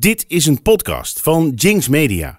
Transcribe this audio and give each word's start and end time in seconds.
Dit 0.00 0.24
is 0.28 0.46
een 0.46 0.62
podcast 0.62 1.20
van 1.22 1.52
Jinx 1.56 1.88
Media. 1.88 2.36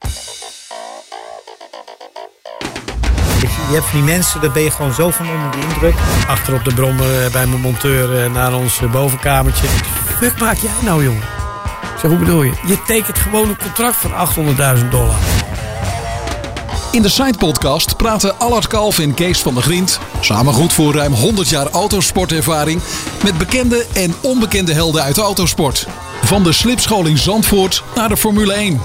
Je 3.39 3.77
hebt 3.77 3.85
van 3.85 3.99
die 3.99 4.09
mensen, 4.13 4.41
daar 4.41 4.51
ben 4.51 4.63
je 4.63 4.71
gewoon 4.71 4.93
zo 4.93 5.09
van 5.09 5.29
onder 5.29 5.51
de 5.51 5.67
indruk. 5.67 5.93
Achter 6.27 6.53
op 6.53 6.63
de 6.63 6.73
brommer 6.73 7.25
eh, 7.25 7.31
bij 7.31 7.47
mijn 7.47 7.61
monteur 7.61 8.23
eh, 8.23 8.31
naar 8.31 8.55
ons 8.55 8.81
eh, 8.81 8.91
bovenkamertje. 8.91 9.67
Fuck 10.17 10.39
maak 10.39 10.57
jij 10.57 10.71
nou, 10.83 11.03
jongen? 11.03 11.23
Zeg, 11.99 12.09
hoe 12.09 12.19
bedoel 12.19 12.43
je? 12.43 12.53
Je 12.67 12.83
tekent 12.87 13.17
gewoon 13.17 13.49
een 13.49 13.57
contract 13.57 13.95
voor 13.95 14.11
800.000 14.77 14.89
dollar. 14.89 15.19
In 16.91 17.01
de 17.01 17.09
Side-podcast 17.09 17.97
praten 17.97 18.39
Allard 18.39 18.67
Kalf 18.67 18.99
en 18.99 19.13
Kees 19.13 19.39
van 19.39 19.53
der 19.53 19.63
Griend, 19.63 19.99
samen 20.21 20.53
goed 20.53 20.73
voor 20.73 20.93
ruim 20.93 21.13
100 21.13 21.49
jaar 21.49 21.69
autosportervaring, 21.69 22.81
met 23.23 23.37
bekende 23.37 23.85
en 23.93 24.13
onbekende 24.21 24.73
helden 24.73 25.03
uit 25.03 25.15
de 25.15 25.21
autosport. 25.21 25.87
Van 26.23 26.43
de 26.43 26.51
slipscholing 26.51 27.19
Zandvoort 27.19 27.83
naar 27.95 28.09
de 28.09 28.17
Formule 28.17 28.53
1. 28.53 28.81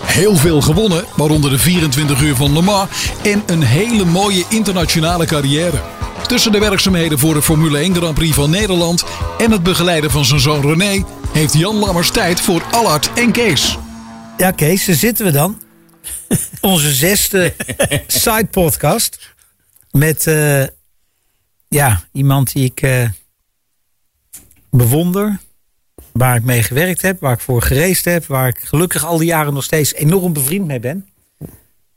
Heel 0.00 0.36
veel 0.36 0.60
gewonnen, 0.60 1.04
waaronder 1.16 1.50
de 1.50 1.58
24 1.58 2.22
uur 2.22 2.36
van 2.36 2.52
Le 2.52 2.62
Mans 2.62 2.90
en 3.22 3.42
een 3.46 3.62
hele 3.62 4.04
mooie 4.04 4.44
internationale 4.48 5.26
carrière. 5.26 5.80
Tussen 6.26 6.52
de 6.52 6.58
werkzaamheden 6.58 7.18
voor 7.18 7.34
de 7.34 7.42
Formule 7.42 7.78
1 7.78 7.94
Grand 7.94 8.14
Prix 8.14 8.34
van 8.34 8.50
Nederland 8.50 9.04
en 9.38 9.50
het 9.50 9.62
begeleiden 9.62 10.10
van 10.10 10.24
zijn 10.24 10.40
zoon 10.40 10.60
René 10.60 11.04
heeft 11.32 11.52
Jan 11.52 11.76
Lammers 11.76 12.10
tijd 12.10 12.40
voor 12.40 12.62
Allard 12.70 13.12
en 13.12 13.32
Kees. 13.32 13.78
Ja, 14.36 14.50
Kees, 14.50 14.84
daar 14.84 14.94
zitten 14.96 15.24
we 15.24 15.30
dan. 15.30 15.60
Onze 16.60 16.92
zesde 16.92 17.54
side 18.06 18.48
podcast. 18.50 19.34
Met 19.90 20.26
eh, 20.26 20.64
ja, 21.68 22.02
iemand 22.12 22.52
die 22.52 22.64
ik 22.64 22.82
eh, 22.82 23.08
bewonder. 24.70 25.40
Waar 26.12 26.36
ik 26.36 26.42
mee 26.44 26.62
gewerkt 26.62 27.02
heb, 27.02 27.20
waar 27.20 27.32
ik 27.32 27.40
voor 27.40 27.62
gereisd 27.62 28.04
heb. 28.04 28.26
Waar 28.26 28.48
ik 28.48 28.58
gelukkig 28.64 29.04
al 29.04 29.18
die 29.18 29.26
jaren 29.26 29.54
nog 29.54 29.64
steeds 29.64 29.94
enorm 29.94 30.32
bevriend 30.32 30.66
mee 30.66 30.80
ben. 30.80 31.06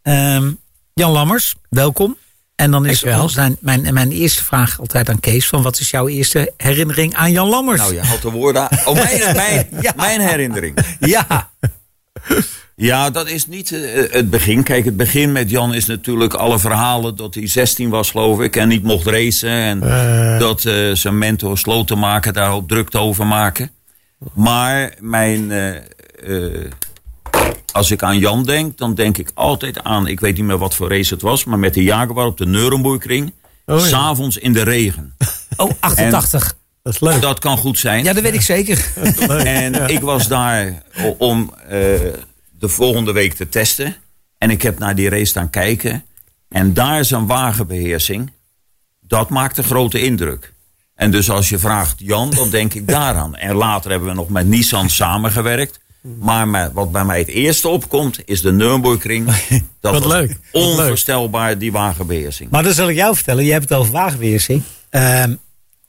Ehm, 0.02 0.52
Jan 0.94 1.12
Lammers, 1.12 1.56
welkom. 1.70 2.18
En 2.56 2.72
dan 2.72 2.86
is 2.86 3.00
zijn, 3.26 3.58
mijn, 3.60 3.94
mijn 3.94 4.12
eerste 4.12 4.44
vraag 4.44 4.80
altijd 4.80 5.10
aan 5.10 5.20
Kees: 5.20 5.48
van 5.48 5.62
wat 5.62 5.80
is 5.80 5.90
jouw 5.90 6.08
eerste 6.08 6.54
herinnering 6.58 7.16
aan 7.16 7.32
Jan 7.32 7.50
Lammers? 7.50 7.80
Nou, 7.82 7.94
je 7.94 8.02
houdt 8.02 8.22
de 8.22 8.32
woorden. 8.32 8.70
Oh, 8.86 8.94
mijn, 8.94 9.36
mijn, 9.36 9.68
Ja. 9.82 9.94
mijn 9.96 10.22
herinnering. 10.22 10.78
Ja, 11.00 11.50
Ja, 12.76 13.10
dat 13.10 13.28
is 13.30 13.48
niet 13.48 13.72
eh, 13.72 14.12
het 14.12 14.30
begin. 14.30 14.64
Kijk, 14.64 14.86
het 14.86 14.98
begin 14.98 15.32
met 15.32 15.50
Jan 15.50 15.74
is 15.74 15.86
natuurlijk 15.86 16.34
alle 16.34 16.60
verhalen 16.60 17.16
dat 17.16 17.36
hij 17.36 17.48
16 17.48 17.90
was, 17.90 18.12
geloof 18.12 18.40
ik, 18.40 18.56
en 18.56 18.68
niet 18.68 18.84
mocht 18.84 19.06
racen. 19.08 19.50
En 19.50 19.80
dat 20.40 20.66
eh, 20.66 20.92
zijn 20.94 21.18
mentor 21.18 21.58
Slotenmaker 21.58 22.34
daarop 22.34 22.68
drukte 22.68 22.98
over 22.98 23.28
maken. 23.28 23.70
Maar 24.34 24.94
mijn, 25.00 25.52
eh, 25.52 25.76
eh, 25.76 26.72
als 27.72 27.92
ik 27.92 28.04
aan 28.04 28.20
Jan 28.20 28.44
denk, 28.44 28.78
dan 28.78 28.96
denk 28.96 29.18
ik 29.18 29.32
altijd 29.34 29.84
aan, 29.84 30.08
ik 30.08 30.20
weet 30.20 30.36
niet 30.36 30.46
meer 30.46 30.58
wat 30.58 30.76
voor 30.76 30.90
race 30.90 31.14
het 31.14 31.24
was, 31.24 31.46
maar 31.46 31.60
met 31.60 31.74
de 31.74 31.84
Jaguar 31.84 32.26
op 32.26 32.38
de 32.38 32.46
Nürburgring. 32.46 33.34
Oh, 33.66 33.80
ja. 33.80 33.86
S'avonds 33.86 34.38
in 34.38 34.54
de 34.54 34.64
regen. 34.64 35.16
oh, 35.58 35.72
88. 35.80 36.58
Dat 36.84 36.94
is 36.94 37.00
leuk. 37.00 37.22
Dat 37.22 37.40
kan 37.40 37.58
goed 37.58 37.80
zijn. 37.80 38.04
Ja, 38.04 38.14
dat 38.14 38.24
weet 38.24 38.34
ik 38.34 38.42
zeker. 38.42 38.92
En 39.30 39.90
ik 39.90 40.00
was 40.00 40.28
daar 40.28 40.84
om 41.18 41.54
eh, 41.64 41.70
de 42.60 42.68
volgende 42.68 43.12
week 43.12 43.34
te 43.34 43.50
testen. 43.50 43.96
En 44.38 44.50
ik 44.50 44.62
heb 44.62 44.80
naar 44.80 44.96
die 44.96 45.10
race 45.10 45.26
staan 45.26 45.50
kijken. 45.50 46.04
En 46.50 46.74
daar 46.74 47.00
is 47.00 47.12
een 47.12 47.28
wagenbeheersing. 47.28 48.32
Dat 49.00 49.30
maakt 49.30 49.58
een 49.58 49.64
grote 49.64 50.00
indruk. 50.02 50.54
En 50.96 51.12
dus 51.12 51.30
als 51.30 51.50
je 51.50 51.60
vraagt 51.60 51.96
Jan, 51.98 52.30
dan 52.30 52.50
denk 52.50 52.74
ik 52.74 52.88
daaraan. 52.88 53.36
En 53.36 53.56
later 53.56 53.92
hebben 53.92 54.10
we 54.10 54.16
nog 54.16 54.30
met 54.30 54.48
Nissan 54.48 54.90
samengewerkt. 54.90 55.80
Maar 56.20 56.48
met- 56.48 56.72
wat 56.74 56.92
bij 56.92 57.06
mij 57.06 57.20
het 57.20 57.28
eerste 57.28 57.68
opkomt, 57.68 58.20
is 58.26 58.42
de 58.42 58.52
Nürburgring. 58.52 59.26
Dat 59.80 59.94
Wat 59.94 60.04
was 60.04 60.12
leuk, 60.12 60.38
onvoorstelbaar, 60.52 61.58
die 61.58 61.72
wagenbeheersing. 61.72 62.50
Maar 62.50 62.64
dat 62.64 62.76
zal 62.76 62.90
ik 62.90 62.96
jou 62.96 63.16
vertellen. 63.16 63.44
Je 63.46 63.52
hebt 63.52 63.70
het 63.70 63.78
over 63.78 63.92
wagenbeheersing. 63.92 64.62
Ehm, 64.90 65.34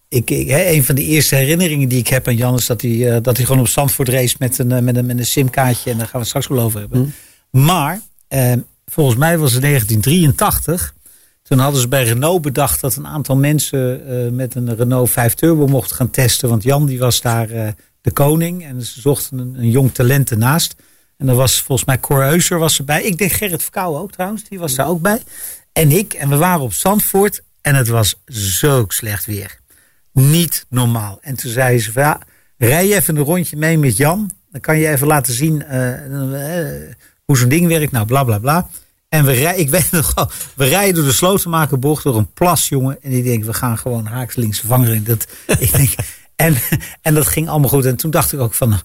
ik, 0.09 0.31
een 0.31 0.85
van 0.85 0.95
de 0.95 1.03
eerste 1.03 1.35
herinneringen 1.35 1.89
die 1.89 1.99
ik 1.99 2.09
heb 2.09 2.29
aan 2.29 2.37
Jan 2.37 2.55
is 2.55 2.67
dat 2.67 2.81
hij, 2.83 3.15
eh, 3.15 3.23
dat 3.23 3.37
hij 3.37 3.47
gewoon 3.47 3.61
op 3.61 3.69
Zandvoort 3.69 4.09
race 4.09 4.37
met 4.39 4.59
een, 4.59 4.73
eh, 4.73 4.83
met 4.83 4.97
een, 4.97 5.07
met 5.07 5.19
een 5.19 5.27
simkaartje. 5.27 5.91
En 5.91 5.97
daar 5.99 6.07
gaan 6.07 6.13
we 6.13 6.19
het 6.19 6.29
straks 6.29 6.47
wel 6.47 6.61
over 6.61 6.81
hebben. 6.81 7.15
Maar 7.51 8.01
ehm, 8.29 8.59
volgens 8.87 9.17
mij 9.17 9.39
was 9.39 9.53
het 9.53 9.63
1983. 9.63 10.95
Toen 11.49 11.59
hadden 11.59 11.81
ze 11.81 11.89
bij 11.89 12.05
Renault 12.05 12.43
bedacht 12.43 12.81
dat 12.81 12.97
een 12.97 13.07
aantal 13.07 13.37
mensen 13.37 14.07
eh, 14.07 14.31
met 14.33 14.55
een 14.55 14.77
Renault 14.77 15.11
5 15.11 15.35
Turbo 15.35 15.67
mochten 15.67 15.97
gaan 15.97 16.11
testen. 16.11 16.49
Want 16.49 16.63
Jan 16.63 16.87
die 16.87 16.99
was 16.99 17.21
daar 17.21 17.51
eh, 17.51 17.69
de 18.01 18.11
koning. 18.11 18.65
En 18.65 18.83
ze 18.83 19.01
zochten 19.01 19.39
een, 19.39 19.71
jong 19.71 19.95
talent 19.95 20.31
ernaast. 20.31 20.75
En 21.17 21.29
er 21.29 21.35
was 21.35 21.63
volgens 21.63 21.87
mij 21.87 22.01
Cor 22.01 22.31
Euser 22.31 22.59
was 22.59 22.79
erbij. 22.79 23.03
Ik 23.03 23.19
denk 23.19 23.33
Gerrit 23.33 23.63
Verkouwen 23.63 24.01
ook 24.01 24.13
trouwens. 24.13 24.45
Die 24.49 24.59
was 24.59 24.75
daar 24.75 24.89
ook 24.89 25.01
bij. 25.01 25.23
En 25.73 25.91
ik. 25.91 26.13
En 26.13 26.29
we 26.29 26.37
waren 26.37 26.61
op 26.61 26.73
Zandvoort. 26.73 27.43
En 27.61 27.75
het 27.75 27.89
was 27.89 28.23
zo 28.27 28.85
slecht 28.89 29.27
weer. 29.27 29.59
Niet 30.13 30.67
normaal. 30.69 31.19
En 31.21 31.37
toen 31.37 31.51
zei 31.51 31.79
ze 31.79 31.91
ja, 31.95 32.21
rij 32.59 32.97
even 32.97 33.17
een 33.17 33.25
rondje 33.25 33.57
mee 33.57 33.79
met 33.79 33.97
Jan. 33.97 34.31
Dan 34.51 34.61
kan 34.61 34.79
je 34.79 34.89
even 34.89 35.07
laten 35.07 35.35
zien 35.35 35.63
eh, 35.63 35.91
hoe 37.25 37.37
zo'n 37.37 37.49
ding 37.49 37.69
werkt. 37.69 37.93
Nou, 37.93 38.07
bla 38.07 38.25
bla 38.25 38.39
bla. 38.39 38.69
En 39.09 39.25
we 39.25 39.33
rijden, 39.33 39.61
ik 39.61 39.71
weet 39.71 39.91
nog 40.15 40.31
we 40.55 40.65
rijden 40.65 40.95
door 40.95 41.05
de 41.05 41.13
slotenmakerbocht 41.13 42.03
door 42.03 42.17
een 42.17 42.33
plas, 42.33 42.69
jongen. 42.69 43.03
En 43.03 43.11
ik 43.13 43.25
denk, 43.25 43.45
we 43.45 43.55
gaan 43.55 43.79
gewoon 43.79 44.07
haaks 44.07 44.35
links 44.35 44.61
vangen. 44.61 45.05
Dat, 45.05 45.27
ik 45.59 45.73
denk, 45.73 45.95
en, 46.37 46.57
en 47.03 47.15
dat 47.15 47.27
ging 47.27 47.49
allemaal 47.49 47.69
goed. 47.69 47.85
En 47.85 47.97
toen 47.97 48.11
dacht 48.11 48.33
ik 48.33 48.41
ook 48.41 48.55
van, 48.55 48.81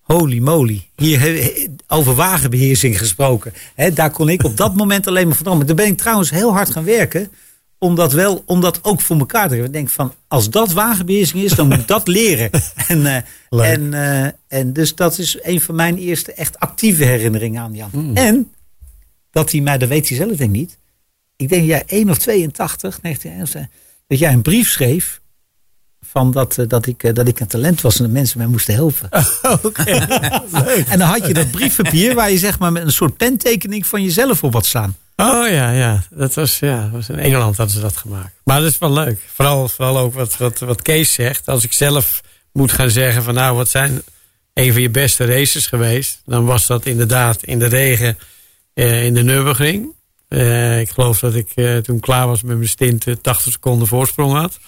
holy 0.00 0.38
moly. 0.38 0.88
Hier 0.96 1.20
he- 1.20 1.66
over 1.88 2.14
wagenbeheersing 2.14 2.98
gesproken. 2.98 3.52
Hè, 3.74 3.92
daar 3.92 4.10
kon 4.10 4.28
ik 4.28 4.44
op 4.44 4.56
dat 4.56 4.74
moment 4.74 5.06
alleen 5.06 5.26
maar 5.26 5.36
van 5.36 5.44
dromen. 5.44 5.66
Toen 5.66 5.76
ben 5.76 5.86
ik 5.86 5.98
trouwens 5.98 6.30
heel 6.30 6.52
hard 6.52 6.70
gaan 6.70 6.84
werken. 6.84 7.30
Om 7.78 7.94
dat, 7.94 8.12
wel, 8.12 8.42
om 8.46 8.60
dat 8.60 8.78
ook 8.84 9.00
voor 9.00 9.18
elkaar 9.18 9.42
te 9.42 9.48
krijgen. 9.48 9.66
Ik 9.66 9.72
denk 9.72 9.88
van, 9.90 10.14
als 10.28 10.50
dat 10.50 10.72
wagenbeheersing 10.72 11.42
is, 11.42 11.52
dan 11.52 11.68
moet 11.68 11.78
ik 11.78 11.88
dat 11.88 12.08
leren. 12.08 12.50
En, 12.88 13.06
eh, 13.06 13.70
en, 13.70 13.94
eh, 13.94 14.32
en 14.48 14.72
dus 14.72 14.94
dat 14.94 15.18
is 15.18 15.38
een 15.42 15.60
van 15.60 15.74
mijn 15.74 15.96
eerste 15.98 16.32
echt 16.32 16.58
actieve 16.58 17.04
herinneringen 17.04 17.62
aan 17.62 17.74
Jan. 17.74 17.88
Hmm. 17.92 18.16
En 18.16 18.52
dat 19.32 19.52
hij 19.52 19.60
mij, 19.60 19.78
dat 19.78 19.88
weet 19.88 20.08
hij 20.08 20.16
zelf 20.16 20.36
denk 20.36 20.40
ik 20.40 20.60
niet. 20.60 20.78
Ik 21.36 21.48
denk 21.48 21.66
jij 21.66 21.82
1 21.86 22.10
of 22.10 22.18
82, 22.18 23.00
1981, 23.00 23.66
dat 24.06 24.18
jij 24.18 24.32
een 24.32 24.42
brief 24.42 24.70
schreef. 24.70 25.20
Van 26.00 26.30
dat, 26.30 26.58
eh, 26.58 26.68
dat, 26.68 26.86
ik, 26.86 27.02
eh, 27.02 27.14
dat 27.14 27.28
ik 27.28 27.40
een 27.40 27.46
talent 27.46 27.80
was 27.80 27.96
en 27.96 28.02
dat 28.02 28.12
mensen 28.12 28.38
mij 28.38 28.46
moesten 28.46 28.74
helpen. 28.74 29.08
En 30.92 30.98
dan 30.98 31.08
had 31.08 31.26
je 31.26 31.34
dat 31.34 31.50
briefpapier 31.50 32.14
waar 32.14 32.30
je 32.30 32.38
zeg 32.38 32.58
maar 32.58 32.72
met 32.72 32.82
een 32.82 32.92
soort 32.92 33.16
pentekening 33.16 33.86
van 33.86 34.02
jezelf 34.02 34.44
op 34.44 34.52
had 34.52 34.66
staan. 34.66 34.96
Oh 35.16 35.48
ja, 35.48 35.70
ja. 35.70 36.02
Dat 36.10 36.34
was, 36.34 36.58
ja, 36.58 36.90
was 36.90 37.08
in 37.08 37.18
Engeland 37.18 37.56
hadden 37.56 37.74
ze 37.74 37.80
dat 37.80 37.96
gemaakt. 37.96 38.34
Maar 38.44 38.60
dat 38.60 38.70
is 38.70 38.78
wel 38.78 38.92
leuk. 38.92 39.18
Vooral, 39.34 39.68
vooral 39.68 39.98
ook 39.98 40.14
wat, 40.14 40.36
wat, 40.36 40.58
wat 40.58 40.82
Kees 40.82 41.12
zegt. 41.12 41.48
Als 41.48 41.64
ik 41.64 41.72
zelf 41.72 42.20
moet 42.52 42.72
gaan 42.72 42.90
zeggen 42.90 43.22
van 43.22 43.34
nou, 43.34 43.56
wat 43.56 43.68
zijn 43.68 44.02
een 44.54 44.72
van 44.72 44.82
je 44.82 44.90
beste 44.90 45.24
races 45.24 45.66
geweest. 45.66 46.22
Dan 46.24 46.44
was 46.44 46.66
dat 46.66 46.86
inderdaad 46.86 47.42
in 47.42 47.58
de 47.58 47.66
regen 47.66 48.08
eh, 48.08 48.24
in 48.74 49.14
de 49.14 49.22
Nürburgring. 49.22 49.88
Eh, 50.28 50.80
ik 50.80 50.90
geloof 50.90 51.18
dat 51.18 51.34
ik 51.34 51.52
eh, 51.54 51.76
toen 51.76 52.00
klaar 52.00 52.26
was 52.26 52.42
met 52.42 52.56
mijn 52.56 52.68
stint 52.68 53.06
eh, 53.06 53.14
80 53.22 53.52
seconden 53.52 53.88
voorsprong 53.88 54.32
had. 54.32 54.58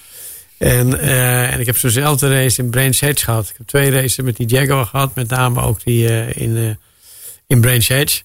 En, 0.58 1.00
eh, 1.00 1.52
en 1.52 1.60
ik 1.60 1.66
heb 1.66 1.76
zo'nzelfde 1.78 2.28
race 2.42 2.62
in 2.62 2.70
Branch 2.70 3.00
Hedge 3.00 3.24
gehad. 3.24 3.48
Ik 3.48 3.54
heb 3.58 3.66
twee 3.66 3.90
races 3.90 4.16
met 4.24 4.36
die 4.36 4.46
Jaguar 4.46 4.86
gehad. 4.86 5.14
Met 5.14 5.28
name 5.28 5.60
ook 5.60 5.84
die 5.84 6.08
eh, 6.08 6.42
in, 6.42 6.56
eh, 6.56 6.70
in 7.46 7.60
Branch 7.60 7.88
Hedge. 7.88 8.22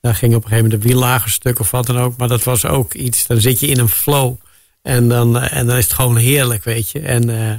Daar 0.00 0.14
ging 0.14 0.34
op 0.34 0.42
een 0.42 0.48
gegeven 0.48 0.64
moment 0.70 0.84
een 0.84 0.90
wiellager 0.90 1.30
stuk 1.30 1.58
of 1.60 1.70
wat 1.70 1.86
dan 1.86 1.98
ook. 1.98 2.16
Maar 2.16 2.28
dat 2.28 2.42
was 2.44 2.64
ook 2.64 2.94
iets, 2.94 3.26
dan 3.26 3.40
zit 3.40 3.60
je 3.60 3.66
in 3.66 3.78
een 3.78 3.88
flow. 3.88 4.34
En 4.82 5.08
dan, 5.08 5.38
eh, 5.40 5.58
en 5.58 5.66
dan 5.66 5.76
is 5.76 5.84
het 5.84 5.92
gewoon 5.92 6.16
heerlijk, 6.16 6.64
weet 6.64 6.90
je. 6.90 7.00
En 7.00 7.30
eh, 7.48 7.54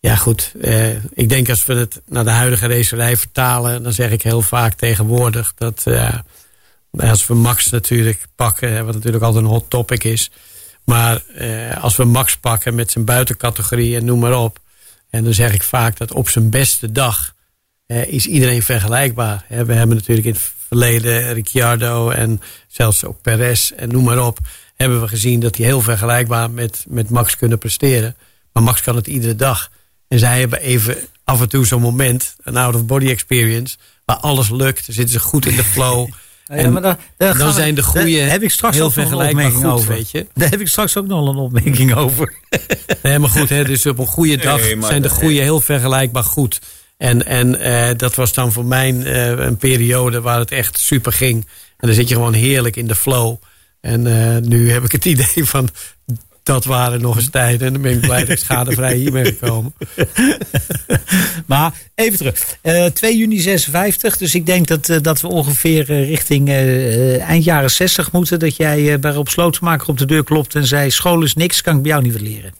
ja, 0.00 0.16
goed. 0.16 0.52
eh, 0.60 0.94
ik 1.14 1.28
denk 1.28 1.48
als 1.48 1.64
we 1.66 1.74
het 1.74 2.00
naar 2.06 2.24
de 2.24 2.30
huidige 2.30 2.66
racerij 2.66 3.16
vertalen... 3.16 3.82
dan 3.82 3.92
zeg 3.92 4.10
ik 4.10 4.22
heel 4.22 4.42
vaak 4.42 4.74
tegenwoordig 4.74 5.52
dat... 5.56 5.82
eh, 5.84 6.18
als 6.96 7.26
we 7.26 7.34
Max 7.34 7.70
natuurlijk 7.70 8.24
pakken, 8.36 8.84
wat 8.84 8.94
natuurlijk 8.94 9.24
altijd 9.24 9.44
een 9.44 9.50
hot 9.50 9.70
topic 9.70 10.04
is... 10.04 10.30
maar 10.84 11.22
eh, 11.34 11.82
als 11.82 11.96
we 11.96 12.04
Max 12.04 12.36
pakken 12.36 12.74
met 12.74 12.90
zijn 12.90 13.04
buitencategorie 13.04 13.96
en 13.96 14.04
noem 14.04 14.18
maar 14.18 14.38
op... 14.38 14.58
en 15.10 15.24
dan 15.24 15.34
zeg 15.34 15.54
ik 15.54 15.62
vaak 15.62 15.96
dat 15.96 16.12
op 16.12 16.28
zijn 16.28 16.50
beste 16.50 16.92
dag 16.92 17.34
is 18.06 18.26
iedereen 18.26 18.62
vergelijkbaar. 18.62 19.44
We 19.48 19.54
hebben 19.54 19.96
natuurlijk 19.96 20.26
in 20.26 20.32
het 20.32 20.52
verleden 20.68 21.32
Ricciardo 21.32 22.10
en 22.10 22.40
zelfs 22.68 23.04
ook 23.04 23.20
Perez 23.20 23.70
en 23.70 23.88
noem 23.88 24.04
maar 24.04 24.26
op... 24.26 24.38
hebben 24.74 25.00
we 25.00 25.08
gezien 25.08 25.40
dat 25.40 25.54
die 25.54 25.64
heel 25.64 25.80
vergelijkbaar 25.80 26.50
met, 26.50 26.84
met 26.88 27.10
Max 27.10 27.36
kunnen 27.36 27.58
presteren. 27.58 28.16
Maar 28.52 28.62
Max 28.62 28.82
kan 28.82 28.96
het 28.96 29.06
iedere 29.06 29.36
dag. 29.36 29.70
En 30.08 30.18
zij 30.18 30.40
hebben 30.40 30.60
even 30.60 30.96
af 31.24 31.40
en 31.40 31.48
toe 31.48 31.66
zo'n 31.66 31.80
moment, 31.80 32.36
een 32.42 32.56
out-of-body 32.56 33.08
experience... 33.08 33.76
waar 34.04 34.16
alles 34.16 34.50
lukt, 34.50 34.86
dan 34.86 34.94
zitten 34.94 35.14
ze 35.14 35.20
goed 35.20 35.46
in 35.46 35.56
de 35.56 35.64
flow... 35.64 36.08
En 36.46 36.72
maar 36.72 36.82
daar- 36.82 36.98
daar 37.16 37.34
gaan 37.34 37.44
dan 37.44 37.54
zijn 37.54 37.74
de 37.74 37.82
goede 37.82 38.18
heb 38.18 38.42
ik 38.42 38.50
straks 38.50 38.76
heel 38.76 38.90
vergelijkbaar 38.90 39.50
goed, 39.50 39.64
over. 39.64 39.88
weet 39.88 40.10
je. 40.10 40.26
Daar 40.34 40.50
heb 40.50 40.60
ik 40.60 40.68
straks 40.68 40.96
ook 40.96 41.06
nog 41.06 41.28
een 41.28 41.36
opmerking 41.36 41.94
over. 41.94 42.32
Nee, 43.02 43.18
maar 43.18 43.28
goed, 43.30 43.48
hè, 43.48 43.64
dus 43.64 43.86
op 43.86 43.98
een 43.98 44.06
goede 44.06 44.36
dag 44.36 44.60
Nee, 44.60 44.76
zijn 44.82 45.02
de 45.02 45.08
goede 45.08 45.40
heel 45.40 45.60
vergelijkbaar 45.60 46.22
goed. 46.24 46.60
En, 46.96 47.26
en 47.26 47.60
eh, 47.60 47.96
dat 47.96 48.14
was 48.14 48.32
dan 48.32 48.52
voor 48.52 48.64
mij 48.64 49.02
eh, 49.02 49.28
een 49.46 49.56
periode 49.56 50.20
waar 50.20 50.38
het 50.38 50.50
echt 50.50 50.78
super 50.78 51.12
ging. 51.12 51.46
En 51.76 51.86
dan 51.88 51.94
zit 51.94 52.08
je 52.08 52.14
gewoon 52.14 52.32
heerlijk 52.32 52.76
in 52.76 52.86
de 52.86 52.94
flow. 52.94 53.36
En 53.80 54.06
eh, 54.06 54.42
nu 54.42 54.70
heb 54.70 54.84
ik 54.84 54.92
het 54.92 55.04
idee 55.14 55.44
van 55.44 55.68
dat 56.44 56.64
waren 56.64 57.00
nog 57.00 57.16
eens 57.16 57.30
tijden. 57.30 57.66
En 57.66 57.72
dan 57.72 57.82
ben 57.82 57.92
ik 57.92 58.00
blij 58.00 58.20
dat 58.20 58.28
ik 58.28 58.38
schadevrij 58.38 58.94
hier 58.94 59.12
ben 59.12 59.26
gekomen. 59.26 59.74
maar 61.46 61.72
even 61.94 62.18
terug. 62.18 62.56
Eh 62.60 62.84
2 62.84 63.16
juni 63.16 63.38
56. 63.40 64.16
Dus 64.16 64.34
ik 64.34 64.46
denk 64.46 64.66
dat, 64.66 64.88
eh, 64.88 65.00
dat 65.00 65.20
we 65.20 65.28
ongeveer 65.28 65.90
eh, 65.90 66.08
richting 66.08 66.48
eh, 66.48 67.22
eind 67.22 67.44
jaren 67.44 67.70
60 67.70 68.12
moeten. 68.12 68.38
Dat 68.38 68.56
jij 68.56 68.92
eh, 68.92 68.98
bij 68.98 69.12
Rob 69.12 69.26
Slotenmaker 69.26 69.88
op 69.88 69.98
de 69.98 70.06
deur 70.06 70.24
klopt 70.24 70.54
en 70.54 70.66
zei... 70.66 70.90
school 70.90 71.22
is 71.22 71.34
niks, 71.34 71.60
kan 71.60 71.76
ik 71.76 71.82
bij 71.82 71.90
jou 71.90 72.02
niet 72.02 72.12
wat 72.12 72.22
leren. 72.22 72.54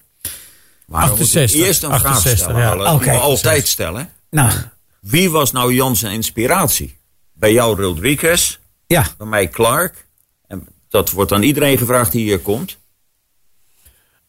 Maar 0.86 1.02
we 1.02 1.08
moeten 1.08 1.42
68, 1.42 1.60
eerst 1.60 1.82
een 1.82 1.88
vraag 1.88 2.16
68, 2.16 2.38
stellen. 2.38 3.04
ja. 3.04 3.18
Altijd 3.18 3.68
stellen. 3.68 4.08
Nou, 4.30 4.52
Wie 5.00 5.30
was 5.30 5.52
nou 5.52 5.74
Jan 5.74 5.96
zijn 5.96 6.12
inspiratie? 6.12 6.96
Bij 7.32 7.52
jou 7.52 7.82
Rodriguez, 7.82 8.58
ja. 8.86 9.06
bij 9.18 9.26
mij 9.26 9.48
Clark. 9.48 10.06
En 10.46 10.66
dat 10.88 11.10
wordt 11.10 11.32
aan 11.32 11.42
iedereen 11.42 11.78
gevraagd 11.78 12.12
die 12.12 12.22
hier 12.22 12.38
komt. 12.38 12.78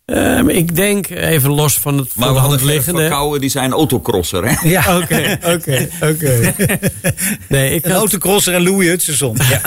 Ehm, 0.06 0.50
ik 0.50 0.76
denk, 0.76 1.10
even 1.10 1.50
los 1.50 1.80
van 1.80 1.98
het 1.98 2.16
Maar 2.16 2.28
voor 2.28 2.28
we 2.28 2.34
de 2.34 2.40
hand 2.40 2.52
hadden 2.52 2.76
liggende... 2.76 3.40
die 3.40 3.50
zijn 3.50 3.72
autocrosser. 3.72 4.50
Hè? 4.50 4.70
Ja, 4.70 4.84
Oké, 5.02 5.38
oké, 5.44 5.90
oké. 6.02 6.54
Nee, 7.50 7.74
ik 7.74 7.86
Een 7.86 7.92
had... 7.92 8.00
autocrosser 8.00 8.54
en 8.54 8.64
Louis 8.64 8.88
Hutchinson. 8.88 9.38
Ja. 9.50 9.62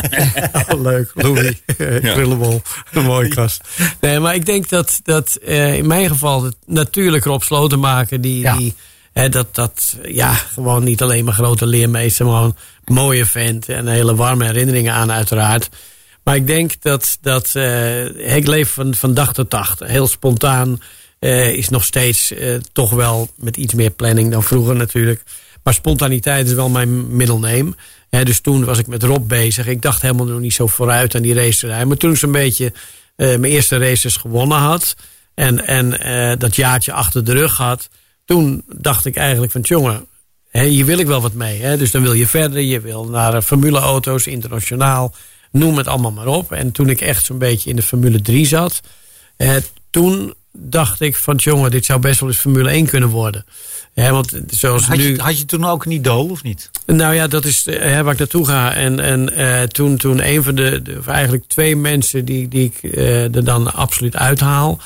Oh, 0.69 0.81
leuk, 0.83 1.11
Louis. 1.15 1.63
Krullenbol. 2.03 2.63
Een 2.93 3.05
mooie 3.05 3.29
kast. 3.29 3.61
Nee, 4.01 4.21
maar 4.21 4.35
ik 4.35 4.47
denk 4.47 4.69
dat, 4.69 5.01
dat 5.03 5.39
eh, 5.45 5.75
in 5.75 5.87
mijn 5.87 6.09
geval 6.09 6.45
het, 6.45 6.57
natuurlijk 6.67 7.25
Rob 7.25 7.43
Slotenmaker... 7.43 8.21
die, 8.21 8.41
Ja. 8.41 8.57
die 8.57 8.75
hè, 9.13 9.29
dat, 9.29 9.55
dat 9.55 9.97
ja, 10.03 10.33
gewoon 10.33 10.85
niet 10.85 11.03
alleen 11.03 11.25
maar 11.25 11.35
grote 11.35 11.67
leermeester... 11.67 12.27
maar 12.27 12.35
gewoon 12.35 12.57
een 12.85 12.95
mooie 12.95 13.27
vent 13.27 13.69
en 13.69 13.87
hele 13.87 14.15
warme 14.15 14.45
herinneringen 14.45 14.93
aan 14.93 15.13
uiteraard. 15.13 15.69
Maar 16.29 16.37
ik 16.37 16.47
denk 16.47 16.73
dat, 16.81 17.19
dat 17.21 17.51
eh, 17.55 18.37
ik 18.37 18.47
leef 18.47 18.71
van, 18.71 18.95
van 18.95 19.15
dag 19.15 19.33
tot 19.33 19.51
dag. 19.51 19.77
Heel 19.79 20.07
spontaan 20.07 20.81
eh, 21.19 21.53
is 21.53 21.69
nog 21.69 21.85
steeds 21.85 22.33
eh, 22.33 22.55
toch 22.73 22.91
wel 22.91 23.31
met 23.37 23.57
iets 23.57 23.75
meer 23.75 23.91
planning 23.91 24.31
dan 24.31 24.43
vroeger 24.43 24.77
natuurlijk. 24.77 25.23
Maar 25.63 25.75
spontaniteit 25.75 26.47
is 26.47 26.53
wel 26.53 26.69
mijn 26.69 27.17
middelneem. 27.17 27.75
Dus 28.11 28.41
toen 28.41 28.65
was 28.65 28.79
ik 28.79 28.87
met 28.87 29.03
Rob 29.03 29.29
bezig. 29.29 29.67
Ik 29.67 29.83
dacht 29.83 30.03
helemaal 30.03 30.27
nog 30.27 30.41
niet 30.41 30.55
zo 30.55 30.67
vooruit 30.67 31.15
aan 31.15 31.23
die 31.23 31.35
racerij. 31.35 31.85
Maar 31.85 31.97
toen 31.97 32.11
ik 32.11 32.17
zo'n 32.17 32.33
beetje 32.33 32.73
mijn 33.17 33.45
eerste 33.45 33.79
races 33.79 34.17
gewonnen 34.17 34.59
had... 34.59 34.97
en, 35.35 35.67
en 35.67 36.39
dat 36.39 36.57
jaartje 36.57 36.93
achter 36.93 37.25
de 37.25 37.33
rug 37.33 37.57
had... 37.57 37.89
toen 38.25 38.65
dacht 38.77 39.05
ik 39.05 39.17
eigenlijk 39.17 39.53
van... 39.53 39.61
jongen, 39.61 40.07
hè, 40.51 40.65
hier 40.65 40.85
wil 40.85 40.99
ik 40.99 41.07
wel 41.07 41.21
wat 41.21 41.33
mee. 41.33 41.77
Dus 41.77 41.91
dan 41.91 42.03
wil 42.03 42.13
je 42.13 42.27
verder. 42.27 42.61
Je 42.61 42.81
wil 42.81 43.05
naar 43.05 43.35
eh, 43.35 43.43
formuleauto's, 43.43 44.27
internationaal. 44.27 45.15
Noem 45.51 45.77
het 45.77 45.87
allemaal 45.87 46.13
maar 46.13 46.27
op. 46.27 46.53
En 46.53 46.73
toen 46.73 46.89
ik 46.89 47.01
echt 47.01 47.25
zo'n 47.25 47.39
beetje 47.39 47.71
in 47.71 47.77
de 47.77 47.83
Formule 47.83 48.23
3 48.23 48.47
zat... 48.47 48.81
eh, 49.37 49.55
toen 49.91 50.35
dacht 50.53 51.01
ik 51.01 51.17
van... 51.17 51.37
jongen, 51.37 51.71
dit 51.71 51.85
zou 51.85 52.01
best 52.01 52.21
wel 52.21 52.29
eens 52.29 52.39
Formule 52.39 52.71
1 52.71 52.87
kunnen 52.87 53.09
worden. 53.09 53.45
Hè, 53.95 54.11
want 54.11 54.41
zoals 54.51 54.85
Had, 54.87 54.97
nu... 54.97 55.13
je, 55.13 55.21
had 55.23 55.39
je 55.39 55.45
toen 55.45 55.65
ook 55.65 55.85
een 55.85 55.91
idool 55.93 56.29
of 56.29 56.43
niet? 56.43 56.71
Nou 56.87 57.15
ja, 57.15 57.27
dat 57.27 57.45
is 57.45 57.67
eh, 57.67 58.01
waar 58.01 58.13
ik 58.13 58.19
naartoe 58.19 58.47
ga. 58.47 58.75
En, 58.75 59.01
en 59.01 59.35
eh, 59.35 59.63
toen, 59.63 59.97
toen 59.97 60.27
een 60.29 60.43
van 60.43 60.55
de, 60.55 60.83
de- 60.83 60.97
of 60.99 61.07
eigenlijk 61.07 61.45
twee 61.47 61.77
mensen 61.77 62.25
die, 62.25 62.49
die 62.49 62.73
ik 62.75 62.93
eh, 62.93 63.35
er 63.35 63.45
dan 63.45 63.75
absoluut 63.75 64.17
uithaal. 64.17 64.79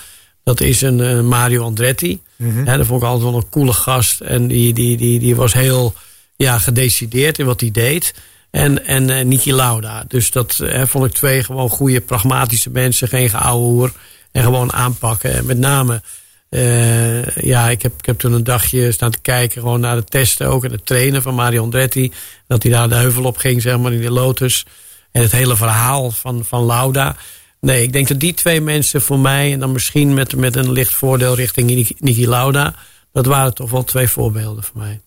Dat 0.45 0.61
is 0.61 0.81
een 0.83 1.01
eh, 1.01 1.21
Mario 1.21 1.63
Andretti. 1.65 2.21
Hè, 2.65 2.77
dat 2.77 2.87
vond 2.87 3.03
ik 3.03 3.09
altijd 3.09 3.31
wel 3.31 3.41
een 3.41 3.49
coole 3.49 3.73
gast. 3.73 4.21
En 4.21 4.47
die, 4.49 4.73
die, 4.75 4.97
die, 4.97 5.19
die 5.19 5.37
was 5.37 5.53
heel 5.53 5.95
ja, 6.37 6.59
gedecideerd 6.59 7.39
in 7.39 7.47
wat 7.47 7.61
hij 7.61 7.71
deed. 7.71 8.15
En, 8.53 8.87
en 8.87 9.11
eh, 9.11 9.25
Niki 9.25 9.53
Lauda. 9.53 10.05
Dus 10.09 10.31
dat 10.31 10.59
eh, 10.59 10.83
vond 10.87 11.05
ik 11.05 11.13
twee 11.13 11.45
gewoon 11.45 11.69
goede, 11.69 12.01
pragmatische 12.01 12.71
mensen. 12.71 13.09
Geen 13.09 13.31
geouwe 13.31 13.65
hoer. 13.65 13.93
En 14.33 14.43
gewoon 14.43 14.73
aanpakken. 14.73 15.33
En 15.33 15.47
met 15.47 15.59
name 15.59 16.03
eh, 16.49 17.27
ja, 17.27 17.69
ik 17.69 17.83
heb, 17.83 17.93
ik 17.99 18.07
heb 18.07 18.19
toen 18.19 18.33
een 18.33 18.45
dagje 18.45 18.93
staan 18.93 19.11
te 19.11 19.21
kijken 19.21 19.61
gewoon 19.61 19.81
naar 19.81 19.97
de 19.97 20.05
testen 20.05 20.49
ook. 20.49 20.65
En 20.65 20.71
het 20.71 20.87
trainen 20.87 21.23
van 21.23 21.35
Mario 21.35 21.63
Andretti. 21.63 22.13
Dat 22.47 22.63
hij 22.63 22.73
daar 22.73 22.89
de 22.89 22.95
heuvel 22.95 23.25
op 23.25 23.37
ging, 23.37 23.63
zeg 23.63 23.79
maar, 23.79 23.93
in 23.93 24.01
de 24.01 24.11
Lotus. 24.11 24.67
En 25.11 25.23
het 25.23 25.33
hele 25.33 25.57
verhaal 25.57 26.11
van, 26.11 26.45
van 26.45 26.65
Lauda. 26.65 27.17
Nee, 27.61 27.83
ik 27.83 27.93
denk 27.93 28.09
dat 28.09 28.21
die 28.21 28.35
twee 28.35 28.61
mensen 28.61 29.03
voor 29.03 29.19
mij... 29.19 29.53
en 29.53 29.61
dan 29.61 29.73
misschien 29.73 30.15
met, 30.15 30.37
met 30.37 30.57
een 30.57 30.73
licht 30.73 30.93
voordeel 30.93 31.35
richting 31.35 31.95
Niki 31.99 32.29
Lauda... 32.29 32.75
dat 33.13 33.27
waren 33.27 33.55
toch 33.55 33.71
wel 33.71 33.85
twee 33.85 34.09
voorbeelden 34.09 34.65
voor 34.65 34.81
mij. 34.81 35.01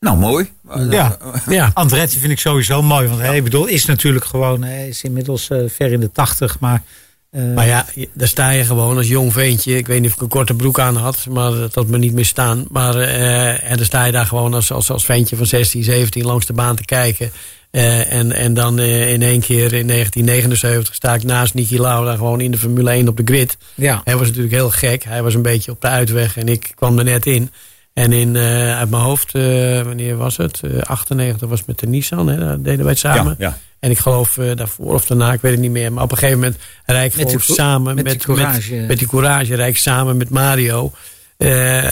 Nou, 0.00 0.16
mooi. 0.16 0.50
Ja. 0.90 1.18
Ja, 1.48 1.70
Andretti 1.74 2.18
vind 2.18 2.32
ik 2.32 2.38
sowieso 2.38 2.82
mooi. 2.82 3.08
Want 3.08 3.20
hij 3.20 3.36
ik 3.36 3.44
bedoel, 3.44 3.66
is 3.66 3.84
natuurlijk 3.84 4.24
gewoon... 4.24 4.62
Hij 4.62 4.88
is 4.88 5.02
inmiddels 5.02 5.50
eh, 5.50 5.58
ver 5.68 5.92
in 5.92 6.00
de 6.00 6.12
tachtig. 6.12 6.58
Maar, 6.58 6.82
eh, 7.30 7.54
maar 7.54 7.66
ja, 7.66 7.86
daar 8.12 8.28
sta 8.28 8.50
je 8.50 8.64
gewoon 8.64 8.96
als 8.96 9.08
jong 9.08 9.32
ventje. 9.32 9.76
Ik 9.76 9.86
weet 9.86 10.00
niet 10.00 10.10
of 10.10 10.16
ik 10.16 10.22
een 10.22 10.28
korte 10.28 10.54
broek 10.54 10.78
aan 10.80 10.96
had, 10.96 11.26
maar 11.30 11.50
dat 11.50 11.74
had 11.74 11.86
me 11.86 11.98
niet 11.98 12.12
meer 12.12 12.24
staan. 12.24 12.66
Maar 12.70 12.96
eh, 12.96 13.70
en 13.70 13.76
dan 13.76 13.86
sta 13.86 14.04
je 14.04 14.12
daar 14.12 14.26
gewoon 14.26 14.54
als, 14.54 14.72
als, 14.72 14.90
als 14.90 15.04
ventje 15.04 15.36
van 15.36 15.46
16, 15.46 15.82
17 15.82 16.24
langs 16.24 16.46
de 16.46 16.52
baan 16.52 16.76
te 16.76 16.84
kijken. 16.84 17.30
Eh, 17.70 18.12
en, 18.12 18.32
en 18.32 18.54
dan 18.54 18.78
eh, 18.78 19.12
in 19.12 19.22
één 19.22 19.40
keer 19.40 19.72
in 19.72 19.86
1979 19.86 20.94
sta 20.94 21.14
ik 21.14 21.24
naast 21.24 21.54
Niki 21.54 21.80
Lauda 21.80 22.16
gewoon 22.16 22.40
in 22.40 22.50
de 22.50 22.58
Formule 22.58 22.90
1 22.90 23.08
op 23.08 23.16
de 23.16 23.22
grid. 23.24 23.56
ja. 23.74 24.00
Hij 24.04 24.16
was 24.16 24.26
natuurlijk 24.26 24.54
heel 24.54 24.70
gek. 24.70 25.04
Hij 25.04 25.22
was 25.22 25.34
een 25.34 25.42
beetje 25.42 25.70
op 25.70 25.80
de 25.80 25.86
uitweg 25.86 26.36
en 26.36 26.48
ik 26.48 26.72
kwam 26.74 26.98
er 26.98 27.04
net 27.04 27.26
in. 27.26 27.50
En 27.98 28.12
in, 28.12 28.36
eh, 28.36 28.78
uit 28.78 28.90
mijn 28.90 29.02
hoofd, 29.02 29.34
eh, 29.34 29.82
wanneer 29.82 30.16
was 30.16 30.36
het? 30.36 30.60
Eh 30.64 30.80
98 30.82 31.48
was 31.48 31.64
met 31.64 31.78
de 31.78 31.86
Nissan, 31.86 32.28
hè? 32.28 32.38
daar 32.38 32.62
deden 32.62 32.78
wij 32.78 32.88
het 32.90 32.98
samen. 32.98 33.36
Ja, 33.38 33.46
ja. 33.48 33.58
En 33.78 33.90
ik 33.90 33.98
geloof 33.98 34.38
eh, 34.38 34.56
daarvoor 34.56 34.94
of 34.94 35.06
daarna, 35.06 35.32
ik 35.32 35.40
weet 35.40 35.52
het 35.52 35.60
niet 35.60 35.70
meer. 35.70 35.92
Maar 35.92 36.02
op 36.04 36.10
een 36.10 36.16
gegeven 36.18 36.40
moment 36.40 36.58
rijd 36.86 37.12
ik 37.12 37.18
Met 37.18 37.28
gewoon 37.30 37.56
samen 37.56 37.94
met 37.94 38.04
met, 38.04 38.12
die 38.12 38.22
courage. 38.22 38.74
met, 38.74 38.88
met 38.88 38.98
die 38.98 39.08
courage. 39.08 39.54
Rijd 39.54 39.70
ik 39.70 39.76
samen 39.76 40.16
met 40.16 40.30
Mario. 40.30 40.92
eh 41.36 41.48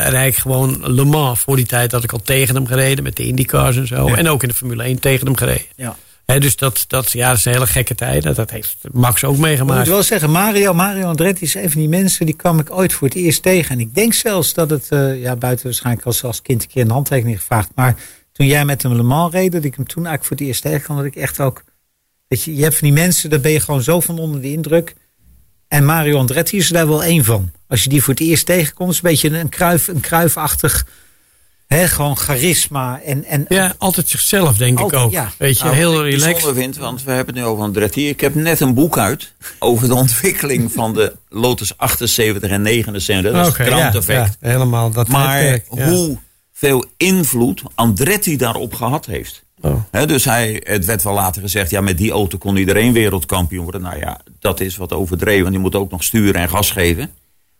rijd 0.09 0.33
ik 0.33 0.39
gewoon 0.39 0.95
Le 0.95 1.05
Mans. 1.05 1.41
Voor 1.41 1.57
die 1.57 1.67
tijd 1.67 1.93
had 1.93 2.05
ik 2.05 2.13
al 2.13 2.23
tegen 2.23 2.55
hem 2.55 2.67
gereden 2.67 3.05
met 3.05 3.17
de 3.17 3.27
IndyCars 3.27 3.77
en 3.77 3.87
zo. 3.87 4.07
En 4.09 4.29
ook 4.29 4.43
in 4.43 4.49
de 4.49 4.55
Formule 4.55 4.83
1 4.83 4.99
tegen 4.99 5.27
hem 5.27 5.37
gereden. 5.37 5.67
Ja. 5.77 5.97
Dus 6.27 6.57
dat, 6.57 6.85
dat, 6.89 7.11
ja, 7.11 7.29
dat 7.29 7.39
is 7.39 7.45
een 7.45 7.53
hele 7.53 7.67
gekke 7.67 7.95
tijd. 7.95 8.23
Dat, 8.23 8.51
heeft 8.51 8.77
Max 8.93 9.25
ook 9.25 9.33
Ik 9.33 9.39
moet 9.39 9.47
meegemaakt. 9.47 9.89
wel 9.89 10.03
zeggen, 10.03 10.31
Mario, 10.31 10.75
Mario 10.75 11.07
Andretti 11.07 11.45
is 11.45 11.55
een 11.55 11.71
van 11.71 11.81
die 11.81 11.89
mensen... 11.89 12.27
die 12.27 12.37
kwam 12.37 12.59
ik 12.59 12.71
ooit 12.71 12.93
voor 12.93 13.09
het 13.09 13.17
eerst 13.17 13.43
tegen. 13.43 13.71
En 13.71 13.81
ik 13.81 13.95
denk 13.95 14.13
zelfs 14.15 14.55
dat 14.55 14.71
het, 14.71 14.87
eh, 14.89 15.21
ja, 15.21 15.37
buiten 15.37 15.65
waarschijnlijk 15.65 16.07
als, 16.07 16.25
als 16.25 16.43
kind 16.43 16.63
een 16.63 16.69
keer 16.69 16.83
een 16.83 16.91
handtekening 16.91 17.39
gevraagd... 17.39 17.71
maar 17.75 17.97
toen 18.33 18.47
jij 18.47 18.65
met 18.65 18.83
hem 18.83 18.95
Le 18.95 19.03
Mans 19.03 19.33
reed, 19.33 19.53
dat 19.53 19.65
ik 19.65 19.75
hem 19.75 19.87
toen 19.87 20.07
eigenlijk 20.07 20.25
voor 20.27 20.37
het 20.37 20.47
eerst 20.47 20.63
tegenkwam... 20.63 20.97
dat 20.97 21.07
ik 21.07 21.17
echt 21.17 21.41
ook... 21.41 21.65
Weet 22.29 22.43
je, 22.43 22.55
je 22.55 22.63
hebt 22.63 22.77
van 22.77 22.89
die 22.89 22.97
mensen, 22.97 23.31
daar 23.31 23.41
ben 23.41 23.53
je 23.53 23.61
gewoon 23.61 23.83
zo 23.83 24.01
van 24.01 24.19
onder 24.19 24.41
de 24.41 24.53
indruk. 24.53 24.95
En 25.69 25.85
Mario 25.85 26.19
Andretti 26.19 26.57
is 26.57 26.67
er 26.67 26.73
daar 26.73 26.89
wel 26.89 27.05
één 27.05 27.25
van. 27.25 27.51
Als 27.69 27.83
je 27.83 27.89
die 27.89 28.03
voor 28.03 28.15
het 28.15 28.23
eerst 28.23 28.47
tegenkomt, 28.47 28.91
is 28.91 28.97
een 28.97 29.03
beetje 29.03 29.39
een, 29.39 29.49
kruif, 29.49 29.89
een 29.89 30.01
kruifachtig... 30.01 30.87
Hè, 31.67 31.89
gewoon 31.89 32.17
charisma 32.17 33.01
en, 33.05 33.25
en 33.25 33.45
Ja, 33.49 33.75
altijd 33.79 34.09
zichzelf, 34.09 34.57
denk 34.57 34.79
Altijd, 34.79 35.01
ik 35.01 35.07
ook. 35.07 35.13
ja. 35.13 35.33
Weet 35.39 35.59
je, 35.59 35.65
Nou, 35.65 35.77
heel 35.77 36.07
ik 36.07 36.13
relaxed. 36.15 36.55
vind, 36.55 36.77
want 36.77 37.03
we 37.03 37.11
hebben 37.11 37.35
het 37.35 37.45
nu 37.45 37.51
over 37.51 37.65
Andretti. 37.65 38.09
Ik 38.09 38.21
heb 38.21 38.35
net 38.35 38.61
een 38.61 38.75
boek 38.75 38.99
uit 38.99 39.33
over 39.59 39.89
de 39.89 39.95
ontwikkeling 39.95 40.73
van 40.79 40.93
de 40.95 41.17
Lotus 41.29 41.77
78 41.79 42.51
en 42.51 42.63
79. 42.63 43.33
Dat 43.33 43.41
is 43.41 43.47
het 43.47 43.57
ja, 43.69 43.91
Grand 43.91 44.07
ja, 44.07 44.31
helemaal. 44.41 44.91
Dat 44.91 45.09
Maar 45.09 45.61
hoeveel 45.69 46.85
invloed 46.97 47.63
Andretti 47.75 48.37
daarop 48.37 48.75
gehad 48.75 49.07
heeft. 49.07 49.45
Oh. 49.61 49.83
Hè, 49.91 50.07
dus 50.07 50.25
hij, 50.25 50.63
het 50.65 50.85
werd 50.85 51.03
wel 51.03 51.15
later 51.15 51.43
gezegd, 51.43 51.71
ja, 51.71 51.81
met 51.81 51.99
die 51.99 52.11
auto 52.11 52.39
kon 52.39 52.57
iedereen 52.57 52.93
wereldkampioen 52.93 53.63
worden. 53.63 53.81
Nou 53.83 53.99
ja, 53.99 54.21
dat 54.41 54.61
is 54.61 54.77
wat 54.77 54.93
overdreven, 54.93 55.41
want 55.41 55.53
die 55.53 55.63
moet 55.63 55.75
ook 55.75 55.91
nog 55.91 56.05
sturen 56.05 56.41
en 56.41 56.49
gas 56.49 56.71
geven. 56.71 57.11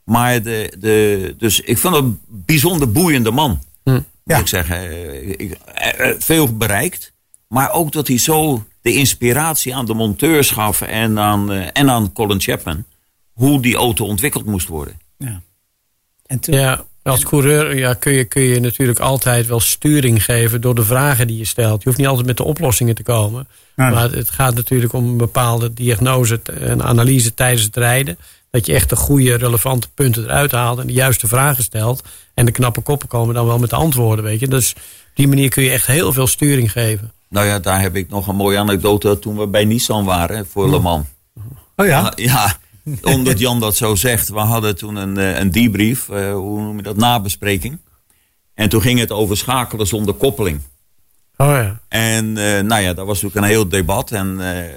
Maar 0.05 0.43
de, 0.43 0.73
de, 0.79 1.35
dus 1.39 1.61
ik 1.61 1.79
vond 1.79 1.95
het 1.95 2.05
een 2.05 2.21
bijzonder 2.29 2.93
boeiende 2.93 3.31
man. 3.31 3.59
Hm. 3.91 3.93
Moet 3.93 4.05
Ja. 4.25 4.39
ik 4.39 4.47
zeggen. 4.47 4.77
Eh, 4.77 5.29
ik- 5.29 5.57
eh, 5.75 6.09
eh, 6.11 6.15
veel 6.19 6.57
bereikt. 6.57 7.13
Maar 7.49 7.73
ook 7.73 7.93
dat 7.93 8.09
hij 8.09 8.19
zo 8.19 8.65
de 8.83 8.93
inspiratie 8.95 9.75
aan 9.75 9.87
de 9.87 9.95
monteurs 9.95 10.51
gaf 10.51 10.81
en 10.81 11.19
aan, 11.19 11.51
en 11.53 11.91
aan 11.91 12.13
Colin 12.13 12.41
Chapman. 12.41 12.85
Hoe 13.33 13.61
die 13.63 13.77
auto 13.77 14.05
ontwikkeld 14.05 14.45
moest 14.45 14.69
worden. 14.69 15.01
Ja. 15.19 15.41
En 16.27 16.41
toen, 16.41 16.55
Ja, 16.55 16.85
als 17.03 17.25
coureur 17.25 17.77
ja, 17.79 17.95
kun, 17.95 18.13
je, 18.13 18.25
kun 18.25 18.43
je 18.43 18.61
natuurlijk 18.61 18.99
altijd 18.99 19.47
wel 19.47 19.61
sturing 19.61 20.25
geven 20.25 20.61
door 20.61 20.75
de 20.75 20.85
vragen 20.85 21.27
die 21.27 21.39
je 21.39 21.45
stelt. 21.45 21.79
Je 21.83 21.89
hoeft 21.89 21.99
niet 22.01 22.07
altijd 22.09 22.27
met 22.27 22.37
de 22.37 22.45
oplossingen 22.45 22.95
te 22.95 23.03
komen. 23.03 23.49
Maar 23.75 24.11
het 24.11 24.31
gaat 24.31 24.55
natuurlijk 24.55 24.93
om 24.93 25.05
een 25.09 25.17
bepaalde 25.17 25.73
diagnose 25.73 26.41
en 26.61 26.83
analyse 26.83 27.35
tijdens 27.35 27.63
het 27.63 27.77
rijden. 27.77 28.19
Dat 28.51 28.67
je 28.67 28.73
echt 28.75 28.89
de 28.89 28.97
goede, 28.97 29.35
relevante 29.37 29.89
punten 29.95 30.25
eruit 30.25 30.53
haalt 30.53 30.79
en 30.79 30.87
de 30.87 30.93
juiste 30.93 31.27
vragen 31.27 31.63
stelt. 31.63 32.03
En 32.35 32.45
de 32.47 32.53
knappe 32.53 32.81
koppen 32.81 33.09
komen 33.09 33.35
dan 33.35 33.47
wel 33.47 33.59
met 33.59 33.71
de 33.71 33.77
antwoorden, 33.77 34.25
weet 34.25 34.41
je. 34.41 34.49
Dus 34.49 34.73
op 34.75 34.81
die 35.15 35.29
manier 35.29 35.49
kun 35.49 35.63
je 35.63 35.71
echt 35.71 35.87
heel 35.87 36.13
veel 36.13 36.27
sturing 36.27 36.73
geven. 36.73 37.13
Nou 37.29 37.47
ja, 37.47 37.59
daar 37.59 37.81
heb 37.81 37.97
ik 37.97 38.09
nog 38.09 38.27
een 38.27 38.37
mooie 38.37 38.59
anekdote 38.59 39.19
toen 39.19 39.37
we 39.39 39.47
bij 39.47 39.65
Nissan 39.65 40.05
waren 40.05 40.47
voor 40.47 40.71
Le 40.71 40.79
Mans. 40.79 41.07
oh 41.77 41.87
ja, 41.87 42.01
Ah, 42.01 42.13
Ja, 42.17 42.57
omdat 43.03 43.39
Jan 43.39 43.61
dat 43.61 43.77
zo 43.77 43.95
zegt. 43.95 44.29
We 44.29 44.39
hadden 44.39 44.77
toen 44.77 44.97
een, 44.97 45.17
eh, 45.17 45.39
een 45.39 45.51
debrief, 45.51 46.09
eh, 46.09 46.33
hoe 46.33 46.61
noem 46.61 46.77
je 46.77 46.83
dat, 46.83 46.97
nabespreking. 46.97 47.79
En 48.55 48.69
toen 48.69 48.81
ging 48.81 48.99
het 48.99 49.11
over 49.13 49.37
schakelen 49.37 49.87
zonder 49.87 50.15
koppeling. 50.15 50.61
Oh 51.37 51.47
ja. 51.47 51.81
En 51.89 52.37
eh, 52.37 52.61
nou 52.63 52.83
ja, 52.83 52.93
dat 52.93 53.07
was 53.07 53.23
natuurlijk 53.23 53.37
een 53.47 53.53
heel 53.53 53.69
debat. 53.69 54.11
En 54.11 54.41
eh, 54.41 54.75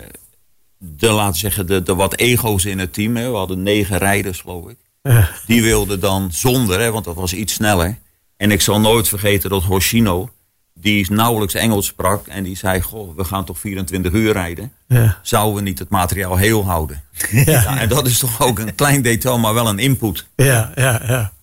de, 0.80 1.08
laten 1.12 1.32
we 1.34 1.38
zeggen, 1.38 1.68
de, 1.68 1.84
de 1.84 1.96
wat 1.96 2.16
ego's 2.16 2.66
in 2.66 2.80
het 2.80 2.94
team. 2.94 3.16
Hè, 3.18 3.30
we 3.32 3.38
hadden 3.38 3.64
negen 3.64 3.98
rijders, 3.98 4.40
geloof 4.42 4.70
ik. 4.70 4.78
Ja. 5.02 5.30
Die 5.46 5.62
wilden 5.62 6.00
dan 6.00 6.32
zonder, 6.32 6.80
hè, 6.80 6.92
want 6.92 7.06
dat 7.06 7.16
was 7.16 7.34
iets 7.34 7.54
sneller. 7.54 7.98
En 8.38 8.52
ik 8.52 8.62
zal 8.62 8.80
nooit 8.80 9.08
vergeten 9.08 9.50
dat 9.50 9.64
Hoshino, 9.64 10.30
die 10.74 11.12
nauwelijks 11.12 11.54
Engels 11.54 11.86
sprak. 11.86 12.28
En 12.28 12.44
die 12.44 12.58
zei, 12.58 12.82
goh, 12.82 13.16
we 13.16 13.24
gaan 13.24 13.46
toch 13.46 13.60
24 13.60 14.12
uur 14.12 14.32
rijden. 14.34 14.72
Ja. 14.88 15.20
Zouden 15.22 15.56
we 15.56 15.62
niet 15.62 15.80
het 15.80 15.90
materiaal 15.90 16.36
heel 16.38 16.66
houden? 16.66 17.04
Ja. 17.32 17.78
en 17.80 17.90
dat 17.90 18.08
is 18.08 18.18
toch 18.20 18.42
ook 18.42 18.60
een 18.60 18.76
klein 18.76 19.02
detail, 19.02 19.38
maar 19.40 19.54
wel 19.54 19.68
een 19.68 19.80
input. 19.80 20.28
Ja, 20.36 20.72
ja, 20.76 21.02
ja. 21.08 21.34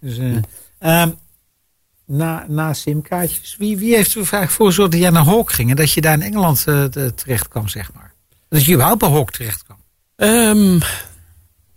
Dus, 0.00 0.18
eh, 0.18 0.36
ehm, 0.78 1.10
na, 2.06 2.44
na 2.48 2.72
simkaartjes, 2.72 3.56
wie, 3.58 3.76
wie 3.78 3.94
heeft 3.94 4.14
er 4.14 4.26
vaak 4.26 4.50
voor 4.50 4.66
gezorgd 4.66 4.90
dat 4.92 5.00
jij 5.00 5.10
naar 5.10 5.24
Hawk 5.24 5.52
ging 5.52 5.70
en 5.70 5.76
dat 5.76 5.92
je 5.92 6.00
daar 6.00 6.14
in 6.14 6.22
Engeland 6.22 6.64
eh, 6.66 6.84
te- 6.84 7.14
terecht 7.14 7.48
kwam, 7.48 7.68
zeg 7.68 7.92
maar? 7.94 8.09
Dat 8.50 8.64
je 8.64 8.72
überhaupt 8.72 9.00
bij 9.00 9.08
Hawk 9.10 9.30
terecht 9.30 9.62
kwam? 9.64 9.78
Ehm, 10.16 10.78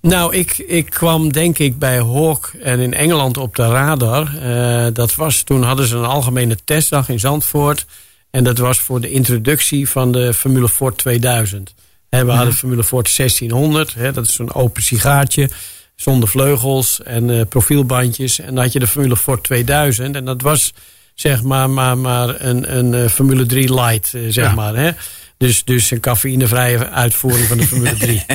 nou, 0.01 0.35
ik, 0.35 0.57
ik 0.57 0.89
kwam 0.89 1.31
denk 1.31 1.59
ik 1.59 1.79
bij 1.79 1.97
Hawk 1.97 2.53
en 2.61 2.79
in 2.79 2.93
Engeland 2.93 3.37
op 3.37 3.55
de 3.55 3.67
radar. 3.67 4.35
Eh, 4.37 4.93
dat 4.93 5.15
was, 5.15 5.41
toen 5.41 5.63
hadden 5.63 5.87
ze 5.87 5.95
een 5.97 6.05
algemene 6.05 6.57
testdag 6.65 7.09
in 7.09 7.19
Zandvoort. 7.19 7.85
En 8.31 8.43
dat 8.43 8.57
was 8.57 8.79
voor 8.79 9.01
de 9.01 9.11
introductie 9.11 9.89
van 9.89 10.11
de 10.11 10.33
Formule 10.33 10.69
Ford 10.69 10.97
2000. 10.97 11.73
Hè, 12.09 12.25
we 12.25 12.31
hadden 12.31 12.53
Formule 12.53 12.83
Ford 12.83 13.15
1600. 13.15 13.93
Hè, 13.93 14.11
dat 14.11 14.25
is 14.25 14.33
zo'n 14.33 14.53
open 14.53 14.83
sigaartje. 14.83 15.49
Zonder 15.95 16.29
vleugels 16.29 17.01
en 17.03 17.29
eh, 17.39 17.45
profielbandjes. 17.49 18.39
En 18.39 18.55
dan 18.55 18.63
had 18.63 18.73
je 18.73 18.79
de 18.79 18.87
Formule 18.87 19.17
Ford 19.17 19.43
2000. 19.43 20.15
En 20.15 20.25
dat 20.25 20.41
was 20.41 20.73
zeg 21.13 21.43
maar, 21.43 21.69
maar, 21.69 21.97
maar 21.97 22.41
een, 22.41 22.77
een 22.77 22.93
eh, 22.93 23.09
Formule 23.09 23.45
3 23.45 23.73
light, 23.73 24.07
zeg 24.07 24.33
Ja. 24.35 24.53
maar. 24.53 24.75
Hè? 24.75 24.91
Dus, 25.43 25.63
dus 25.63 25.91
een 25.91 25.99
cafeïnevrije 25.99 26.89
uitvoering 26.89 27.47
van 27.47 27.57
de 27.57 27.67
Formule 27.67 27.97
3. 27.97 28.25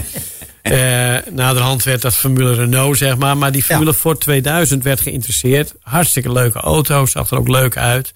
Eh 0.63 1.17
naderhand 1.31 1.83
werd 1.83 2.03
dat 2.03 2.15
Formule 2.15 2.55
Renault, 2.55 2.99
zeg 2.99 3.17
maar. 3.17 3.37
Maar 3.37 3.53
die 3.53 3.63
Formule 3.63 3.95
Ford 3.95 4.21
2000 4.21 4.85
werd 4.85 5.01
geïnteresseerd. 5.01 5.75
Hartstikke 5.81 6.33
leuke 6.33 6.59
auto's, 6.59 7.11
zag 7.11 7.31
er 7.31 7.39
ook 7.39 7.49
leuk 7.49 7.77
uit. 7.77 8.13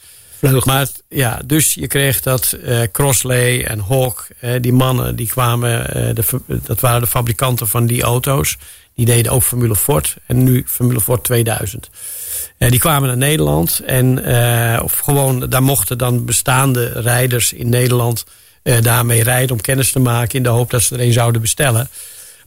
Maar 0.65 0.89
ja, 1.09 1.41
dus 1.45 1.75
je 1.75 1.87
kreeg 1.87 2.21
dat 2.21 2.53
eh, 2.53 2.81
Crossley 2.93 3.67
en 3.67 3.81
Hawk, 3.81 4.27
eh, 4.41 4.51
die 4.61 4.73
mannen, 4.73 5.17
die 5.17 5.29
kwamen, 5.29 5.85
de, 6.15 6.25
dat 6.47 6.81
waren 6.81 7.01
de 7.01 7.07
fabrikanten 7.07 7.69
van 7.69 7.87
die 7.87 8.03
auto's. 8.03 8.57
Die 8.95 9.07
deden 9.07 9.33
ook 9.33 9.43
Formule 9.43 9.77
Ford 9.77 10.17
en 10.27 10.45
nu 10.45 10.65
Formule 10.67 11.01
Ford 11.01 11.25
2000. 11.25 11.91
Eh, 12.59 12.71
die 12.71 12.81
kwamen 12.81 13.09
naar 13.09 13.17
Nederland 13.17 13.81
en 13.87 14.19
of 14.83 14.99
gewoon, 14.99 15.41
daar 15.49 15.63
mochten 15.63 15.99
dan 15.99 16.25
bestaande 16.25 16.87
rijders 16.87 17.53
in 17.53 17.69
Nederland 17.69 18.25
daarmee 18.63 19.23
rijden 19.23 19.51
om 19.57 19.61
kennis 19.61 19.93
te 19.93 19.99
maken 19.99 20.35
in 20.37 20.43
de 20.43 20.49
hoop 20.49 20.71
dat 20.71 20.83
ze 20.83 20.95
er 20.95 21.01
een 21.01 21.13
zouden 21.13 21.41
bestellen. 21.41 21.89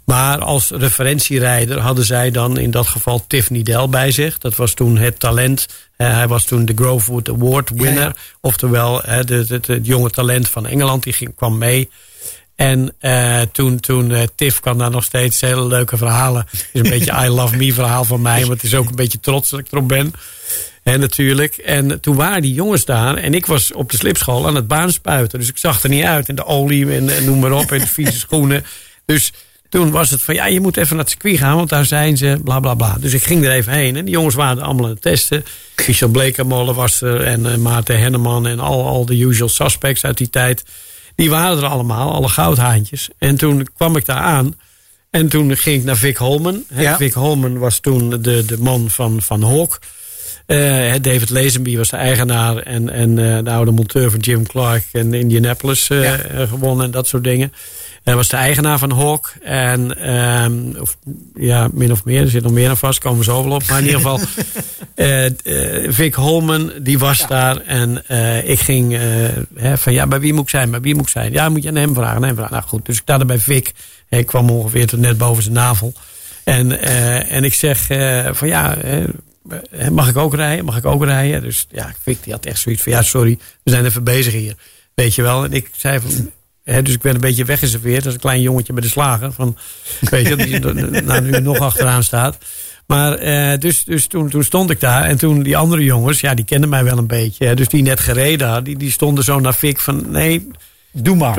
Maar 0.05 0.39
als 0.39 0.69
referentierijder 0.69 1.79
hadden 1.79 2.05
zij 2.05 2.31
dan 2.31 2.57
in 2.57 2.71
dat 2.71 2.87
geval 2.87 3.23
Tiff 3.27 3.49
Nidel 3.49 3.89
bij 3.89 4.11
zich. 4.11 4.37
Dat 4.37 4.55
was 4.55 4.73
toen 4.73 4.97
het 4.97 5.19
talent. 5.19 5.67
Eh, 5.97 6.13
hij 6.13 6.27
was 6.27 6.43
toen 6.43 6.65
de 6.65 6.73
Grovewood 6.75 7.29
Award 7.29 7.69
winner. 7.69 7.93
Ja, 8.03 8.05
ja. 8.05 8.15
Oftewel 8.41 9.03
eh, 9.03 9.17
de, 9.17 9.45
de, 9.45 9.59
de- 9.59 9.73
het 9.73 9.85
jonge 9.85 10.09
talent 10.09 10.47
van 10.49 10.65
Engeland. 10.67 11.03
Die 11.03 11.13
ging, 11.13 11.35
kwam 11.35 11.57
mee. 11.57 11.89
En 12.55 12.93
eh, 12.99 13.41
toen, 13.41 13.79
toen 13.79 14.11
eh, 14.11 14.23
Tiff 14.35 14.59
kwam 14.59 14.77
daar 14.77 14.91
nog 14.91 15.03
steeds 15.03 15.41
hele 15.41 15.65
leuke 15.67 15.97
verhalen. 15.97 16.45
Het 16.51 16.69
is 16.71 16.81
een 16.81 16.89
beetje 16.89 17.13
I 17.25 17.27
love 17.27 17.55
me 17.55 17.73
verhaal 17.73 18.03
van 18.03 18.21
mij. 18.21 18.41
Maar 18.41 18.49
het 18.55 18.63
is 18.63 18.75
ook 18.75 18.89
een 18.89 18.95
beetje 18.95 19.19
trots 19.19 19.49
dat 19.49 19.59
ik 19.59 19.67
erop 19.71 19.87
ben. 19.87 20.13
En 20.85 20.99
natuurlijk. 20.99 21.55
En 21.57 21.99
toen 21.99 22.15
waren 22.15 22.41
die 22.41 22.53
jongens 22.53 22.85
daar. 22.85 23.17
En 23.17 23.33
ik 23.33 23.45
was 23.45 23.73
op 23.73 23.91
de 23.91 23.97
slipschool 23.97 24.47
aan 24.47 24.55
het 24.55 24.67
baanspuiten. 24.67 25.39
Dus 25.39 25.49
ik 25.49 25.57
zag 25.57 25.83
er 25.83 25.89
niet 25.89 26.03
uit. 26.03 26.29
En 26.29 26.35
de 26.35 26.45
olie 26.45 26.93
en, 26.93 27.09
en 27.09 27.25
noem 27.25 27.39
maar 27.39 27.51
op. 27.51 27.71
En 27.71 27.79
de 27.79 27.87
vieze 27.87 28.19
schoenen. 28.19 28.65
Dus 29.05 29.33
toen 29.69 29.91
was 29.91 30.09
het 30.09 30.21
van 30.21 30.35
ja, 30.35 30.45
je 30.45 30.59
moet 30.59 30.77
even 30.77 30.95
naar 30.95 31.05
het 31.05 31.13
circuit 31.13 31.37
gaan. 31.37 31.55
Want 31.55 31.69
daar 31.69 31.85
zijn 31.85 32.17
ze, 32.17 32.39
bla 32.43 32.59
bla 32.59 32.73
bla. 32.73 32.97
Dus 32.99 33.13
ik 33.13 33.23
ging 33.23 33.45
er 33.45 33.51
even 33.51 33.73
heen. 33.73 33.95
En 33.95 34.05
die 34.05 34.13
jongens 34.13 34.35
waren 34.35 34.63
allemaal 34.63 34.85
aan 34.85 34.91
het 34.91 35.01
testen. 35.01 35.45
Michel 35.87 36.07
Blekemolen 36.07 36.75
was 36.75 37.01
er. 37.01 37.21
En 37.21 37.51
eh, 37.51 37.57
Maarten 37.57 37.99
Henneman. 37.99 38.47
En 38.47 38.59
al, 38.59 38.85
al 38.85 39.05
de 39.05 39.17
usual 39.17 39.49
suspects 39.49 40.03
uit 40.03 40.17
die 40.17 40.29
tijd. 40.29 40.63
Die 41.15 41.29
waren 41.29 41.57
er 41.57 41.69
allemaal. 41.69 42.13
Alle 42.13 42.29
goudhaantjes. 42.29 43.09
En 43.17 43.35
toen 43.35 43.67
kwam 43.75 43.95
ik 43.95 44.05
daar 44.05 44.21
aan. 44.21 44.55
En 45.09 45.29
toen 45.29 45.57
ging 45.57 45.79
ik 45.79 45.83
naar 45.83 45.97
Vic 45.97 46.17
Holman. 46.17 46.63
Ja. 46.73 46.97
Vic 46.97 47.13
Holman 47.13 47.57
was 47.57 47.79
toen 47.79 48.09
de, 48.09 48.45
de 48.45 48.57
man 48.59 48.89
van, 48.89 49.21
van 49.21 49.43
Hawk. 49.43 49.79
Eh, 50.45 50.93
David 51.01 51.29
Lazenby 51.29 51.77
was 51.77 51.89
de 51.89 51.97
eigenaar 51.97 52.57
en, 52.57 52.89
en 52.89 53.09
eh, 53.37 53.43
de 53.43 53.51
oude 53.51 53.71
monteur 53.71 54.11
van 54.11 54.19
Jim 54.19 54.47
Clark 54.47 54.83
in 54.91 55.13
Indianapolis 55.13 55.89
eh, 55.89 56.03
Ja. 56.03 56.45
gewonnen 56.45 56.85
en 56.85 56.91
dat 56.91 57.07
soort 57.07 57.23
dingen. 57.23 57.53
Hij 58.03 58.15
was 58.15 58.29
de 58.29 58.37
eigenaar 58.37 58.79
van 58.79 58.91
Hawk. 58.91 59.33
En, 59.43 59.97
ehm, 59.97 60.53
of, 60.79 60.97
ja, 61.35 61.69
min 61.73 61.91
of 61.91 62.03
meer. 62.03 62.21
Er 62.21 62.29
zit 62.29 62.43
nog 62.43 62.51
meer 62.51 62.69
aan 62.69 62.77
vast. 62.77 62.99
Komen 62.99 63.17
we 63.19 63.23
zo 63.23 63.43
wel 63.43 63.51
op. 63.55 63.63
Maar 63.69 63.79
in 63.79 63.85
ieder 63.85 63.99
geval. 63.99 64.19
Vic 65.93 66.13
Holman, 66.13 66.71
die 66.81 66.99
was 66.99 67.27
daar. 67.27 67.57
En 67.57 68.03
ik 68.47 68.59
ging 68.59 68.97
hè, 69.55 69.77
van 69.77 69.93
ja, 69.93 70.07
bij 70.07 70.19
wie 70.19 70.33
moet 70.33 70.43
ik 70.43 70.49
zijn? 70.49 70.71
Bij 70.71 70.81
wie 70.81 70.95
moet 70.95 71.03
ik 71.05 71.09
zijn? 71.09 71.31
Ja, 71.31 71.49
moet 71.49 71.63
je 71.63 71.69
aan 71.69 71.75
hem 71.75 71.93
vragen. 71.93 72.15
aan 72.15 72.23
hem 72.23 72.35
vragen. 72.35 72.53
Nou 72.53 72.65
goed, 72.67 72.85
dus 72.85 72.95
ik 72.95 73.01
sta 73.01 73.25
bij 73.25 73.39
Vic. 73.39 73.71
Ik 74.09 74.25
kwam 74.25 74.49
ongeveer 74.49 74.87
tot 74.87 74.99
net 74.99 75.17
boven 75.17 75.43
zijn 75.43 75.55
navel. 75.55 75.93
En, 76.43 76.79
en 77.29 77.43
ik 77.43 77.53
zeg 77.53 77.87
van 78.31 78.47
ja, 78.47 78.77
mag 79.91 80.09
ik 80.09 80.17
ook 80.17 80.35
rijden? 80.35 80.65
Mag 80.65 80.77
ik 80.77 80.85
ook 80.85 81.03
rijden? 81.03 81.41
Dus 81.41 81.67
ja, 81.69 81.93
Vic 82.01 82.23
die 82.23 82.33
had 82.33 82.45
echt 82.45 82.59
zoiets 82.59 82.81
van 82.81 82.91
ja, 82.91 83.01
sorry, 83.01 83.37
we 83.63 83.71
zijn 83.71 83.85
even 83.85 84.03
bezig 84.03 84.33
hier. 84.33 84.55
Weet 84.93 85.15
je 85.15 85.21
wel. 85.21 85.43
En 85.43 85.53
ik 85.53 85.69
zei 85.75 85.99
van. 85.99 86.31
Hè, 86.63 86.81
dus 86.81 86.93
ik 86.93 87.01
ben 87.01 87.15
een 87.15 87.21
beetje 87.21 87.45
weggeserveerd 87.45 88.05
als 88.05 88.13
een 88.13 88.19
klein 88.19 88.41
jongetje 88.41 88.73
bij 88.73 88.81
de 88.81 88.89
slager. 88.89 89.31
Van, 89.31 89.57
weet 89.99 90.27
je, 90.27 90.35
die 90.35 90.59
nou, 91.01 91.21
nu 91.21 91.39
nog 91.39 91.59
achteraan 91.59 92.03
staat. 92.03 92.37
Maar 92.87 93.13
eh, 93.13 93.59
dus, 93.59 93.83
dus 93.83 94.07
toen, 94.07 94.29
toen 94.29 94.43
stond 94.43 94.69
ik 94.69 94.79
daar. 94.79 95.03
En 95.03 95.17
toen 95.17 95.43
die 95.43 95.57
andere 95.57 95.83
jongens, 95.83 96.19
ja, 96.19 96.33
die 96.33 96.45
kenden 96.45 96.69
mij 96.69 96.83
wel 96.83 96.97
een 96.97 97.07
beetje. 97.07 97.45
Hè, 97.45 97.55
dus 97.55 97.67
die 97.67 97.83
net 97.83 97.99
gereden 97.99 98.47
hadden, 98.47 98.63
die, 98.63 98.77
die 98.77 98.91
stonden 98.91 99.23
zo 99.23 99.39
naar 99.39 99.53
Fik 99.53 99.79
van... 99.79 100.11
Nee, 100.11 100.47
Doe 100.97 101.15
maar. 101.15 101.37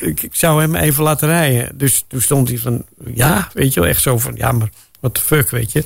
ik, 0.00 0.22
ik 0.22 0.34
zou 0.34 0.60
hem 0.60 0.74
even 0.74 1.02
laten 1.02 1.28
rijden. 1.28 1.78
Dus 1.78 2.04
toen 2.08 2.20
stond 2.20 2.48
hij 2.48 2.58
van, 2.58 2.84
ja, 3.14 3.48
weet 3.52 3.74
je 3.74 3.80
wel, 3.80 3.88
echt 3.88 4.02
zo 4.02 4.18
van... 4.18 4.32
Ja, 4.36 4.52
maar 4.52 4.68
what 5.00 5.14
the 5.14 5.20
fuck, 5.20 5.50
weet 5.50 5.72
je. 5.72 5.84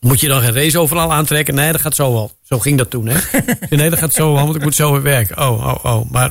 Moet 0.00 0.20
je 0.20 0.28
dan 0.28 0.42
geen 0.42 0.54
race 0.54 0.78
overal 0.78 1.12
aantrekken? 1.12 1.54
Nee, 1.54 1.72
dat 1.72 1.80
gaat 1.80 1.94
zo 1.94 2.12
wel. 2.12 2.32
Zo 2.42 2.58
ging 2.58 2.78
dat 2.78 2.90
toen, 2.90 3.06
hè. 3.06 3.18
Nee, 3.76 3.90
dat 3.90 3.98
gaat 3.98 4.14
zo 4.14 4.32
wel, 4.32 4.44
want 4.44 4.56
ik 4.56 4.62
moet 4.62 4.74
zo 4.74 4.92
weer 4.92 5.02
werken. 5.02 5.38
Oh, 5.38 5.66
oh, 5.66 5.84
oh. 5.84 6.10
Maar 6.10 6.30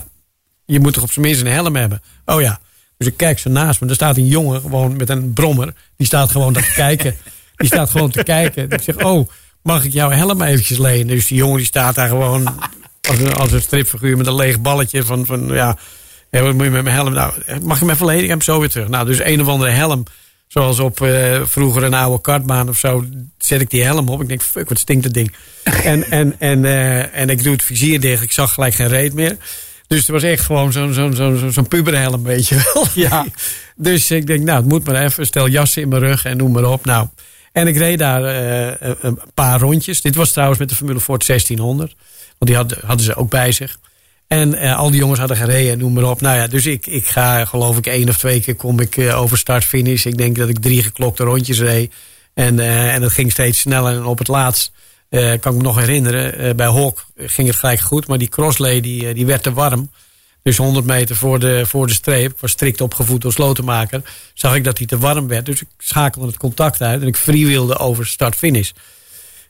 je 0.66 0.80
moet 0.80 0.94
toch 0.94 1.04
op 1.04 1.12
zijn 1.12 1.26
minst 1.26 1.42
een 1.42 1.48
helm 1.48 1.76
hebben? 1.76 2.02
Oh 2.26 2.42
ja. 2.42 2.60
Dus 2.98 3.08
ik 3.08 3.18
kijk 3.18 3.40
zo 3.40 3.50
naast 3.50 3.82
me. 3.82 3.88
Er 3.88 3.96
staat 3.96 4.18
een 4.18 4.28
jongen 4.28 4.62
gewoon 4.62 4.96
met 4.96 5.10
een 5.10 5.34
brommer. 5.34 5.74
Die 5.98 6.08
staat 6.08 6.32
gewoon 6.32 6.54
te 6.54 6.72
kijken. 6.76 7.16
Die 7.56 7.68
staat 7.68 7.90
gewoon 7.90 8.10
te 8.10 8.24
kijken. 8.24 8.70
Ik 8.70 8.82
zeg, 8.82 9.04
oh, 9.04 9.30
mag 9.62 9.84
ik 9.84 9.94
jouw 9.94 10.10
helm 10.10 10.42
eventjes 10.42 10.78
lenen? 10.78 11.08
Dus 11.08 11.28
die 11.28 11.38
jongen 11.38 11.58
die 11.58 11.66
staat 11.66 11.96
daar 11.96 12.08
gewoon 12.08 12.56
als 13.10 13.20
een, 13.20 13.34
als 13.34 13.52
een 13.52 13.62
stripfiguur 13.62 14.18
met 14.18 14.28
een 14.28 14.36
leeg 14.36 14.62
balletje 14.62 15.04
van, 15.04 15.26
van 15.26 15.48
ja, 15.48 15.78
ja, 16.32 16.42
wat 16.42 16.54
moet 16.54 16.64
je 16.64 16.70
met 16.70 16.84
mijn 16.84 16.96
helm? 16.96 17.14
Nou, 17.14 17.34
mag 17.62 17.76
ik 17.76 17.82
hem 17.82 17.90
even 17.90 18.06
lenen? 18.06 18.24
Ik 18.24 18.30
heb 18.30 18.38
hem 18.38 18.54
zo 18.54 18.60
weer 18.60 18.70
terug. 18.70 18.88
Nou, 18.88 19.06
dus 19.06 19.20
een 19.20 19.42
of 19.42 19.48
andere 19.48 19.72
helm. 19.72 20.04
Zoals 20.48 20.80
op 20.80 21.01
eh, 21.01 21.42
vroeger 21.44 21.84
een 21.84 21.94
oude 21.94 22.22
kartbaan 22.22 22.70
of 22.70 22.77
zo. 22.77 23.06
Zet 23.38 23.62
ik 23.62 23.70
die 23.70 23.84
helm 23.84 24.10
op. 24.10 24.22
Ik 24.22 24.27
denk, 24.27 24.42
fuck, 24.42 24.70
wat 24.70 24.80
stinkt 24.80 25.04
dat 25.04 25.13
ding. 25.13 25.34
en, 25.63 26.12
en, 26.12 26.36
en, 26.39 26.66
eh, 26.66 27.16
en 27.16 27.30
ik 27.30 27.44
doe 27.44 27.54
het 27.54 27.63
vizier 27.63 28.00
dicht. 28.00 28.24
Ik 28.24 28.32
zag 28.32 28.54
gelijk 28.54 28.74
geen 28.74 28.88
reet 28.88 29.13
meer. 29.13 29.38
Dus 29.88 30.00
het 30.00 30.08
was 30.08 30.24
echt 30.24 30.46
gewoon 30.46 30.72
zo'n 30.72 30.94
zo'n 30.94 31.13
zo'n 31.13 31.51
zo'n 31.51 31.68
puberhelm, 31.68 32.24
weet 32.24 32.48
je 32.48 32.56
wel. 32.74 32.86
Ja. 33.08 33.25
dus 33.75 34.12
ik 34.12 34.27
denk, 34.27 34.44
nou, 34.44 34.58
het 34.58 34.70
moet 34.70 34.86
maar 34.86 35.04
even. 35.04 35.25
Stel 35.25 35.48
jassen 35.48 35.82
in 35.82 35.89
mijn 35.89 36.01
rug 36.01 36.25
en 36.25 36.38
noem 36.38 36.51
maar 36.51 36.72
op. 36.72 36.86
Nou, 36.86 37.08
en 37.51 37.68
ik 37.68 37.77
reed 37.77 38.00
daar 38.00 38.24
eh, 38.24 38.92
een 39.01 39.20
paar 39.34 39.60
rondjes. 39.60 40.01
Dit 40.01 40.16
was 40.16 40.32
trouwens 40.32 40.60
met 40.60 40.70
de 40.70 40.75
Formule 40.75 41.00
Ford 41.00 41.27
1600. 41.27 41.96
Want 42.38 42.51
die 42.51 42.56
hadden, 42.56 42.77
hadden 42.86 43.06
ze 43.06 43.16
ook 43.16 43.30
bij 43.30 43.51
zich. 43.51 43.80
En 44.28 44.54
eh, 44.54 44.78
al 44.78 44.90
die 44.90 45.00
jongens 45.00 45.20
hadden 45.20 45.38
gereden 45.38 45.72
en 45.72 45.78
noem 45.78 45.94
maar 45.94 46.10
op. 46.10 46.22
Nou 46.22 46.38
ja, 46.38 46.48
dus 46.48 46.66
ik, 46.66 46.88
ik 46.88 47.08
ga 47.08 47.46
geloof 47.46 47.78
ik 47.78 47.86
één 47.86 48.10
of 48.10 48.18
twee 48.18 48.42
keer 48.42 48.56
kom 48.56 48.80
ik 48.80 48.98
eh, 48.98 49.22
over 49.22 49.38
start-finish. 49.38 50.06
Ik 50.06 50.18
denk 50.18 50.36
dat 50.36 50.50
ik 50.50 50.60
drie 50.60 50.84
geklokte 50.84 51.24
rondjes 51.24 51.60
reed. 51.60 51.94
En, 52.34 52.60
eh, 52.60 52.94
en 52.94 53.02
dat 53.02 53.12
ging 53.12 53.32
steeds 53.32 53.60
sneller. 53.60 53.96
En 53.96 54.06
op 54.06 54.18
het 54.18 54.28
laatst 54.28 54.72
kan 55.10 55.52
ik 55.52 55.58
me 55.58 55.62
nog 55.62 55.80
herinneren. 55.80 56.56
bij 56.56 56.68
Hawk 56.68 57.06
ging 57.18 57.48
het 57.48 57.58
gelijk 57.58 57.80
goed. 57.80 58.08
Maar 58.08 58.18
die 58.18 58.30
crossley 58.30 58.82
die, 58.82 59.14
die 59.14 59.26
werd 59.26 59.44
te 59.44 59.54
warm. 59.54 59.90
Dus 60.48 60.58
100 60.58 60.86
meter 60.86 61.16
voor 61.16 61.40
de, 61.40 61.66
voor 61.66 61.88
de 61.88 61.94
streep, 61.94 62.32
ik 62.32 62.40
was 62.40 62.52
strikt 62.52 62.82
opgevoed 62.82 63.22
door 63.22 63.34
slotenmaker, 63.34 64.02
zag 64.34 64.56
ik 64.56 64.64
dat 64.64 64.78
hij 64.78 64.88
te 64.88 64.98
warm 64.98 65.28
werd. 65.28 65.46
Dus 65.46 65.62
ik 65.62 65.68
schakelde 65.78 66.28
het 66.28 66.38
contact 66.38 66.82
uit 66.82 67.02
en 67.02 67.08
ik 67.08 67.16
freewheelde 67.16 67.78
over 67.78 68.08
start-finish. 68.08 68.72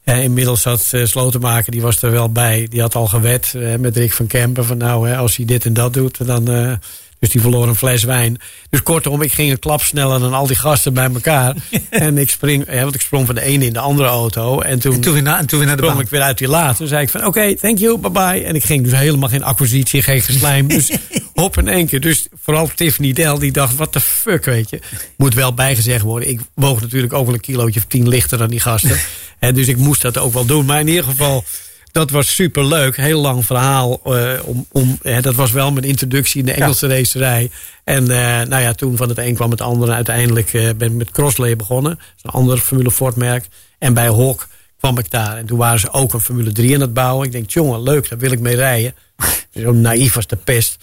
Eh, 0.08 0.24
inmiddels 0.24 0.66
uh, 0.66 1.06
Slotenmaker, 1.06 1.72
die 1.72 1.82
was 1.82 2.02
er 2.02 2.12
wel 2.12 2.32
bij. 2.32 2.68
Die 2.70 2.82
had 2.82 2.96
al 2.96 3.08
gewet 3.08 3.54
uh, 3.56 3.76
met 3.76 3.98
Rick 3.98 4.14
van 4.14 4.28
Kempen. 4.28 4.66
Van 4.66 4.78
nou, 4.78 5.10
hè, 5.10 5.18
als 5.18 5.36
hij 5.36 5.46
dit 5.46 5.66
en 5.66 5.74
dat 5.74 5.94
doet, 5.94 6.26
dan, 6.26 6.52
uh, 6.52 6.72
Dus 7.20 7.30
die 7.30 7.42
verloor 7.42 7.68
een 7.68 7.76
fles 7.76 8.04
wijn. 8.04 8.38
Dus 8.70 8.84
kortom, 8.84 9.22
ik 9.22 9.32
ging 9.32 9.52
een 9.52 9.60
klap 9.60 9.82
sneller 9.82 10.20
dan 10.20 10.34
al 10.34 10.48
die 10.48 10.56
gasten 10.56 10.94
bij 10.94 11.10
elkaar. 11.14 11.56
en 11.90 12.18
ik 12.18 12.30
spring, 12.30 12.66
ja, 12.72 12.82
want 12.82 12.96
ik 12.96 13.02
sprong 13.02 13.26
van 13.26 13.36
de 13.36 13.42
ene 13.42 13.66
in 13.66 13.74
de 13.74 13.80
andere 13.80 14.08
auto. 14.08 14.62
En 14.62 14.80
toen, 14.80 14.94
En 14.94 15.02
toen 15.02 15.14
weer, 15.14 15.22
na, 15.22 15.38
en 15.38 15.46
toen 15.46 15.60
weer 15.60 15.68
naar 15.68 15.78
de 15.78 15.82
sprong 15.84 15.98
baan. 15.98 16.08
ik 16.08 16.12
weer 16.12 16.28
uit 16.28 16.38
die 16.38 16.48
laad. 16.48 16.78
Toen 16.78 16.88
zei 16.88 17.02
ik 17.02 17.10
van 17.10 17.26
oké, 17.26 17.56
thank 17.56 17.78
you, 17.78 17.98
bye 17.98 18.12
bye. 18.12 18.44
En 18.44 18.56
ik 18.56 18.64
ging 18.64 18.84
dus 18.84 18.94
helemaal 18.94 19.30
geen 19.30 19.44
acquisitie, 19.44 20.04
geen 20.04 20.22
geslijm. 20.22 20.68
Dus 20.78 20.92
hop 21.42 21.58
in 21.58 21.68
één 21.68 21.88
keer. 21.88 22.02
Dus 22.02 22.28
vooral 22.42 22.70
Tiffany 22.76 23.14
Del 23.14 23.40
die 23.40 23.52
dacht, 23.52 23.76
what 23.76 23.92
the 23.92 24.00
fuck, 24.00 24.46
weet 24.46 24.70
je. 24.70 24.80
Moet 25.18 25.34
wel 25.34 25.54
bijgezegd 25.54 26.02
worden. 26.02 26.30
Ik 26.30 26.40
woog 26.54 26.82
natuurlijk 26.82 27.14
ook 27.14 27.26
wel 27.26 27.34
een 27.34 27.40
kilootje 27.40 27.80
of 27.80 27.86
tien 27.86 28.08
lichter 28.08 28.38
dan 28.38 28.50
die 28.50 28.60
gasten. 28.60 28.98
en 29.40 29.54
dus 29.54 29.68
ik 29.68 29.78
moest 29.78 30.02
dat 30.02 30.18
ook 30.18 30.34
wel 30.34 30.46
doen. 30.46 30.66
Maar 30.66 30.80
in 30.80 30.88
ieder 30.88 31.04
geval... 31.04 31.44
Dat 31.92 32.10
was 32.10 32.36
super 32.36 32.66
leuk. 32.66 32.98
Heel 32.98 33.22
lang 33.22 33.46
verhaal. 33.46 34.00
eh, 34.04 34.32
om, 34.44 34.66
om, 34.72 34.98
hè, 35.02 35.22
dat 35.22 35.36
was 35.36 35.52
wel 35.52 35.72
mijn 35.72 35.86
introductie 35.86 36.40
in 36.40 36.46
de 36.46 36.52
Engelse 36.52 36.88
racerij. 36.88 37.52
En 37.84 38.12
eh, 38.12 38.48
nou 38.48 38.62
ja, 38.62 38.74
toen 38.74 38.98
van 38.98 39.10
het 39.10 39.18
een 39.18 39.36
kwam 39.36 39.52
het 39.52 39.62
andere. 39.62 39.92
Uiteindelijk 39.92 40.54
eh, 40.54 40.70
ben 40.78 40.90
ik 40.90 40.98
met 40.98 41.12
Crossley 41.12 41.56
begonnen. 41.56 41.92
Dat 41.92 42.02
is 42.18 42.24
een 42.24 42.30
ander 42.30 42.58
Formule 42.58 42.92
Ford 42.92 43.16
merk. 43.16 43.48
En 43.80 43.94
bij 43.94 44.06
Hawk 44.06 44.48
kwam 44.80 44.98
ik 44.98 45.12
daar. 45.12 45.38
En 45.38 45.46
toen 45.46 45.58
waren 45.58 45.80
ze 45.80 45.92
ook 45.92 46.14
een 46.14 46.22
Formule 46.22 46.52
3 46.52 46.76
aan 46.76 46.82
het 46.82 46.94
bouwen. 46.94 47.26
Ik 47.26 47.32
denk, 47.32 47.50
jongen, 47.50 47.84
leuk, 47.84 48.10
daar 48.10 48.20
wil 48.20 48.32
ik 48.32 48.40
mee 48.40 48.56
rijden. 48.56 48.96
Zo 49.64 49.72
naïef 49.72 50.16
als 50.16 50.28
de 50.28 50.36
pest. 50.36 50.78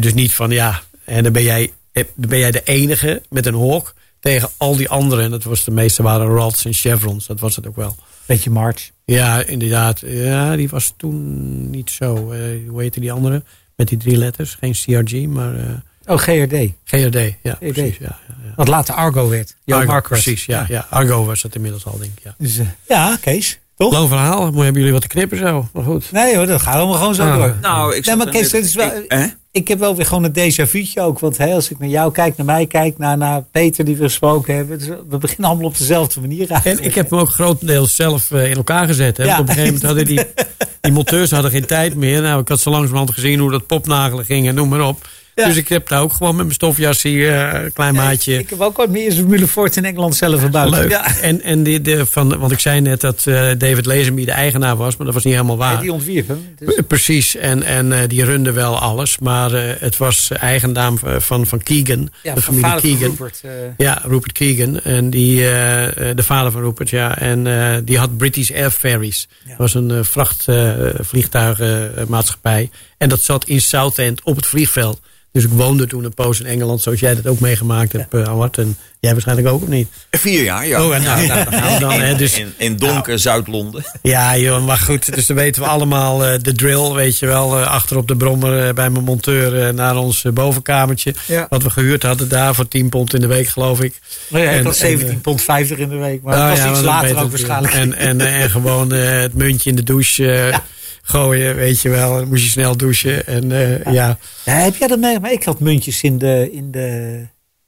Dus 0.00 0.14
niet 0.14 0.34
van, 0.34 0.50
ja, 0.50 0.82
en 1.04 1.22
dan 1.22 1.32
ben 1.32 1.42
jij, 1.42 1.72
eh, 1.92 2.04
dan 2.14 2.28
ben 2.28 2.38
jij 2.38 2.50
de 2.50 2.62
enige 2.64 3.22
met 3.30 3.46
een 3.46 3.54
Hawk 3.58 3.94
tegen 4.20 4.48
al 4.56 4.76
die 4.76 4.88
anderen. 4.88 5.24
En 5.24 5.30
dat 5.30 5.44
was 5.44 5.64
de 5.64 5.70
meeste 5.70 6.02
waren 6.02 6.26
Rods 6.26 6.64
en 6.64 6.72
Chevrons. 6.74 7.26
Dat 7.26 7.40
was 7.40 7.56
het 7.56 7.66
ook 7.66 7.76
wel. 7.76 7.96
Beetje 8.26 8.50
March. 8.50 8.90
Ja, 9.04 9.44
inderdaad. 9.44 10.00
Ja, 10.06 10.56
die 10.56 10.68
was 10.68 10.94
toen 10.96 11.70
niet 11.70 11.90
zo. 11.90 12.30
eh, 12.32 12.40
hoe 12.68 12.80
heette 12.80 13.00
die 13.00 13.12
andere? 13.12 13.42
Met 13.76 13.88
die 13.88 13.98
drie 13.98 14.16
letters. 14.16 14.56
Geen 14.60 14.72
CRG, 14.72 15.26
maar 15.26 15.54
eh, 15.54 15.64
Oh, 16.06 16.18
GRD. 16.18 16.54
GRD. 16.84 17.34
Ja, 17.42 17.54
precies. 17.58 17.96
Ja, 17.98 18.18
ja, 18.28 18.34
ja. 18.44 18.52
Wat 18.56 18.68
later 18.68 18.94
Argo 18.94 19.28
werd. 19.28 19.56
Argo, 19.66 20.00
precies, 20.00 20.44
ja, 20.46 20.66
ja. 20.68 20.86
Argo 20.90 21.24
was 21.24 21.42
het 21.42 21.54
inmiddels 21.54 21.84
al, 21.86 21.98
denk 21.98 22.10
ik. 22.16 22.22
Ja. 22.24 22.34
Dus, 22.38 22.58
ja, 22.88 23.16
Kees. 23.20 23.58
Toch? 23.76 23.92
Lang 23.92 24.08
verhaal. 24.08 24.44
Hebben 24.44 24.72
jullie 24.74 24.92
wat 24.92 25.00
te 25.02 25.06
knippen 25.08 25.38
zo? 25.38 25.68
Maar 25.72 25.84
goed. 25.84 26.12
Nee 26.12 26.36
hoor, 26.36 26.46
dat 26.46 26.62
gaat 26.62 26.74
allemaal 26.74 26.96
gewoon 26.98 27.14
zo 27.14 27.22
Ah. 27.22 27.36
door. 27.36 27.56
Nou, 27.60 27.94
ik 27.96 28.06
nee, 28.06 28.16
maar 28.16 28.28
Kees, 28.28 28.50
dit 28.50 28.64
is 28.64 28.74
wel, 28.74 28.96
ik-? 28.96 29.36
Ik 29.52 29.68
heb 29.68 29.78
wel 29.78 29.96
weer 29.96 30.06
gewoon 30.06 30.24
een 30.24 30.32
déjà 30.32 30.68
vu'tje 30.68 31.00
ook. 31.00 31.18
Want 31.18 31.36
hè, 31.36 31.54
als 31.54 31.70
ik 31.70 31.78
naar 31.78 31.88
jou 31.88 32.12
kijk, 32.12 32.36
naar 32.36 32.46
mij 32.46 32.66
kijk, 32.66 32.98
naar, 32.98 33.16
naar 33.18 33.42
Peter 33.50 33.84
die 33.84 33.96
we 33.96 34.02
gesproken 34.02 34.54
hebben. 34.54 34.78
dus 34.78 34.88
we 35.08 35.18
beginnen 35.18 35.46
allemaal 35.50 35.66
op 35.66 35.78
dezelfde 35.78 36.20
manier 36.20 36.42
En 36.42 36.48
eigenlijk. 36.48 36.84
ik 36.84 36.94
heb 36.94 37.10
hem 37.10 37.18
ook 37.18 37.28
grotendeels 37.28 37.94
zelf 37.94 38.30
eh, 38.30 38.50
in 38.50 38.56
elkaar 38.56 38.86
gezet. 38.86 39.16
Hè? 39.16 39.24
Ja. 39.24 39.38
Op 39.38 39.48
een 39.48 39.54
gegeven 39.54 39.64
moment 39.64 39.82
hadden 39.82 40.04
die, 40.04 40.20
die 40.80 40.92
monteurs 40.92 41.30
hadden 41.30 41.50
geen 41.50 41.66
tijd 41.66 41.94
meer. 41.94 42.22
Nou, 42.22 42.40
ik 42.40 42.48
had 42.48 42.60
zo 42.60 42.70
langzamerhand 42.70 43.10
gezien 43.10 43.38
hoe 43.38 43.50
dat 43.50 43.66
popnagelen 43.66 44.24
ging 44.24 44.48
en 44.48 44.54
noem 44.54 44.68
maar 44.68 44.86
op. 44.86 45.08
Ja. 45.34 45.46
Dus 45.46 45.56
ik 45.56 45.68
heb 45.68 45.88
daar 45.88 46.00
ook 46.00 46.12
gewoon 46.12 46.34
met 46.34 46.44
mijn 46.44 46.54
stofjas 46.54 47.02
hier, 47.02 47.38
eh, 47.38 47.70
klein 47.74 47.94
maatje. 47.94 48.38
Ik 48.38 48.50
heb 48.50 48.60
ook 48.60 48.78
ooit 48.78 48.90
meer 48.90 49.12
Formule 49.12 49.46
Ford 49.46 49.76
in 49.76 49.84
Engeland 49.84 50.14
zelf 50.16 50.40
gebouwd. 50.40 50.70
Leuk. 50.70 50.90
Ja. 50.90 51.16
En, 51.20 51.42
en 51.42 51.62
die, 51.62 51.80
de, 51.80 52.06
van, 52.06 52.38
want 52.38 52.52
ik 52.52 52.58
zei 52.58 52.80
net 52.80 53.00
dat 53.00 53.26
eh, 53.26 53.50
David 53.58 53.86
Lazenby 53.86 54.24
de 54.24 54.30
eigenaar 54.32 54.76
was, 54.76 54.96
maar 54.96 55.06
dat 55.06 55.14
was 55.14 55.24
niet 55.24 55.34
helemaal 55.34 55.56
waar. 55.56 55.80
Die 55.80 55.92
ontwierp 55.92 56.28
hem. 56.28 56.54
Dus- 56.58 56.80
Precies, 56.88 57.36
en, 57.36 57.62
en 57.62 57.92
eh, 57.92 57.98
die 58.08 58.24
runde 58.24 58.52
wel 58.52 58.78
alles. 58.78 59.18
Maar 59.18 59.50
het 59.80 59.96
was 59.96 60.30
eigenaar 60.30 60.92
van, 61.18 61.46
van 61.46 61.62
Keegan, 61.62 62.10
ja, 62.22 62.34
de 62.34 62.42
familie 62.42 62.64
vader 62.64 62.80
van 62.80 62.90
Keegan. 62.90 63.08
Rupert. 63.10 63.40
Ja, 63.76 64.02
Rupert 64.04 64.32
Keegan. 64.32 64.80
En 64.80 65.10
die, 65.10 65.36
de 65.40 66.22
vader 66.22 66.52
van 66.52 66.62
Rupert, 66.62 66.90
ja. 66.90 67.18
En 67.18 67.44
die 67.84 67.98
had 67.98 68.16
British 68.16 68.50
Air 68.50 68.70
Ferries. 68.70 69.28
Dat 69.46 69.56
was 69.56 69.74
een 69.74 70.04
vrachtvliegtuigenmaatschappij. 70.04 72.70
En 73.02 73.08
dat 73.08 73.22
zat 73.22 73.44
in 73.44 73.60
Southend 73.60 74.22
op 74.22 74.36
het 74.36 74.46
vliegveld. 74.46 75.00
Dus 75.32 75.44
ik 75.44 75.50
woonde 75.50 75.86
toen 75.86 76.04
een 76.04 76.14
poos 76.14 76.40
in 76.40 76.46
Engeland, 76.46 76.82
zoals 76.82 77.00
jij 77.00 77.14
dat 77.14 77.26
ook 77.26 77.40
meegemaakt 77.40 77.92
hebt, 77.92 78.14
uh, 78.14 78.22
Award. 78.22 78.58
En 78.58 78.76
jij 79.00 79.12
waarschijnlijk 79.12 79.48
ook, 79.48 79.62
of 79.62 79.68
niet? 79.68 79.88
Vier 80.10 80.42
jaar, 80.42 80.66
ja. 80.66 80.84
Oh, 80.84 80.94
en 80.94 81.02
nou, 81.02 81.26
nou, 81.26 81.44
daar 81.44 81.52
gaan 81.52 81.72
we 81.72 81.80
dan. 81.80 82.00
Hè, 82.00 82.16
dus, 82.16 82.38
in, 82.38 82.54
in 82.56 82.76
donker 82.76 83.06
nou. 83.06 83.18
Zuid-Londen. 83.18 83.84
Ja, 84.02 84.36
joh, 84.36 84.64
maar 84.66 84.76
goed. 84.78 85.14
Dus 85.14 85.26
dan 85.26 85.36
weten 85.36 85.62
we 85.62 85.68
allemaal 85.68 86.32
uh, 86.32 86.34
de 86.42 86.52
drill, 86.52 86.92
weet 86.92 87.18
je 87.18 87.26
wel. 87.26 87.60
Uh, 87.60 87.66
achter 87.66 87.96
op 87.96 88.08
de 88.08 88.16
brommer 88.16 88.66
uh, 88.66 88.74
bij 88.74 88.90
mijn 88.90 89.04
monteur 89.04 89.74
naar 89.74 89.96
ons 89.96 90.24
bovenkamertje. 90.34 91.14
Ja. 91.26 91.46
Wat 91.48 91.62
we 91.62 91.70
gehuurd 91.70 92.02
hadden 92.02 92.28
daar 92.28 92.54
voor 92.54 92.68
10 92.68 92.88
pond 92.88 93.14
in 93.14 93.20
de 93.20 93.26
week, 93.26 93.46
geloof 93.46 93.80
ik. 93.80 94.00
Nee, 94.28 94.46
en, 94.46 94.64
dat 94.64 94.76
17 94.76 95.20
pond 95.20 95.42
50 95.42 95.78
in 95.78 95.88
de 95.88 95.96
week. 95.96 96.22
Maar 96.22 96.34
oh, 96.34 96.40
dat 96.40 96.48
was 96.48 96.58
ja, 96.58 96.70
iets 96.70 96.80
later 96.80 97.22
ook 97.22 97.30
waarschijnlijk. 97.30 97.74
En, 97.74 97.94
en, 97.94 98.20
en 98.20 98.50
gewoon 98.50 98.92
het 98.92 99.34
muntje 99.34 99.70
in 99.70 99.76
de 99.76 99.82
douche 99.82 100.22
ja. 100.24 100.62
Gooien, 101.02 101.54
weet 101.54 101.80
je 101.80 101.88
wel. 101.88 102.16
Dan 102.16 102.28
moest 102.28 102.44
je 102.44 102.50
snel 102.50 102.76
douchen. 102.76 103.26
En, 103.26 103.48
ja. 103.92 104.18
ja. 104.44 104.52
heb 104.52 104.76
jij 104.76 104.88
dat 104.88 104.98
mee? 104.98 105.20
Maar 105.20 105.32
ik 105.32 105.44
had 105.44 105.60
muntjes 105.60 106.02
in 106.02 106.18
de, 106.18 106.48
in 106.52 106.70
de, 106.70 107.20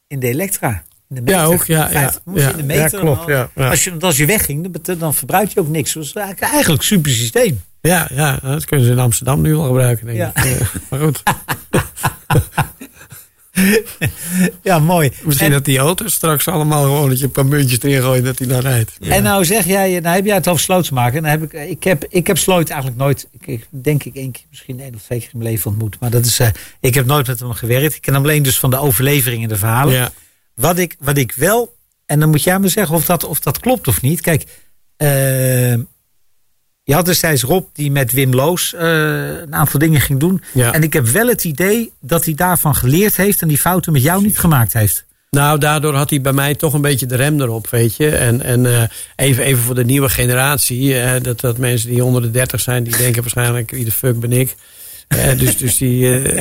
in 0.06 0.20
de 0.20 0.28
Elektra. 0.28 0.82
In 1.08 1.14
de 1.14 1.20
meter. 1.20 1.40
Ja, 1.40 1.44
ook. 1.44 1.64
Ja, 1.64 1.90
ja, 1.90 2.12
ja, 2.34 2.50
in 2.50 2.56
de 2.56 2.62
meter, 2.62 3.00
klopt. 3.00 3.54
Als, 3.54 3.84
je, 3.84 3.94
als 4.00 4.16
je 4.16 4.26
wegging, 4.26 4.78
dan, 4.82 4.98
dan 4.98 5.14
verbruik 5.14 5.48
je 5.48 5.60
ook 5.60 5.68
niks. 5.68 5.92
Dat 5.92 6.12
was 6.12 6.34
eigenlijk 6.34 6.68
een 6.68 6.86
super 6.86 7.10
systeem. 7.10 7.60
Ja, 7.80 8.08
ja, 8.14 8.38
dat 8.42 8.64
kunnen 8.64 8.86
ze 8.86 8.92
in 8.92 8.98
Amsterdam 8.98 9.40
nu 9.40 9.54
al 9.54 9.66
gebruiken, 9.66 10.06
denk 10.06 10.18
ja. 10.18 10.44
ik. 10.44 10.60
maar 10.90 11.00
goed. 11.00 11.22
ja, 14.62 14.78
mooi. 14.78 15.12
Misschien 15.22 15.46
en, 15.46 15.52
dat 15.52 15.64
die 15.64 15.78
auto's 15.78 16.14
straks 16.14 16.48
allemaal 16.48 16.82
gewoon 16.82 17.08
dat 17.08 17.18
je 17.18 17.24
een 17.24 17.30
paar 17.30 17.46
muntjes 17.46 17.82
erin 17.82 18.02
gooit 18.02 18.24
dat 18.24 18.38
hij 18.38 18.48
dan 18.48 18.60
rijdt. 18.60 18.96
Ja. 19.00 19.14
En 19.14 19.22
nou 19.22 19.44
zeg 19.44 19.66
jij, 19.66 20.00
nou 20.00 20.14
heb 20.14 20.24
jij 20.24 20.34
het 20.34 20.48
over 20.48 20.62
slootsmaken. 20.62 21.22
Dan 21.22 21.30
heb 21.30 21.42
ik, 21.42 21.52
ik, 21.52 21.84
heb, 21.84 22.04
ik 22.08 22.26
heb 22.26 22.38
Sloot 22.38 22.68
eigenlijk 22.68 23.00
nooit, 23.00 23.28
ik, 23.32 23.46
ik, 23.46 23.66
denk 23.70 24.04
ik 24.04 24.14
één 24.14 24.30
keer, 24.30 24.44
misschien 24.50 24.80
één 24.80 24.94
of 24.94 25.02
twee 25.02 25.18
keer 25.18 25.28
in 25.32 25.38
mijn 25.38 25.50
leven 25.50 25.70
ontmoet. 25.70 25.96
Maar 26.00 26.10
dat 26.10 26.24
is, 26.24 26.40
uh, 26.40 26.48
ik 26.80 26.94
heb 26.94 27.06
nooit 27.06 27.26
met 27.26 27.40
hem 27.40 27.52
gewerkt. 27.52 27.94
Ik 27.94 28.00
ken 28.00 28.14
hem 28.14 28.22
alleen 28.22 28.42
dus 28.42 28.58
van 28.58 28.70
de 28.70 28.78
overleveringen 28.78 29.42
en 29.42 29.48
de 29.48 29.58
verhalen. 29.58 29.94
Ja. 29.94 30.10
Wat, 30.54 30.78
ik, 30.78 30.96
wat 30.98 31.16
ik 31.16 31.32
wel, 31.32 31.76
en 32.06 32.20
dan 32.20 32.30
moet 32.30 32.42
jij 32.42 32.58
me 32.58 32.68
zeggen 32.68 32.94
of 32.94 33.04
dat, 33.04 33.24
of 33.24 33.40
dat 33.40 33.58
klopt 33.58 33.88
of 33.88 34.02
niet. 34.02 34.20
Kijk, 34.20 34.44
uh, 34.98 35.74
je 36.84 36.94
had 36.94 37.04
destijds 37.04 37.42
Rob 37.42 37.64
die 37.72 37.90
met 37.90 38.12
Wim 38.12 38.34
Loos 38.34 38.74
uh, 38.74 38.80
een 39.40 39.54
aantal 39.54 39.78
dingen 39.78 40.00
ging 40.00 40.20
doen. 40.20 40.42
Ja. 40.52 40.72
En 40.72 40.82
ik 40.82 40.92
heb 40.92 41.06
wel 41.06 41.26
het 41.26 41.44
idee 41.44 41.92
dat 42.00 42.24
hij 42.24 42.34
daarvan 42.34 42.74
geleerd 42.74 43.16
heeft 43.16 43.42
en 43.42 43.48
die 43.48 43.58
fouten 43.58 43.92
met 43.92 44.02
jou 44.02 44.22
niet 44.22 44.38
gemaakt 44.38 44.72
heeft. 44.72 45.04
Nou, 45.30 45.58
daardoor 45.58 45.94
had 45.94 46.10
hij 46.10 46.20
bij 46.20 46.32
mij 46.32 46.54
toch 46.54 46.72
een 46.72 46.80
beetje 46.80 47.06
de 47.06 47.16
rem 47.16 47.40
erop, 47.40 47.68
weet 47.70 47.96
je. 47.96 48.10
En, 48.10 48.42
en 48.42 48.64
uh, 48.64 48.82
even, 49.16 49.44
even 49.44 49.62
voor 49.62 49.74
de 49.74 49.84
nieuwe 49.84 50.08
generatie. 50.08 50.94
Uh, 50.94 51.12
dat, 51.22 51.40
dat 51.40 51.58
mensen 51.58 51.88
die 51.88 52.04
onder 52.04 52.22
de 52.22 52.30
30 52.30 52.60
zijn, 52.60 52.84
die 52.84 52.96
denken 52.96 53.22
waarschijnlijk, 53.22 53.70
wie 53.70 53.84
de 53.84 53.92
fuck 53.92 54.20
ben 54.20 54.32
ik? 54.32 54.54
Uh, 55.08 55.38
dus, 55.38 55.56
dus 55.56 55.76
die 55.76 56.20
uh, 56.20 56.32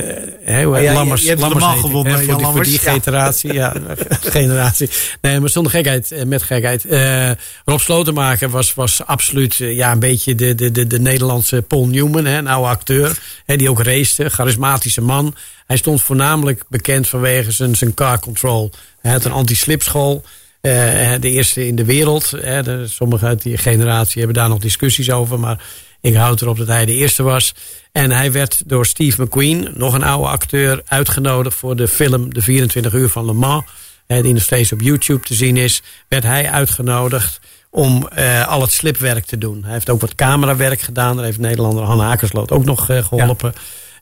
he, 0.41 0.59
ja, 0.59 0.93
lammers, 0.93 1.21
je, 1.21 1.27
je 1.27 1.37
lammers 1.37 1.65
heet, 1.65 1.79
gewonnen, 1.79 2.13
he, 2.13 2.23
voor, 2.23 2.37
die, 2.37 2.45
voor 2.45 2.63
die 2.63 2.79
ja. 2.81 2.91
generatie. 2.91 3.53
Ja, 3.53 3.73
generatie. 4.21 4.89
Nee, 5.21 5.39
maar 5.39 5.49
zonder 5.49 5.71
gekheid, 5.71 6.11
eh, 6.11 6.23
met 6.25 6.43
gekheid. 6.43 6.85
Uh, 6.85 7.31
Rob 7.65 7.79
Slotenmaker 7.79 8.49
was, 8.49 8.73
was 8.73 9.05
absoluut 9.05 9.55
ja, 9.55 9.91
een 9.91 9.99
beetje 9.99 10.35
de, 10.35 10.55
de, 10.55 10.71
de, 10.71 10.87
de 10.87 10.99
Nederlandse 10.99 11.61
Paul 11.61 11.87
Newman, 11.87 12.25
hè, 12.25 12.37
een 12.37 12.47
oude 12.47 12.69
acteur. 12.69 13.19
Hè, 13.45 13.55
die 13.55 13.69
ook 13.69 13.81
racete, 13.81 14.29
charismatische 14.29 15.01
man. 15.01 15.35
Hij 15.65 15.77
stond 15.77 16.01
voornamelijk 16.01 16.63
bekend 16.69 17.07
vanwege 17.07 17.51
zijn, 17.51 17.75
zijn 17.75 17.93
car 17.93 18.19
control. 18.19 18.71
Hij 19.01 19.11
had 19.11 19.25
een 19.25 19.31
anti-slipschool. 19.31 20.23
De 20.61 21.19
eerste 21.21 21.67
in 21.67 21.75
de 21.75 21.85
wereld. 21.85 22.33
Hè, 22.41 22.63
de, 22.63 22.87
sommigen 22.87 23.27
uit 23.27 23.41
die 23.41 23.57
generatie 23.57 24.17
hebben 24.17 24.41
daar 24.41 24.49
nog 24.49 24.59
discussies 24.59 25.11
over. 25.11 25.39
Maar 25.39 25.63
ik 26.03 26.15
houd 26.15 26.41
erop 26.41 26.57
dat 26.57 26.67
hij 26.67 26.85
de 26.85 26.93
eerste 26.93 27.23
was. 27.23 27.53
En 27.91 28.11
hij 28.11 28.31
werd 28.31 28.61
door 28.65 28.85
Steve 28.85 29.21
McQueen, 29.23 29.71
nog 29.73 29.93
een 29.93 30.03
oude 30.03 30.27
acteur, 30.27 30.81
uitgenodigd 30.85 31.55
voor 31.55 31.75
de 31.75 31.87
film 31.87 32.33
De 32.33 32.41
24 32.41 32.93
uur 32.93 33.09
van 33.09 33.25
Le 33.25 33.33
Mans. 33.33 33.63
Die 34.07 34.33
nog 34.33 34.41
steeds 34.41 34.71
op 34.71 34.81
YouTube 34.81 35.25
te 35.25 35.33
zien 35.33 35.57
is. 35.57 35.81
Werd 36.07 36.23
hij 36.23 36.49
uitgenodigd 36.49 37.39
om 37.69 38.09
uh, 38.17 38.47
al 38.47 38.61
het 38.61 38.71
slipwerk 38.71 39.25
te 39.25 39.37
doen. 39.37 39.63
Hij 39.63 39.73
heeft 39.73 39.89
ook 39.89 40.01
wat 40.01 40.15
camerawerk 40.15 40.81
gedaan. 40.81 41.15
Daar 41.15 41.25
heeft 41.25 41.37
Nederlander 41.37 41.83
Hanne 41.83 42.03
Akersloot 42.03 42.51
ook 42.51 42.65
nog 42.65 42.89
uh, 42.89 43.03
geholpen. 43.03 43.53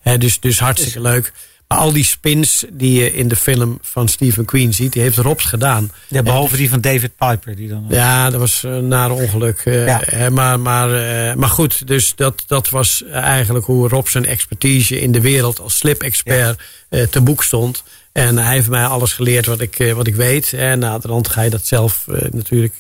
Ja. 0.04 0.18
dus, 0.18 0.40
dus 0.40 0.60
hartstikke 0.60 1.02
dus, 1.02 1.12
leuk. 1.12 1.34
Al 1.78 1.92
die 1.92 2.06
spins 2.06 2.66
die 2.72 3.04
je 3.04 3.14
in 3.14 3.28
de 3.28 3.36
film 3.36 3.80
van 3.82 4.08
Steve 4.08 4.42
McQueen 4.42 4.74
ziet, 4.74 4.94
die 4.94 5.02
heeft 5.02 5.18
Robs 5.18 5.46
gedaan. 5.46 5.92
Ja, 6.08 6.24
behalve 6.24 6.58
die 6.58 6.70
van 6.70 6.82
David 6.82 7.16
Piper. 7.16 7.56
Die 7.56 7.68
dan... 7.68 7.86
Ja, 7.90 8.30
dat 8.30 8.40
was 8.40 8.64
een 8.64 8.88
nare 8.88 9.14
ongeluk. 9.14 9.62
Uh, 9.66 9.86
ja. 9.86 10.30
maar, 10.30 10.60
maar, 10.60 10.90
uh, 10.90 11.34
maar 11.34 11.50
goed, 11.50 11.88
dus 11.88 12.14
dat, 12.16 12.44
dat 12.48 12.70
was 12.70 13.04
eigenlijk 13.12 13.66
hoe 13.66 13.88
Rob 13.88 14.08
zijn 14.08 14.26
expertise 14.26 15.02
in 15.02 15.12
de 15.12 15.22
wereld 15.22 15.60
als 15.60 15.78
slip-expert 15.78 16.58
ja. 16.90 16.98
uh, 17.00 17.08
te 17.08 17.22
boek 17.22 17.44
stond. 17.44 17.84
En 18.12 18.38
hij 18.38 18.54
heeft 18.54 18.70
mij 18.70 18.86
alles 18.86 19.14
geleerd 19.14 19.46
wat 19.46 19.62
ik, 19.62 19.92
wat 19.96 20.08
ik 20.08 20.16
weet. 20.16 20.54
En 20.54 20.80
na 20.80 20.98
de 20.98 21.08
rand 21.08 21.28
ga 21.28 21.42
je 21.42 21.50
dat 21.50 21.66
zelf 21.66 22.06
natuurlijk 22.32 22.76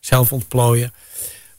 zelf 0.00 0.32
ontplooien. 0.32 0.92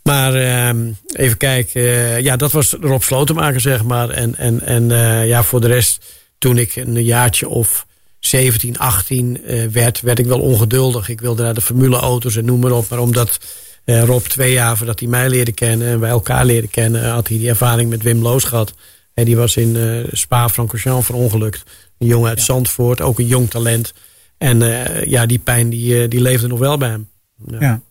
Maar 0.06 0.36
uh, 0.36 0.86
even 1.14 1.38
kijken. 1.38 1.82
Uh, 1.82 2.20
ja, 2.20 2.36
dat 2.36 2.52
was 2.52 2.76
Rob 2.82 3.02
Slotenmaker, 3.02 3.62
zeg 3.62 3.84
maar. 3.84 4.10
En, 4.10 4.36
en, 4.36 4.62
en 4.62 4.90
uh, 4.90 5.28
ja, 5.28 5.44
voor 5.44 5.62
de 5.62 5.68
rest, 5.68 6.06
toen 6.38 6.58
ik 6.58 6.76
een 6.76 7.04
jaartje 7.04 7.50
of 7.50 7.86
17, 8.20 8.78
18 8.78 9.38
uh, 9.44 9.66
werd, 9.66 10.02
werd 10.02 10.20
ik 10.20 10.26
wel 10.26 10.40
ongeduldig. 10.40 11.10
Ik 11.10 11.22
wilde 11.22 11.44
naar 11.44 11.54
de 11.54 11.62
formuleauto's 11.62 12.36
en 12.36 12.46
noem 12.46 12.60
maar 12.60 12.72
op. 12.72 12.90
Maar 12.90 13.00
omdat 13.00 13.40
Rob 13.86 14.22
twee 14.22 14.52
jaar 14.52 14.78
voordat 14.78 15.00
hij 15.00 15.10
mij 15.10 15.30
leerde 15.30 15.52
kennen 15.52 15.88
en 15.88 16.00
wij 16.00 16.10
elkaar 16.10 16.46
leerden 16.46 16.70
kennen, 16.70 17.10
had 17.10 17.28
hij 17.28 17.38
die 17.38 17.50
ervaring 17.50 17.90
met 17.90 18.04
Wim 18.04 18.22
Loos 18.22 18.44
gehad. 18.44 18.74
Hè, 19.16 19.24
die 19.24 19.36
was 19.36 19.58
in 19.58 19.76
eh, 19.76 20.12
Spa-Francorchamps 20.12 21.06
verongelukt. 21.06 21.64
Een 21.98 22.08
jongen 22.08 22.30
uit 22.30 22.42
Zandvoort, 22.42 23.02
ook 23.02 23.20
een 23.20 23.28
jong 23.28 23.50
talent. 23.50 23.94
En 24.38 24.62
eh, 24.62 25.06
ja, 25.06 25.26
die 25.26 25.40
pijn 25.40 25.70
die, 25.70 26.02
eh, 26.02 26.10
die 26.10 26.22
leefde 26.22 26.48
nog 26.48 26.60
wel 26.60 26.78
bij 26.78 26.90
hem. 26.90 27.10
Ja. 27.48 27.60
Ja. 27.60 27.82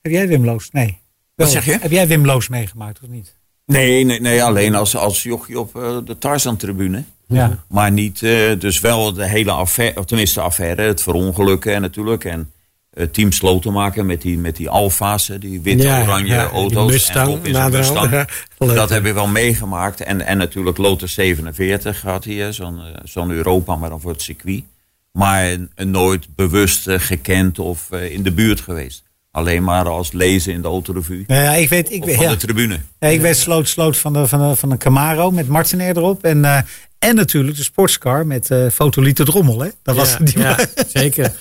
Heb 0.00 0.12
jij 0.12 0.28
Wim 0.28 0.44
Loos? 0.44 0.70
Nee. 0.70 0.98
Wat 1.34 1.50
zeg 1.50 1.64
je? 1.64 1.78
Heb 1.80 1.90
jij 1.90 2.06
Wim 2.08 2.26
Loos 2.26 2.48
meegemaakt 2.48 3.00
of 3.02 3.08
niet? 3.08 3.37
Nee, 3.68 4.04
nee, 4.04 4.20
nee 4.20 4.42
alleen 4.42 4.74
als, 4.74 4.96
als 4.96 5.22
jochie 5.22 5.60
op 5.60 5.76
eh, 5.76 5.96
de 6.04 6.18
Tarzan-tribune. 6.18 7.04
Ja. 7.26 7.64
Maar 7.68 7.92
niet, 7.92 8.22
eh, 8.22 8.58
dus 8.58 8.80
wel 8.80 9.12
de 9.12 9.26
hele 9.26 9.50
affaire, 9.50 9.98
of 9.98 10.04
tenminste 10.04 10.40
affaire, 10.40 10.82
het 10.82 11.02
verongelukken 11.02 11.80
natuurlijk. 11.80 12.24
En 12.24 12.52
het 12.94 13.14
team 13.14 13.72
maken 13.72 14.06
met 14.06 14.22
die, 14.22 14.38
met 14.38 14.56
die 14.56 14.68
alfa's, 14.68 15.30
die 15.38 15.60
witte-oranje 15.60 16.34
ja, 16.34 16.44
die 16.44 16.54
auto's. 16.54 16.90
Mustang, 16.90 17.42
en. 17.42 17.70
Mustang. 17.70 18.10
Ja, 18.10 18.26
leuk, 18.58 18.76
dat 18.76 18.90
heb 18.90 19.04
je 19.04 19.12
wel 19.12 19.26
meegemaakt. 19.26 20.00
En, 20.00 20.26
en 20.26 20.38
natuurlijk 20.38 20.76
Lotus 20.76 21.14
47 21.14 22.00
gaat 22.00 22.24
hier, 22.24 22.52
zo'n 22.52 22.78
eh, 22.78 22.84
zo'n 23.04 23.30
Europa, 23.30 23.76
maar 23.76 23.90
dan 23.90 24.00
voor 24.00 24.12
het 24.12 24.22
circuit. 24.22 24.62
Maar 25.18 25.56
eh, 25.74 25.86
nooit 25.86 26.28
bewust 26.34 26.86
eh, 26.86 27.00
gekend 27.00 27.58
of 27.58 27.90
eh, 27.90 28.10
in 28.12 28.22
de 28.22 28.32
buurt 28.32 28.60
geweest. 28.60 29.02
Alleen 29.30 29.64
maar 29.64 29.88
als 29.88 30.12
lezen 30.12 30.52
in 30.52 30.62
de 30.62 30.68
autorevue. 30.68 31.24
Nou 31.26 31.42
ja, 31.42 31.52
ik 31.52 31.68
weet, 31.68 31.92
ik 31.92 32.00
Of 32.00 32.06
weet, 32.06 32.16
van 32.16 32.24
ja. 32.24 32.30
de 32.30 32.36
tribune. 32.36 32.78
Ja, 32.98 33.08
ik 33.08 33.20
weet 33.20 33.36
sloot, 33.36 33.68
sloot 33.68 33.96
van, 33.96 34.12
de, 34.12 34.28
van, 34.28 34.48
de, 34.48 34.56
van 34.56 34.70
een 34.70 34.78
Camaro 34.78 35.30
met 35.30 35.48
Martin 35.48 35.80
erop. 35.80 36.24
En, 36.24 36.44
eh, 36.44 36.60
en 36.98 37.14
natuurlijk 37.14 37.56
de 37.56 37.62
sportscar 37.62 38.26
met 38.26 38.50
fotolieter 38.72 39.24
drommel. 39.24 39.60
Hè? 39.60 39.68
Dat 39.82 39.96
was 39.96 40.10
ja, 40.10 40.18
die 40.18 40.38
ja, 40.38 40.58
zeker. 41.00 41.32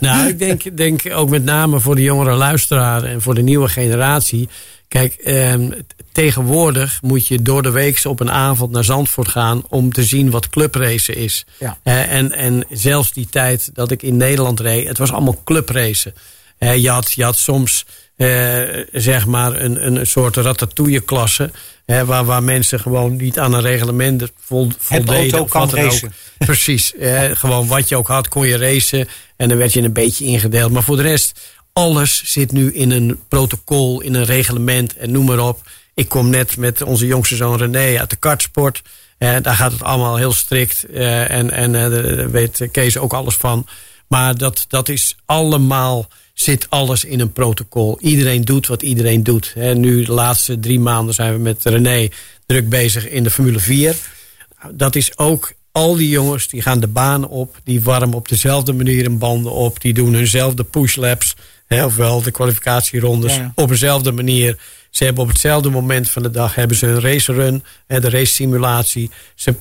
nou, 0.00 0.28
ik 0.28 0.38
denk, 0.38 0.76
denk 0.76 1.02
ook 1.12 1.28
met 1.28 1.44
name 1.44 1.80
voor 1.80 1.94
de 1.94 2.02
jongere 2.02 2.34
luisteraar 2.34 3.04
en 3.04 3.22
voor 3.22 3.34
de 3.34 3.42
nieuwe 3.42 3.68
generatie. 3.68 4.48
Kijk, 4.88 5.14
ehm, 5.14 5.70
tegenwoordig 6.12 6.98
moet 7.02 7.26
je 7.26 7.42
door 7.42 7.62
de 7.62 7.70
week 7.70 8.00
op 8.04 8.20
een 8.20 8.30
avond 8.30 8.70
naar 8.70 8.84
Zandvoort 8.84 9.28
gaan 9.28 9.62
om 9.68 9.92
te 9.92 10.04
zien 10.04 10.30
wat 10.30 10.48
clubracen 10.48 11.16
is. 11.16 11.46
Ja. 11.58 11.78
Eh, 11.82 12.12
en, 12.12 12.32
en 12.32 12.64
zelfs 12.70 13.12
die 13.12 13.28
tijd 13.30 13.70
dat 13.74 13.90
ik 13.90 14.02
in 14.02 14.16
Nederland 14.16 14.60
reed, 14.60 14.88
het 14.88 14.98
was 14.98 15.12
allemaal 15.12 15.40
clubracen. 15.44 16.14
Je, 16.58 16.90
had, 16.90 17.12
je 17.12 17.24
had 17.24 17.36
soms 17.36 17.84
eh, 18.16 18.62
zeg 18.92 19.26
maar 19.26 19.60
een, 19.60 19.86
een 19.86 20.06
soort 20.06 20.36
ratatouille-klasse. 20.36 21.50
hè, 21.86 22.04
waar, 22.04 22.24
waar 22.24 22.42
mensen 22.42 22.80
gewoon 22.80 23.16
niet 23.16 23.38
aan 23.38 23.52
een 23.52 23.60
reglement 23.60 24.30
vol, 24.40 24.70
voldeden. 24.78 25.16
auto 25.16 25.40
of 25.42 25.50
kan 25.50 25.68
dan 25.68 25.78
ook. 25.78 25.84
racen. 25.84 26.12
Precies. 26.38 26.92
gewoon 27.32 27.66
wat 27.66 27.88
je 27.88 27.96
ook 27.96 28.08
had, 28.08 28.28
kon 28.28 28.46
je 28.46 28.56
racen. 28.56 29.08
En 29.36 29.48
dan 29.48 29.58
werd 29.58 29.72
je 29.72 29.82
een 29.82 29.92
beetje 29.92 30.24
ingedeeld. 30.24 30.72
Maar 30.72 30.82
voor 30.82 30.96
de 30.96 31.02
rest, 31.02 31.40
alles 31.72 32.22
zit 32.24 32.52
nu 32.52 32.72
in 32.72 32.90
een 32.90 33.20
protocol, 33.28 34.00
in 34.00 34.14
een 34.14 34.24
reglement 34.24 34.96
en 34.96 35.10
noem 35.10 35.24
maar 35.24 35.38
op. 35.38 35.60
Ik 35.94 36.08
kom 36.08 36.30
net 36.30 36.56
met 36.56 36.82
onze 36.82 37.06
jongste 37.06 37.36
zoon 37.36 37.56
René 37.56 37.98
uit 37.98 38.10
de 38.10 38.16
kartsport. 38.16 38.82
Daar 39.18 39.54
gaat 39.54 39.72
het 39.72 39.82
allemaal 39.82 40.16
heel 40.16 40.32
strikt. 40.32 40.84
eh, 40.84 41.30
en 41.30 41.50
en 41.50 41.74
eh, 41.74 41.90
daar 41.90 42.30
weet 42.30 42.68
Kees 42.72 42.98
ook 42.98 43.12
alles 43.12 43.34
van. 43.34 43.66
Maar 44.08 44.36
dat, 44.36 44.64
dat 44.68 44.88
is 44.88 45.16
allemaal, 45.24 46.08
zit 46.34 46.66
alles 46.70 47.04
in 47.04 47.20
een 47.20 47.32
protocol. 47.32 47.98
Iedereen 48.00 48.44
doet 48.44 48.66
wat 48.66 48.82
iedereen 48.82 49.22
doet. 49.22 49.54
Nu 49.74 50.04
de 50.04 50.12
laatste 50.12 50.60
drie 50.60 50.80
maanden 50.80 51.14
zijn 51.14 51.32
we 51.32 51.38
met 51.38 51.64
René 51.64 52.08
druk 52.46 52.68
bezig 52.68 53.08
in 53.08 53.22
de 53.22 53.30
Formule 53.30 53.58
4. 53.58 53.96
Dat 54.70 54.94
is 54.96 55.18
ook 55.18 55.52
al 55.72 55.96
die 55.96 56.08
jongens 56.08 56.48
die 56.48 56.62
gaan 56.62 56.80
de 56.80 56.86
baan 56.86 57.28
op. 57.28 57.60
Die 57.64 57.82
warmen 57.82 58.14
op 58.16 58.28
dezelfde 58.28 58.72
manier 58.72 59.02
hun 59.04 59.18
banden 59.18 59.52
op. 59.52 59.80
Die 59.80 59.94
doen 59.94 60.14
hunzelfde 60.14 60.64
pushlaps. 60.64 61.34
Hè, 61.66 61.84
ofwel 61.84 62.22
de 62.22 62.30
kwalificatierondes 62.30 63.34
Ja. 63.34 63.52
op 63.54 63.68
dezelfde 63.68 64.12
manier. 64.12 64.58
Ze 64.90 65.04
hebben 65.04 65.22
op 65.22 65.28
hetzelfde 65.28 65.70
moment 65.70 66.10
van 66.10 66.22
de 66.22 66.30
dag 66.30 66.54
hebben 66.54 66.76
ze 66.76 66.86
een 66.86 67.00
racerun. 67.00 67.64
Hè, 67.86 68.00
de 68.00 68.10
race 68.10 68.32
simulatie. 68.32 69.10
Ze, 69.34 69.54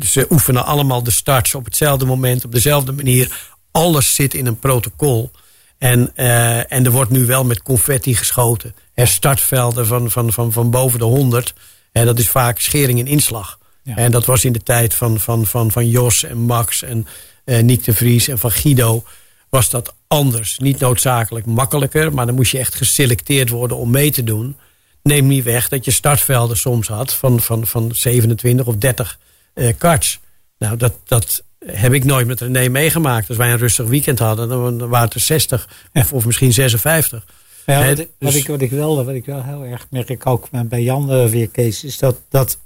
ze 0.00 0.26
oefenen 0.30 0.64
allemaal 0.64 1.02
de 1.02 1.10
starts 1.10 1.54
op 1.54 1.64
hetzelfde 1.64 2.04
moment. 2.04 2.44
Op 2.44 2.52
dezelfde 2.52 2.92
manier. 2.92 3.50
Alles 3.72 4.14
zit 4.14 4.34
in 4.34 4.46
een 4.46 4.58
protocol. 4.58 5.30
En, 5.78 6.12
eh, 6.14 6.72
en 6.72 6.84
er 6.84 6.90
wordt 6.90 7.10
nu 7.10 7.26
wel 7.26 7.44
met 7.44 7.62
confetti 7.62 8.14
geschoten. 8.14 8.74
Er 8.94 9.08
startvelden 9.08 9.86
van, 9.86 10.10
van, 10.10 10.32
van, 10.32 10.52
van 10.52 10.70
boven 10.70 10.98
de 10.98 11.04
100. 11.04 11.54
En 11.92 12.06
dat 12.06 12.18
is 12.18 12.28
vaak 12.28 12.58
schering 12.58 13.00
en 13.00 13.06
inslag. 13.06 13.58
Ja. 13.82 13.96
En 13.96 14.10
dat 14.10 14.24
was 14.24 14.44
in 14.44 14.52
de 14.52 14.62
tijd 14.62 14.94
van, 14.94 15.20
van, 15.20 15.46
van, 15.46 15.70
van 15.70 15.88
Jos 15.88 16.24
en 16.24 16.38
Max 16.38 16.82
en 16.82 17.06
eh 17.44 17.62
Nick 17.62 17.84
de 17.84 17.92
Vries 17.92 18.28
en 18.28 18.38
van 18.38 18.50
Guido. 18.50 19.04
Was 19.48 19.70
dat 19.70 19.94
anders. 20.06 20.58
Niet 20.58 20.78
noodzakelijk 20.78 21.46
makkelijker. 21.46 22.14
Maar 22.14 22.26
dan 22.26 22.34
moest 22.34 22.52
je 22.52 22.58
echt 22.58 22.74
geselecteerd 22.74 23.48
worden 23.48 23.76
om 23.76 23.90
mee 23.90 24.10
te 24.10 24.24
doen. 24.24 24.56
Neem 25.02 25.26
niet 25.26 25.44
weg 25.44 25.68
dat 25.68 25.84
je 25.84 25.90
startvelden 25.90 26.56
soms 26.56 26.88
had 26.88 27.12
van, 27.12 27.40
van, 27.40 27.66
van 27.66 27.90
27 27.94 28.66
of 28.66 28.76
30 28.76 29.18
eh 29.54 29.72
karts. 29.78 30.20
Nou, 30.58 30.76
dat, 30.76 30.92
dat 31.04 31.42
heb 31.66 31.92
ik 31.92 32.04
nooit 32.04 32.26
met 32.26 32.40
René 32.40 32.68
meegemaakt. 32.68 33.28
Als 33.28 33.36
wij 33.38 33.50
een 33.52 33.58
rustig 33.58 33.86
weekend 33.86 34.18
hadden, 34.18 34.48
dan 34.48 34.88
waren 34.88 35.04
het 35.06 35.14
er 35.14 35.20
60 35.20 35.68
of, 35.92 36.12
of 36.12 36.26
misschien 36.26 36.52
56. 36.52 37.24
Ja, 37.66 37.80
Hè, 37.82 37.88
wat, 37.88 37.98
ik- 37.98 38.10
wat, 38.18 38.32
dus- 38.32 38.40
ik, 38.40 38.46
wat, 38.48 38.60
ik 38.60 38.70
wel, 38.70 39.04
wat 39.04 39.14
ik 39.14 39.26
wel 39.26 39.42
heel 39.44 39.64
erg 39.64 39.86
merk, 39.90 40.26
ook 40.26 40.48
bij 40.50 40.82
Jan 40.82 41.10
eh, 41.12 41.26
weer, 41.26 41.48
Kees, 41.48 41.84
is 41.84 41.98
dat, 41.98 42.16
dat 42.28 42.58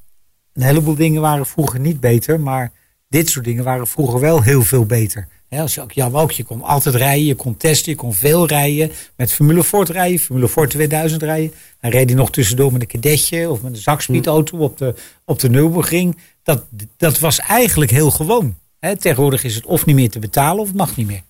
een 0.52 0.62
heleboel 0.62 0.94
dingen 0.94 1.20
waren 1.20 1.46
vroeger 1.46 1.80
niet 1.80 2.00
beter, 2.00 2.40
maar 2.40 2.72
dit 3.08 3.28
soort 3.28 3.44
dingen 3.44 3.64
waren 3.64 3.86
vroeger 3.86 4.20
wel 4.20 4.42
heel 4.42 4.62
veel 4.62 4.86
beter. 4.86 5.28
Hè, 5.48 5.60
als 5.60 5.74
je 5.74 5.80
ook, 5.82 5.92
Jan 5.92 6.14
ook, 6.16 6.30
je 6.32 6.44
kon 6.44 6.62
altijd 6.62 6.94
rijden, 6.94 7.24
je 7.24 7.34
kon 7.34 7.56
testen, 7.56 7.92
je 7.92 7.98
kon 7.98 8.14
veel 8.14 8.46
rijden. 8.46 8.90
Met 9.16 9.32
Formule 9.32 9.64
Ford 9.64 9.88
rijden, 9.88 10.18
Formule 10.18 10.48
Ford 10.48 10.70
2000 10.70 11.22
rijden. 11.22 11.52
Dan 11.80 11.90
reed 11.90 12.08
hij 12.08 12.18
nog 12.18 12.30
tussendoor 12.30 12.72
met 12.72 12.80
een 12.82 12.88
kadetje 13.00 13.50
of 13.50 13.62
met 13.62 13.72
een 13.72 13.78
zakspeedauto 13.78 14.58
op 14.58 14.78
de, 14.78 14.94
op 15.24 15.38
de 15.38 15.48
Nürburgring. 15.50 16.16
Dat, 16.42 16.64
dat 16.96 17.18
was 17.18 17.38
eigenlijk 17.38 17.90
heel 17.90 18.10
gewoon. 18.10 18.56
Hè, 18.86 18.96
tegenwoordig 18.96 19.44
is 19.44 19.54
het 19.54 19.64
of 19.66 19.86
niet 19.86 19.96
meer 19.96 20.10
te 20.10 20.18
betalen 20.18 20.60
of 20.60 20.66
het 20.66 20.76
mag 20.76 20.96
niet 20.96 21.06
meer. 21.06 21.22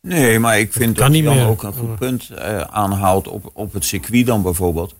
Nee, 0.00 0.38
maar 0.38 0.58
ik 0.58 0.72
vind 0.72 0.96
dat 0.96 1.14
Jan 1.14 1.34
meer. 1.34 1.46
ook 1.46 1.62
een 1.62 1.72
goed 1.72 1.98
punt 1.98 2.30
eh, 2.30 2.60
aanhaalt 2.60 3.28
op, 3.28 3.50
op 3.52 3.72
het 3.72 3.84
circuit 3.84 4.26
dan 4.26 4.42
bijvoorbeeld. 4.42 4.94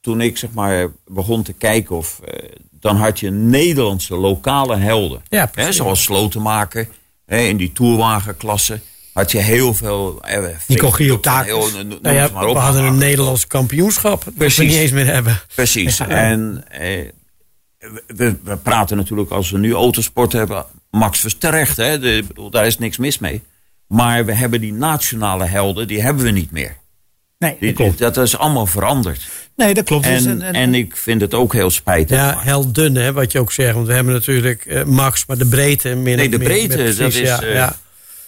Toen 0.00 0.20
ik 0.20 0.36
zeg 0.36 0.52
maar 0.52 0.88
begon 1.06 1.42
te 1.42 1.52
kijken 1.52 1.96
of 1.96 2.20
eh, 2.20 2.50
dan 2.70 2.96
had 2.96 3.20
je 3.20 3.30
Nederlandse 3.30 4.14
lokale 4.16 4.76
helden. 4.76 5.22
Ja, 5.28 5.40
hè, 5.40 5.46
precies. 5.48 5.76
zoals 5.76 6.02
Slotenmaker, 6.02 6.88
hè, 7.26 7.38
in 7.38 7.56
die 7.56 7.72
tourwagenklasse 7.72 8.80
had 9.12 9.32
je 9.32 9.38
heel 9.38 9.74
veel. 9.74 10.22
Eh, 10.22 10.44
Nico 10.66 10.90
Giotakis. 10.90 11.72
Nou 12.02 12.14
ja, 12.14 12.28
maar 12.32 12.46
op. 12.46 12.54
we 12.54 12.60
hadden 12.60 12.84
een 12.84 12.98
Nederlands 12.98 13.46
kampioenschap. 13.46 14.24
Dat 14.24 14.32
we 14.32 14.38
Precies. 14.38 14.68
niet 14.70 14.78
eens 14.78 14.90
meer 14.90 15.06
hebben. 15.06 15.40
Precies. 15.54 16.00
En 16.08 16.64
eh, 16.68 17.08
we, 18.06 18.36
we 18.44 18.56
praten 18.56 18.96
natuurlijk 18.96 19.30
als 19.30 19.50
we 19.50 19.58
nu 19.58 19.72
autosport 19.74 20.32
hebben. 20.32 20.64
Max 20.90 21.18
Versterecht, 21.20 21.76
hè, 21.76 21.98
de, 21.98 22.16
ik 22.16 22.26
bedoel, 22.26 22.50
daar 22.50 22.66
is 22.66 22.78
niks 22.78 22.96
mis 22.96 23.18
mee. 23.18 23.42
Maar 23.86 24.24
we 24.24 24.32
hebben 24.32 24.60
die 24.60 24.72
nationale 24.72 25.44
helden, 25.44 25.86
die 25.88 26.02
hebben 26.02 26.24
we 26.24 26.30
niet 26.30 26.50
meer. 26.50 26.76
Nee, 27.38 27.56
Die- 27.60 27.68
dat 27.68 27.76
klopt. 27.76 27.98
dat 27.98 28.16
is 28.16 28.38
allemaal 28.38 28.66
veranderd. 28.66 29.22
Nee, 29.56 29.74
dat 29.74 29.84
klopt. 29.84 30.04
Dus 30.04 30.24
En, 30.24 30.30
een- 30.30 30.48
een- 30.48 30.54
en 30.54 30.74
ik 30.74 30.96
vind 30.96 31.20
het 31.20 31.34
ook 31.34 31.52
heel 31.52 31.70
spijtig. 31.70 32.16
Ja, 32.44 32.62
dun, 32.68 32.94
hè, 32.94 33.12
wat 33.12 33.32
je 33.32 33.38
ook 33.38 33.52
zegt. 33.52 33.74
Want 33.74 33.86
we 33.86 33.92
hebben 33.92 34.12
natuurlijk 34.14 34.66
eh, 34.66 34.84
Max, 34.84 35.26
maar 35.26 35.38
de 35.38 35.46
breedte. 35.46 35.94
Meer, 35.94 36.16
Nee, 36.16 36.28
de 36.28 36.38
meer- 36.38 36.46
breedte, 36.48 36.76
meer 36.76 36.96
dat 36.96 37.12
is, 37.14 37.18
Ja, 37.18 37.42
eh, 37.42 37.54
ja. 37.54 37.76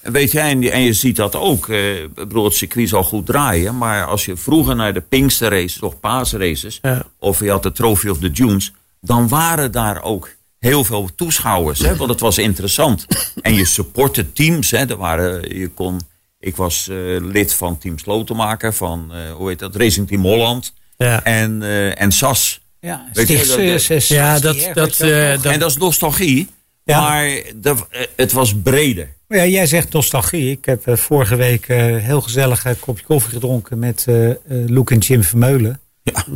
Weet 0.03 0.33
jij, 0.33 0.51
en, 0.51 0.62
en 0.71 0.81
je 0.81 0.92
ziet 0.92 1.16
dat 1.16 1.37
ook. 1.37 1.69
eh, 1.69 2.03
ik 2.03 2.14
bedoel, 2.14 2.45
het 2.45 2.55
circuit 2.55 2.88
zal 2.88 3.03
goed 3.03 3.27
draaien. 3.27 3.79
Maar 3.79 4.05
als 4.05 4.25
je 4.25 4.37
vroeger 4.37 4.77
naar 4.77 4.95
de 4.95 5.01
Pinkster 5.01 5.51
races 5.51 5.81
of 5.81 6.01
paasraces. 6.01 6.79
Ja. 6.83 7.03
of 7.19 7.40
je 7.40 7.51
had 7.51 7.62
de 7.62 7.73
Trophy 7.73 8.09
of 8.09 8.19
the 8.19 8.31
Dunes. 8.31 8.73
Dan 9.07 9.29
waren 9.29 9.73
daar 9.73 10.03
ook 10.03 10.31
heel 10.59 10.85
veel 10.85 11.11
toeschouwers. 11.16 11.79
Hè, 11.81 11.97
want 11.97 12.11
het 12.11 12.21
was 12.21 12.38
interessant. 12.38 13.07
en 13.42 13.55
je 13.55 13.64
supportte 13.64 14.33
teams. 14.33 14.71
Hè, 14.71 14.88
er 14.90 14.97
waren, 14.97 15.57
je 15.59 15.69
kon, 15.69 16.01
ik 16.40 16.57
was 16.57 16.88
eh, 16.88 16.97
lid 17.21 17.55
van 17.55 17.79
Team 17.79 17.99
Slotenmaker. 17.99 18.75
van 18.75 19.11
eh, 19.12 19.33
hoe 19.33 19.49
heet 19.49 19.59
dat, 19.59 19.77
Racing 19.77 20.09
Team 20.09 20.23
Holland. 20.23 20.73
Ja. 20.97 21.25
En, 21.25 21.62
eh, 21.62 22.01
en 22.01 22.12
SAS. 22.12 22.61
Ja, 22.81 23.07
Weet 23.12 23.29
je, 23.29 23.37
dat- 23.37 23.47
dat- 23.88 24.07
Ja, 24.07 24.38
dat- 24.38 24.71
dat, 24.75 25.01
eh, 25.01 25.31
dat- 25.42 25.53
en 25.53 25.59
dat 25.59 25.71
is 25.71 25.77
nostalgie. 25.77 26.49
Ja. 26.85 27.01
Maar 27.01 27.25
de, 27.57 27.75
eh, 27.90 28.01
het 28.16 28.33
was 28.33 28.55
breder. 28.62 29.14
Maar 29.29 29.38
ja, 29.38 29.47
jij 29.47 29.66
zegt 29.66 29.92
nostalgie. 29.92 30.51
Ik 30.51 30.64
heb 30.64 30.99
vorige 30.99 31.37
week 31.37 31.66
heel 31.66 32.21
gezellig 32.21 32.64
een 32.64 32.79
kopje 32.79 33.05
koffie 33.05 33.33
gedronken 33.33 33.79
met 33.79 34.07
Luke 34.49 34.95
en 34.95 34.99
Jim 35.01 35.23
Vermeulen. 35.25 35.81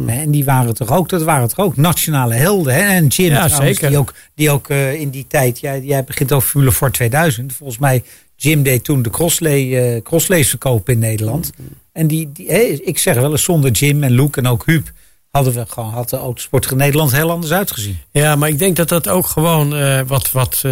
En 0.07 0.31
die 0.31 0.45
waren 0.45 0.75
toch 0.75 0.91
ook, 0.91 1.09
dat 1.09 1.23
waren 1.23 1.49
toch 1.49 1.65
ook 1.65 1.77
nationale 1.77 2.35
helden. 2.35 2.75
Hè? 2.75 2.81
En 2.81 3.07
Jim 3.07 3.31
Ja, 3.31 3.47
trouwens, 3.47 3.67
zeker. 3.67 3.89
die 3.89 3.99
ook, 3.99 4.15
die 4.35 4.51
ook 4.51 4.69
eh, 4.69 4.95
in 4.95 5.11
die 5.11 5.27
tijd, 5.29 5.61
jij, 5.61 5.81
jij 5.81 6.05
begint 6.05 6.33
over 6.33 6.49
Formule 6.49 6.73
Ford 6.73 6.93
2000. 6.93 7.53
Volgens 7.53 7.79
mij, 7.79 8.03
Jim 8.37 8.63
deed 8.63 8.85
toen 8.85 9.03
de 9.03 9.11
crossley, 9.11 9.95
eh 9.95 10.03
crossleys 10.03 10.49
verkopen 10.49 10.93
in 10.93 10.99
Nederland. 10.99 11.51
En 11.93 12.07
die, 12.07 12.33
die, 12.33 12.47
ik 12.85 12.99
zeg 12.99 13.15
wel 13.15 13.31
eens, 13.31 13.43
zonder 13.43 13.71
Jim 13.71 14.03
en 14.03 14.11
Luke 14.11 14.41
en 14.41 14.47
ook 14.47 14.67
Huub, 14.67 14.93
hadden 15.31 15.53
we 15.53 15.65
gewoon, 15.69 15.91
had 15.91 16.11
de 16.11 16.17
autosport 16.17 16.71
in 16.71 16.77
Nederland 16.77 17.13
heel 17.13 17.31
anders 17.31 17.53
uitgezien. 17.53 17.99
Ja, 18.11 18.37
maar 18.37 18.49
ik 18.49 18.59
denk 18.59 18.77
dat 18.77 18.89
dat 18.89 19.09
ook 19.09 19.27
gewoon 19.27 19.75
eh, 19.75 20.01
wat. 20.07 20.31
wat 20.31 20.65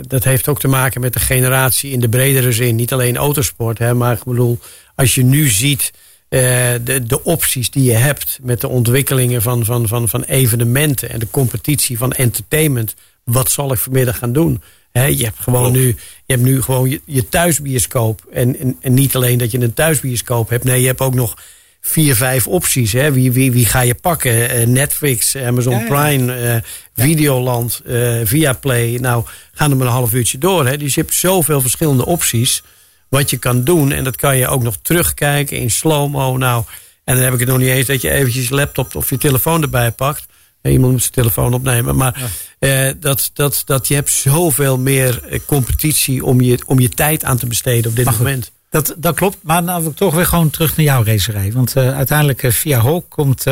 dat 0.00 0.24
heeft 0.24 0.48
ook 0.48 0.60
te 0.60 0.68
maken 0.68 1.00
met 1.00 1.12
de 1.12 1.20
generatie 1.20 1.90
in 1.90 2.00
de 2.00 2.08
bredere 2.08 2.52
zin. 2.52 2.76
Niet 2.76 2.92
alleen 2.92 3.16
autosport, 3.16 3.78
hè, 3.78 3.94
maar 3.94 4.16
ik 4.16 4.24
bedoel, 4.24 4.58
als 4.94 5.14
je 5.14 5.24
nu 5.24 5.48
ziet 5.48 5.92
de, 6.28 7.00
de 7.06 7.24
opties 7.24 7.70
die 7.70 7.84
je 7.84 7.96
hebt 7.96 8.38
met 8.42 8.60
de 8.60 8.68
ontwikkelingen 8.68 9.42
van, 9.42 9.64
van, 9.64 9.88
van, 9.88 10.08
van 10.08 10.22
evenementen 10.22 11.10
en 11.10 11.18
de 11.18 11.30
competitie 11.30 11.98
van 11.98 12.12
entertainment. 12.12 12.94
Wat 13.24 13.50
zal 13.50 13.72
ik 13.72 13.78
vanmiddag 13.78 14.18
gaan 14.18 14.32
doen? 14.32 14.62
je 14.92 15.24
hebt 15.24 15.40
gewoon 15.40 15.72
nu, 15.72 15.86
je 16.26 16.32
hebt 16.32 16.42
nu 16.42 16.62
gewoon 16.62 16.90
je, 16.90 17.00
je 17.04 17.28
thuisbioscoop. 17.28 18.26
En, 18.32 18.58
en, 18.58 18.76
en, 18.80 18.94
niet 18.94 19.16
alleen 19.16 19.38
dat 19.38 19.50
je 19.50 19.60
een 19.60 19.74
thuisbioscoop 19.74 20.48
hebt. 20.48 20.64
Nee, 20.64 20.80
je 20.80 20.86
hebt 20.86 21.00
ook 21.00 21.14
nog 21.14 21.36
vier, 21.80 22.16
vijf 22.16 22.46
opties. 22.46 22.92
Hè? 22.92 23.12
Wie, 23.12 23.32
wie, 23.32 23.52
wie 23.52 23.66
ga 23.66 23.80
je 23.80 23.94
pakken? 23.94 24.60
Uh, 24.60 24.66
Netflix, 24.66 25.36
Amazon 25.36 25.84
Prime, 25.84 26.40
uh, 26.42 26.56
Videoland, 26.94 27.82
uh, 27.86 28.20
Viaplay. 28.24 28.96
Nou, 29.00 29.24
gaan 29.52 29.70
er 29.70 29.76
maar 29.76 29.86
een 29.86 29.92
half 29.92 30.12
uurtje 30.12 30.38
door. 30.38 30.66
Hè? 30.66 30.76
Dus 30.76 30.94
je 30.94 31.00
hebt 31.00 31.14
zoveel 31.14 31.60
verschillende 31.60 32.06
opties 32.06 32.62
wat 33.08 33.30
je 33.30 33.36
kan 33.36 33.64
doen. 33.64 33.92
En 33.92 34.04
dat 34.04 34.16
kan 34.16 34.36
je 34.36 34.48
ook 34.48 34.62
nog 34.62 34.76
terugkijken 34.82 35.58
in 35.58 35.70
slow-mo. 35.70 36.36
Nou, 36.36 36.64
en 37.04 37.14
dan 37.14 37.24
heb 37.24 37.32
ik 37.32 37.40
het 37.40 37.48
nog 37.48 37.58
niet 37.58 37.68
eens 37.68 37.86
dat 37.86 38.00
je 38.00 38.10
eventjes 38.10 38.48
je 38.48 38.54
laptop 38.54 38.94
of 38.94 39.10
je 39.10 39.18
telefoon 39.18 39.62
erbij 39.62 39.92
pakt. 39.92 40.26
Iemand 40.62 40.92
moet 40.92 41.00
zijn 41.00 41.12
telefoon 41.12 41.54
opnemen. 41.54 41.96
Maar 41.96 42.30
eh, 42.58 42.90
dat, 42.96 43.30
dat, 43.32 43.62
dat 43.64 43.88
je 43.88 43.94
hebt 43.94 44.10
zoveel 44.10 44.78
meer 44.78 45.24
eh, 45.24 45.40
competitie 45.46 46.24
om 46.24 46.40
je, 46.40 46.58
om 46.66 46.80
je 46.80 46.88
tijd 46.88 47.24
aan 47.24 47.36
te 47.36 47.46
besteden 47.46 47.90
op 47.90 47.96
dit 47.96 48.18
moment. 48.18 48.52
Dat, 48.70 48.94
dat 48.96 49.14
klopt. 49.14 49.36
Maar 49.42 49.62
nou 49.62 49.80
wil 49.82 49.90
ik 49.90 49.96
toch 49.96 50.14
weer 50.14 50.26
gewoon 50.26 50.50
terug 50.50 50.76
naar 50.76 50.86
jouw 50.86 51.04
racerij. 51.04 51.52
Want 51.52 51.76
uh, 51.76 51.96
uiteindelijk 51.96 52.42
uh, 52.42 52.50
via 52.50 52.82
Hulk 52.82 53.08
komt, 53.08 53.44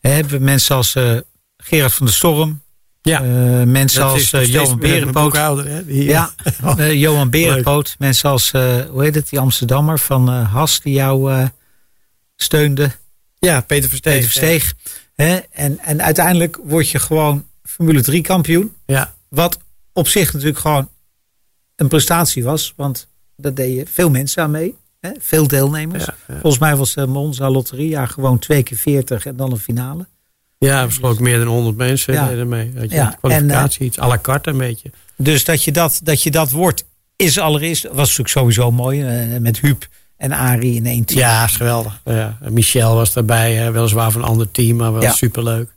hebben 0.00 0.42
mensen 0.42 0.76
als 0.76 0.96
Gerard 1.56 1.94
van 1.94 2.06
der 2.06 2.14
Storm. 2.14 2.60
Ja. 3.02 3.20
mensen 3.64 4.04
als 4.04 4.30
Johan 4.30 4.78
Berenpoot. 4.78 5.34
ja, 5.86 6.30
Johan 6.92 7.30
Berenpoot. 7.30 7.94
Mensen 7.98 8.30
als, 8.30 8.50
hoe 8.50 9.02
heet 9.02 9.14
het, 9.14 9.28
die 9.28 9.38
Amsterdammer 9.38 9.98
van 9.98 10.28
Has 10.28 10.80
die 10.80 10.92
jou 10.92 11.48
steunde. 12.36 12.90
Ja, 13.38 13.60
Peter 13.60 13.88
Versteeg. 13.88 14.12
Peter 14.12 14.30
Versteeg. 14.30 14.74
En, 15.50 15.78
en 15.78 16.02
uiteindelijk 16.02 16.58
word 16.62 16.88
je 16.88 16.98
gewoon 16.98 17.46
Formule 17.62 18.02
3 18.02 18.22
kampioen. 18.22 18.74
Ja. 18.86 19.14
Wat 19.28 19.58
op 19.92 20.08
zich 20.08 20.32
natuurlijk 20.32 20.58
gewoon 20.58 20.88
een 21.76 21.88
prestatie 21.88 22.44
was. 22.44 22.72
Want 22.76 23.08
daar 23.36 23.54
deden 23.54 23.86
veel 23.86 24.10
mensen 24.10 24.42
aan 24.42 24.50
mee. 24.50 24.76
Hè? 25.00 25.10
Veel 25.18 25.48
deelnemers. 25.48 26.06
Volgens 26.26 26.58
mij 26.58 26.76
was 26.76 26.94
de 26.94 27.06
Monza 27.06 27.50
Lotteria 27.50 28.06
gewoon 28.06 28.38
twee 28.38 28.62
keer 28.62 28.76
40 28.76 29.26
en 29.26 29.36
dan 29.36 29.50
een 29.52 29.58
finale. 29.58 30.06
Ja, 30.58 30.82
er 30.82 30.98
ook 31.00 31.20
meer 31.20 31.38
dan 31.38 31.46
100 31.46 31.76
mensen 31.76 32.14
ja. 32.14 32.30
ermee. 32.30 32.72
je, 32.74 32.86
ja. 32.88 33.16
kwalificatie, 33.20 33.80
en, 33.80 33.86
iets 33.86 33.98
à 34.00 34.06
la 34.06 34.18
carte 34.18 34.50
een 34.50 34.58
beetje. 34.58 34.90
Dus 35.16 35.44
dat 35.44 35.64
je 35.64 35.72
dat, 35.72 36.00
dat 36.02 36.22
je 36.22 36.30
dat 36.30 36.50
wordt, 36.50 36.84
is 37.16 37.38
allereerst, 37.38 37.82
was 37.82 37.96
natuurlijk 37.96 38.28
sowieso 38.28 38.70
mooi. 38.70 39.30
Uh, 39.32 39.38
met 39.38 39.60
Huub 39.60 39.86
en 40.16 40.32
Arie 40.32 40.74
in 40.74 40.86
één 40.86 41.04
team. 41.04 41.20
Ja, 41.20 41.44
is 41.44 41.56
geweldig. 41.56 42.00
Ja. 42.04 42.38
Michel 42.48 42.94
was 42.94 43.12
daarbij, 43.12 43.72
weliswaar 43.72 44.10
van 44.10 44.22
een 44.22 44.28
ander 44.28 44.50
team, 44.50 44.76
maar 44.76 44.92
wel 44.92 45.12
superleuk. 45.12 45.70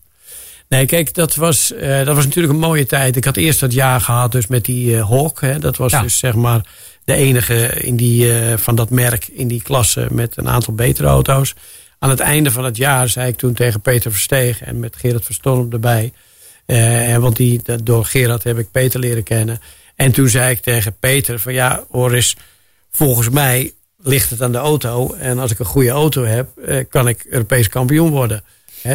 Nee, 0.72 0.86
kijk, 0.86 1.14
dat 1.14 1.36
was, 1.36 1.72
uh, 1.72 2.06
dat 2.06 2.16
was 2.16 2.26
natuurlijk 2.26 2.54
een 2.54 2.60
mooie 2.60 2.86
tijd. 2.86 3.16
Ik 3.16 3.26
had 3.26 3.38
eerst 3.38 3.60
dat 3.60 3.74
jaar 3.74 4.02
gehad 4.02 4.32
dus 4.32 4.48
met 4.48 4.66
die 4.66 4.92
uh, 4.92 5.10
Hawk. 5.10 5.42
Hè. 5.42 5.60
Dat 5.60 5.78
was 5.78 5.92
dus 5.92 6.18
zeg 6.18 6.36
maar 6.36 6.66
de 7.04 7.14
enige 7.14 7.68
in 7.68 7.96
die, 7.96 8.26
uh, 8.26 8.58
van 8.58 8.76
dat 8.76 8.90
merk 8.90 9.28
in 9.28 9.48
die 9.48 9.62
klasse 9.62 10.08
met 10.12 10.38
een 10.38 10.50
aantal 10.50 10.74
betere 10.74 11.08
auto's. 11.08 11.54
Aan 12.04 12.10
het 12.10 12.20
einde 12.20 12.52
van 12.52 12.64
het 12.64 12.78
jaar 12.78 13.10
zei 13.10 13.28
ik 13.28 13.38
toen 13.38 13.54
tegen 13.54 13.82
Peter 13.82 14.12
Versteeg 14.12 14.62
en 14.62 14.80
met 14.80 14.96
Gerard 14.96 15.26
Verstorm 15.26 15.72
erbij. 15.72 16.14
want 17.20 17.36
die, 17.36 17.62
door 17.84 18.06
Gerard 18.06 18.44
heb 18.44 18.58
ik 18.58 18.72
Peter 18.72 19.00
leren 19.00 19.24
kennen. 19.24 19.62
En 19.96 20.12
toen 20.12 20.30
zei 20.30 20.52
ik 20.52 20.62
tegen 20.62 20.96
Peter 21.00 21.40
van 21.40 21.54
ja, 21.54 21.84
Horis, 21.90 22.36
volgens 22.92 23.30
mij 23.30 23.74
ligt 23.98 24.30
het 24.30 24.42
aan 24.42 24.52
de 24.52 24.58
auto. 24.58 25.14
En 25.14 25.40
als 25.40 25.52
ik 25.52 25.60
een 25.60 25.66
goede 25.66 25.90
auto 25.90 26.24
heb, 26.24 26.50
kan 26.90 27.08
ik 27.08 27.26
Europees 27.30 27.70
kampioen 27.70 28.10
worden. 28.10 28.44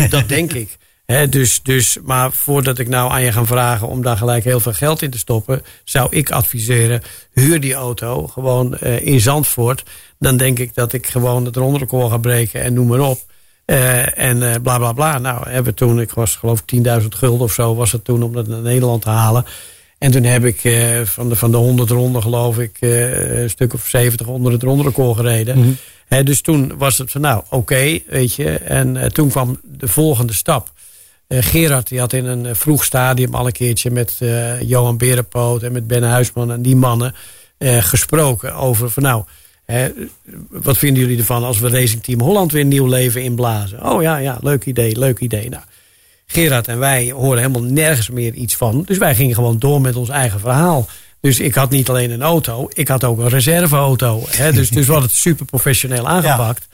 dat 0.09 0.29
denk 0.29 0.53
ik 0.62 0.77
dus, 1.07 1.62
dus, 1.62 1.99
maar 2.05 2.33
voordat 2.33 2.79
ik 2.79 2.88
nou 2.88 3.11
aan 3.11 3.23
je 3.23 3.33
ga 3.33 3.45
vragen 3.45 3.88
om 3.88 4.03
daar 4.03 4.16
gelijk 4.16 4.45
heel 4.45 4.61
veel 4.61 4.73
geld 4.73 5.03
in 5.03 5.11
te 5.11 5.19
stoppen, 5.19 5.62
zou 5.85 6.07
ik 6.11 6.31
adviseren: 6.31 7.03
huur 7.33 7.61
die 7.61 7.75
auto 7.75 8.27
gewoon 8.27 8.79
uh, 8.83 9.07
in 9.07 9.21
Zandvoort. 9.21 9.83
Dan 10.19 10.37
denk 10.37 10.59
ik 10.59 10.75
dat 10.75 10.92
ik 10.92 11.07
gewoon 11.07 11.45
het 11.45 11.57
ronderekoor 11.57 12.11
ga 12.11 12.19
breken 12.19 12.62
en 12.62 12.75
noem 12.75 12.87
maar 12.87 13.01
op. 13.01 13.19
Uh, 13.66 14.19
en 14.19 14.37
uh, 14.37 14.55
bla 14.62 14.79
bla 14.79 14.92
bla. 14.92 15.19
Nou, 15.19 15.51
hebben 15.51 15.75
toen, 15.75 16.01
ik 16.01 16.12
was 16.12 16.37
geloof 16.37 16.62
ik 16.66 16.85
10.000 17.01 17.07
gulden 17.09 17.47
of 17.47 17.53
zo, 17.53 17.75
was 17.75 17.92
het 17.92 18.05
toen 18.05 18.23
om 18.23 18.33
dat 18.33 18.47
naar 18.47 18.61
Nederland 18.61 19.03
te 19.03 19.09
halen. 19.09 19.45
En 19.99 20.11
toen 20.11 20.23
heb 20.23 20.45
ik 20.45 20.61
van, 21.05 21.29
de, 21.29 21.37
van 21.37 21.51
de 21.51 21.57
100 21.57 21.90
ronden, 21.90 22.23
geloof 22.23 22.59
ik, 22.59 22.77
een 22.81 23.51
stuk 23.51 23.75
of 23.75 23.87
70 23.87 24.27
onder 24.27 24.53
het 24.53 24.62
ronderekoor 24.62 25.16
gereden. 25.16 25.59
Mm 25.59 25.77
dus 26.25 26.40
toen 26.40 26.77
was 26.77 26.99
het 26.99 27.11
van, 27.11 27.21
nou, 27.21 27.42
oké, 27.51 27.99
weet 28.07 28.35
je. 28.35 28.51
En 28.51 29.12
toen 29.12 29.29
kwam 29.29 29.61
de 29.62 29.88
volgende 29.88 30.33
stap. 30.33 30.71
Uh, 31.29 31.43
Gerard 31.43 31.89
die 31.89 31.99
had 31.99 32.12
in 32.12 32.25
een 32.25 32.47
eh, 32.47 32.55
vroeg 32.55 32.85
stadium 32.85 33.35
al 33.35 33.47
een 33.47 33.53
keertje 33.53 33.91
met 33.91 34.19
uh, 34.23 34.61
Johan 34.61 34.97
Berenpoot 34.97 35.62
en 35.62 35.73
met 35.73 35.87
Ben 35.87 36.03
Huisman 36.03 36.53
en 36.53 36.62
die 36.62 36.77
mannen 36.77 37.15
gesproken 37.59 38.55
over 38.55 38.91
van 38.91 39.03
nou, 39.03 39.25
wat 40.51 40.79
vinden 40.79 41.03
jullie 41.03 41.19
ervan 41.19 41.45
als 41.45 41.59
we 41.59 41.69
Racing 41.69 42.03
Team 42.03 42.21
Holland 42.21 42.53
weer 42.53 42.65
nieuw 42.65 42.87
leven 42.87 43.23
inblazen? 43.23 43.87
Oh 43.87 44.03
ja, 44.03 44.17
ja, 44.17 44.39
leuk 44.41 44.65
idee, 44.65 44.99
leuk 44.99 45.19
idee. 45.19 45.49
Nou, 45.49 45.62
Gerard 46.27 46.69
en 46.69 46.79
wij 46.79 47.11
horen 47.11 47.39
helemaal 47.39 47.62
nergens 47.62 48.11
meer 48.11 48.33
iets 48.33 48.57
van. 48.57 48.83
Dus 48.87 48.99
wij 48.99 49.15
gingen 49.15 49.35
gewoon 49.35 49.59
door 49.59 49.81
met 49.81 49.97
ons 49.97 50.09
eigen 50.09 50.41
verhaal. 50.41 50.89
Dus 51.21 51.41
ik 51.41 51.55
had 51.55 51.71
niet 51.71 51.89
alleen 51.89 52.11
een 52.11 52.23
auto, 52.23 52.69
ik 52.73 52.89
had 52.89 53.05
ook 53.05 53.19
een 53.19 53.29
reserveauto. 53.29 54.25
Hè? 54.29 54.53
Dus, 54.53 54.71
dus 54.71 54.87
we 54.87 54.93
hadden 54.93 55.11
het 55.11 55.19
super 55.19 55.47
professioneel 55.47 56.09
aangepakt. 56.09 56.69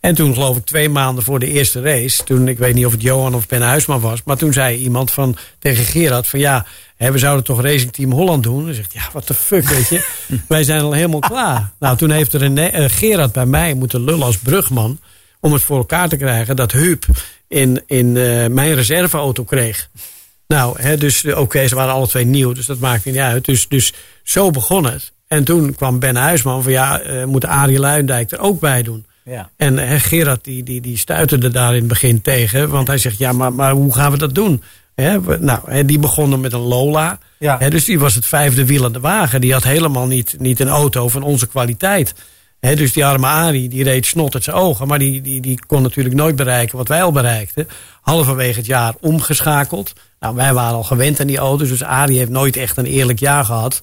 En 0.00 0.14
toen 0.14 0.34
geloof 0.34 0.56
ik 0.56 0.64
twee 0.64 0.88
maanden 0.88 1.24
voor 1.24 1.38
de 1.38 1.46
eerste 1.46 1.80
race. 1.80 2.24
Toen, 2.24 2.48
ik 2.48 2.58
weet 2.58 2.74
niet 2.74 2.86
of 2.86 2.92
het 2.92 3.02
Johan 3.02 3.34
of 3.34 3.46
Ben 3.46 3.62
Huisman 3.62 4.00
was. 4.00 4.22
Maar 4.24 4.36
toen 4.36 4.52
zei 4.52 4.76
iemand 4.76 5.10
van, 5.10 5.36
tegen 5.58 5.84
Gerard 5.84 6.26
van 6.26 6.38
ja, 6.38 6.66
hè, 6.96 7.12
we 7.12 7.18
zouden 7.18 7.44
toch 7.44 7.62
Racing 7.62 7.92
Team 7.92 8.12
Holland 8.12 8.42
doen. 8.42 8.64
Hij 8.64 8.74
zegt 8.74 8.92
ja, 8.92 9.08
wat 9.12 9.26
de 9.26 9.34
fuck 9.34 9.68
weet 9.68 9.88
je. 9.88 10.06
Wij 10.48 10.64
zijn 10.64 10.80
al 10.80 10.92
helemaal 10.92 11.20
klaar. 11.20 11.70
Nou, 11.78 11.96
toen 11.96 12.10
heeft 12.10 12.32
er 12.32 12.42
een, 12.42 12.56
uh, 12.56 12.84
Gerard 12.88 13.32
bij 13.32 13.46
mij 13.46 13.74
moeten 13.74 14.04
lullen 14.04 14.26
als 14.26 14.38
brugman. 14.38 14.98
Om 15.40 15.52
het 15.52 15.62
voor 15.62 15.78
elkaar 15.78 16.08
te 16.08 16.16
krijgen 16.16 16.56
dat 16.56 16.72
Huub 16.72 17.04
in, 17.48 17.82
in 17.86 18.06
uh, 18.06 18.46
mijn 18.46 18.74
reserveauto 18.74 19.44
kreeg. 19.44 19.88
Nou, 20.46 20.82
hè, 20.82 20.96
dus 20.96 21.24
oké, 21.24 21.68
ze 21.68 21.74
waren 21.74 21.92
alle 21.92 22.08
twee 22.08 22.24
nieuw. 22.24 22.52
Dus 22.52 22.66
dat 22.66 22.78
maakt 22.78 23.04
niet 23.04 23.16
uit. 23.16 23.44
Dus, 23.44 23.68
dus 23.68 23.92
zo 24.22 24.50
begon 24.50 24.84
het. 24.84 25.12
En 25.28 25.44
toen 25.44 25.74
kwam 25.74 25.98
Ben 25.98 26.16
Huisman 26.16 26.62
van 26.62 26.72
ja, 26.72 27.02
uh, 27.02 27.24
moet 27.24 27.44
Arie 27.44 27.78
Luindijk 27.78 28.30
er 28.30 28.38
ook 28.38 28.60
bij 28.60 28.82
doen. 28.82 29.06
Ja. 29.30 29.50
En 29.56 29.78
he, 29.78 29.98
Gerard 29.98 30.44
die, 30.44 30.62
die, 30.62 30.80
die 30.80 30.96
stuiterde 30.96 31.48
daar 31.48 31.72
in 31.72 31.78
het 31.78 31.88
begin 31.88 32.22
tegen. 32.22 32.68
Want 32.68 32.86
hij 32.86 32.98
zegt, 32.98 33.18
ja, 33.18 33.32
maar, 33.32 33.52
maar 33.52 33.72
hoe 33.72 33.94
gaan 33.94 34.10
we 34.10 34.18
dat 34.18 34.34
doen? 34.34 34.62
He, 34.94 35.18
nou, 35.38 35.60
he, 35.66 35.84
die 35.84 35.98
begonnen 35.98 36.40
met 36.40 36.52
een 36.52 36.60
Lola. 36.60 37.18
Ja. 37.38 37.68
dus 37.68 37.84
die 37.84 37.98
was 37.98 38.14
het 38.14 38.26
vijfde 38.26 38.64
wiel 38.64 38.84
aan 38.84 38.92
de 38.92 39.00
wagen. 39.00 39.40
Die 39.40 39.52
had 39.52 39.62
helemaal 39.62 40.06
niet, 40.06 40.36
niet 40.38 40.60
een 40.60 40.68
auto 40.68 41.08
van 41.08 41.22
onze 41.22 41.48
kwaliteit. 41.48 42.14
dus 42.60 42.92
die 42.92 43.04
arme 43.04 43.26
Arie, 43.26 43.68
die 43.68 43.84
reed 43.84 44.06
snot 44.06 44.34
uit 44.34 44.44
zijn 44.44 44.56
ogen. 44.56 44.86
Maar 44.86 44.98
die, 44.98 45.20
die, 45.20 45.40
die 45.40 45.58
kon 45.66 45.82
natuurlijk 45.82 46.14
nooit 46.14 46.36
bereiken 46.36 46.76
wat 46.76 46.88
wij 46.88 47.02
al 47.02 47.12
bereikten. 47.12 47.68
Halverwege 48.00 48.58
het 48.58 48.66
jaar 48.66 48.94
omgeschakeld. 49.00 49.92
Nou, 50.20 50.34
wij 50.34 50.54
waren 50.54 50.76
al 50.76 50.84
gewend 50.84 51.20
aan 51.20 51.26
die 51.26 51.38
auto's. 51.38 51.68
Dus 51.68 51.82
Arie 51.82 52.18
heeft 52.18 52.30
nooit 52.30 52.56
echt 52.56 52.76
een 52.76 52.86
eerlijk 52.86 53.18
jaar 53.18 53.44
gehad. 53.44 53.80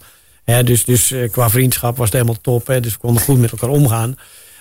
dus 0.64 0.86
dus 0.86 1.12
eh, 1.12 1.32
qua 1.32 1.50
vriendschap 1.50 1.98
was 1.98 2.06
het 2.06 2.14
helemaal 2.14 2.42
top. 2.42 2.66
dus 2.66 2.94
we 2.94 3.00
konden 3.00 3.24
goed 3.24 3.40
met 3.40 3.52
elkaar 3.52 3.70
omgaan. 3.70 4.18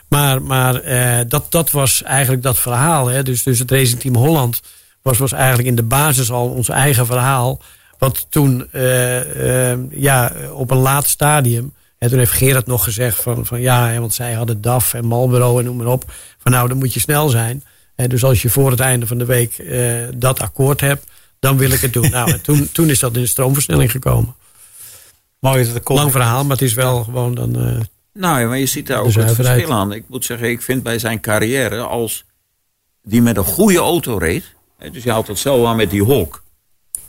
Maar, 0.08 0.42
maar 0.42 0.74
eh, 0.74 1.24
dat, 1.28 1.52
dat 1.52 1.70
was 1.70 2.02
eigenlijk 2.02 2.42
dat 2.42 2.58
verhaal. 2.58 3.06
Hè? 3.06 3.22
Dus, 3.22 3.42
dus 3.42 3.58
het 3.58 3.70
Racing 3.70 4.00
Team 4.00 4.16
Holland 4.16 4.60
was, 5.02 5.18
was 5.18 5.32
eigenlijk 5.32 5.68
in 5.68 5.74
de 5.74 5.82
basis 5.82 6.30
al 6.30 6.48
ons 6.48 6.68
eigen 6.68 7.06
verhaal. 7.06 7.60
Wat 7.98 8.26
toen 8.28 8.68
uh, 8.72 9.72
uh, 9.72 9.78
ja, 9.90 10.32
op 10.52 10.70
een 10.70 10.76
laat 10.76 11.06
stadium. 11.06 11.74
En 11.98 12.08
toen 12.08 12.18
heeft 12.18 12.32
Gerard 12.32 12.66
nog 12.66 12.84
gezegd 12.84 13.22
van, 13.22 13.46
van 13.46 13.60
ja, 13.60 13.98
want 13.98 14.14
zij 14.14 14.32
hadden 14.32 14.60
DAF 14.60 14.94
en 14.94 15.06
Marlboro 15.06 15.58
en 15.58 15.64
noem 15.64 15.76
maar 15.76 15.86
op. 15.86 16.12
Van 16.38 16.52
nou, 16.52 16.68
dan 16.68 16.78
moet 16.78 16.94
je 16.94 17.00
snel 17.00 17.28
zijn. 17.28 17.64
En 17.94 18.08
dus 18.08 18.24
als 18.24 18.42
je 18.42 18.50
voor 18.50 18.70
het 18.70 18.80
einde 18.80 19.06
van 19.06 19.18
de 19.18 19.24
week 19.24 19.64
dat 20.14 20.40
akkoord 20.40 20.80
hebt, 20.80 21.06
dan 21.38 21.56
wil 21.56 21.70
ik 21.70 21.80
het 21.80 21.92
doen. 21.92 22.10
nou, 22.10 22.30
en 22.30 22.42
toen, 22.42 22.68
toen 22.72 22.90
is 22.90 22.98
dat 22.98 23.14
in 23.14 23.20
de 23.20 23.26
stroomversnelling 23.26 23.90
gekomen. 23.90 24.34
Mooi 25.40 25.72
dat 25.72 25.88
Lang 25.88 26.12
verhaal, 26.12 26.42
maar 26.42 26.56
het 26.56 26.66
is 26.66 26.74
wel 26.74 27.04
gewoon 27.04 27.34
dan 27.34 27.86
nou 28.16 28.40
ja, 28.40 28.46
maar 28.46 28.58
je 28.58 28.66
ziet 28.66 28.86
daar 28.86 29.00
ook 29.00 29.12
het 29.12 29.32
verschil 29.32 29.72
aan. 29.72 29.92
Ik 29.92 30.04
moet 30.08 30.24
zeggen, 30.24 30.50
ik 30.50 30.62
vind 30.62 30.82
bij 30.82 30.98
zijn 30.98 31.20
carrière, 31.20 31.80
als 31.80 32.24
die 33.02 33.22
met 33.22 33.36
een 33.36 33.44
goede 33.44 33.78
auto 33.78 34.16
reed. 34.16 34.54
Dus 34.92 35.02
je 35.02 35.10
haalt 35.10 35.26
het 35.26 35.38
zo 35.38 35.66
aan 35.66 35.76
met 35.76 35.90
die 35.90 36.04
Hulk. 36.04 36.44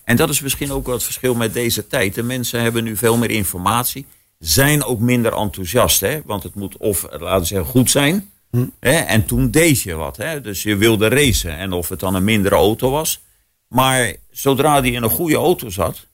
En 0.04 0.16
dat 0.16 0.30
is 0.30 0.42
misschien 0.42 0.72
ook 0.72 0.86
wel 0.86 0.96
het 0.96 1.04
verschil 1.04 1.36
met 1.36 1.54
deze 1.54 1.88
tijd. 1.88 2.16
De 2.16 2.24
mensen 2.24 2.62
hebben 2.62 2.84
nu 2.84 2.98
veel 2.98 3.18
meer 3.18 3.30
informatie. 3.30 4.06
Zijn 4.40 4.84
ook 4.84 5.00
minder 5.00 5.34
enthousiast. 5.34 6.00
Hè? 6.00 6.22
Want 6.26 6.44
het 6.44 6.56
moet 6.56 6.78
of, 6.78 7.08
laten 7.12 7.40
we 7.40 7.46
zeggen, 7.46 7.68
goed 7.68 7.92
zijn. 7.92 8.32
Hm. 8.52 8.66
Hè? 8.80 8.96
En 8.96 9.26
toen 9.26 9.52
deed 9.52 9.82
je 9.82 9.94
wat. 9.94 10.18
Hè? 10.18 10.42
Dus 10.42 10.64
je 10.64 10.76
wilde 10.76 11.08
racen. 11.08 11.58
En 11.58 11.72
of 11.72 11.90
het 11.90 12.00
dan 12.00 12.16
een 12.16 12.24
mindere 12.24 12.56
auto 12.56 12.92
was. 12.92 13.22
Maar 13.68 14.16
zodra 14.32 14.82
die 14.82 14.92
in 14.92 15.04
een 15.04 15.10
goede 15.10 15.36
auto 15.36 15.70
zat. 15.70 16.08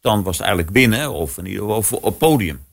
Dan 0.00 0.22
was 0.22 0.36
het 0.38 0.46
eigenlijk 0.46 0.76
binnen. 0.76 1.12
Of 1.12 1.38
in 1.38 1.46
ieder 1.46 1.74
geval 1.74 1.98
op 1.98 2.18
podium. 2.18 2.63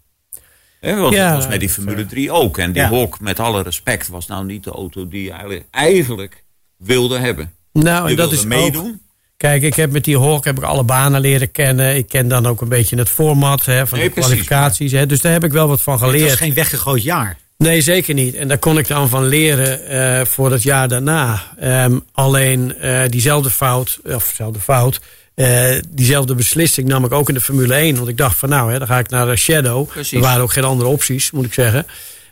Want 0.82 1.13
Ja, 1.13 1.28
dat 1.28 1.36
was 1.38 1.48
met 1.48 1.60
die 1.60 1.70
Formule 1.70 2.06
3 2.06 2.32
ook. 2.32 2.58
En 2.58 2.72
die 2.72 2.82
Ja. 2.82 2.89
Hawk, 2.89 3.20
met 3.20 3.39
alle 3.39 3.63
respect, 3.63 4.08
was 4.08 4.28
nou 4.28 4.46
niet 4.46 4.63
de 4.63 4.72
auto 4.72 5.08
die 5.08 5.24
je 5.24 5.32
eigenlijk, 5.32 5.65
eigenlijk 5.72 6.44
wilde 6.78 7.17
hebben. 7.17 7.52
Nou, 7.74 8.10
en 8.10 8.15
dat 8.15 8.32
is 8.32 8.46
meedoen. 8.46 8.86
ook... 8.88 8.96
Kijk, 9.38 9.62
ik 9.63 9.76
heb 9.76 9.91
met 9.91 10.04
die 10.04 10.20
Hawk 10.20 10.46
heb 10.46 10.58
ik 10.58 10.63
alle 10.63 10.84
banen 10.84 11.22
leren 11.22 11.52
kennen. 11.52 11.96
Ik 11.96 12.08
ken 12.08 12.28
dan 12.28 12.46
ook 12.48 12.62
een 12.62 12.70
beetje 12.70 12.96
het 12.98 13.10
format 13.10 13.65
hè, 13.65 13.88
van 13.88 13.98
Nee, 13.98 14.08
de 14.08 14.13
precies. 14.13 14.32
kwalificaties. 14.32 14.91
Hè, 14.91 15.06
dus 15.06 15.22
daar 15.22 15.32
heb 15.32 15.44
ik 15.44 15.52
wel 15.52 15.67
wat 15.67 15.82
van 15.82 15.94
Het 15.94 16.02
was 16.02 16.12
geleerd. 16.12 16.38
geen 16.38 16.54
weggegooid 16.54 17.04
jaar. 17.04 17.38
Nee, 17.58 17.82
zeker 17.82 18.13
niet. 18.13 18.36
En 18.36 18.48
daar 18.48 18.58
kon 18.58 18.78
ik 18.78 18.88
dan 18.88 19.10
van 19.10 19.26
leren 19.28 19.88
eh, 19.88 20.26
voor 20.26 20.52
het 20.52 20.63
jaar 20.63 20.88
daarna. 20.88 21.41
Ehm, 21.60 22.00
alleen 22.12 22.78
eh, 22.78 23.02
diezelfde 23.10 23.50
fout, 23.50 24.00
of 24.04 24.28
dezelfde 24.30 24.60
fout, 24.60 25.00
eh, 25.46 25.82
diezelfde 25.90 26.36
beslissing 26.36 26.88
nam 26.88 27.06
ik 27.06 27.12
ook 27.12 27.28
in 27.28 27.34
de 27.34 27.42
Formule 27.42 27.74
1. 27.76 27.96
Want 27.96 28.08
ik 28.08 28.18
dacht 28.18 28.38
van 28.38 28.50
nou, 28.50 28.72
hè, 28.72 28.78
dan 28.78 28.88
ga 28.88 29.00
ik 29.00 29.10
naar 29.10 29.26
de 29.26 29.36
Shadow. 29.36 29.88
Precies. 29.88 30.12
Er 30.12 30.20
waren 30.20 30.42
ook 30.42 30.52
geen 30.54 30.64
andere 30.64 30.90
opties, 30.90 31.32
moet 31.32 31.46
ik 31.46 31.54
zeggen. 31.54 31.86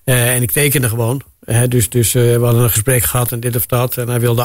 Eh, 0.04 0.36
en 0.36 0.42
ik 0.42 0.52
tekende 0.52 0.90
gewoon. 0.90 1.22
Hè, 1.46 1.68
dus 1.68 1.90
dus 1.90 2.16
eh, 2.16 2.22
we 2.22 2.44
hadden 2.44 2.64
een 2.64 2.70
gesprek 2.70 3.04
gehad 3.04 3.32
en 3.32 3.40
dit 3.40 3.56
of 3.56 3.66
dat. 3.66 3.98
En 3.98 4.08
hij 4.10 4.20
wilde 4.20 4.44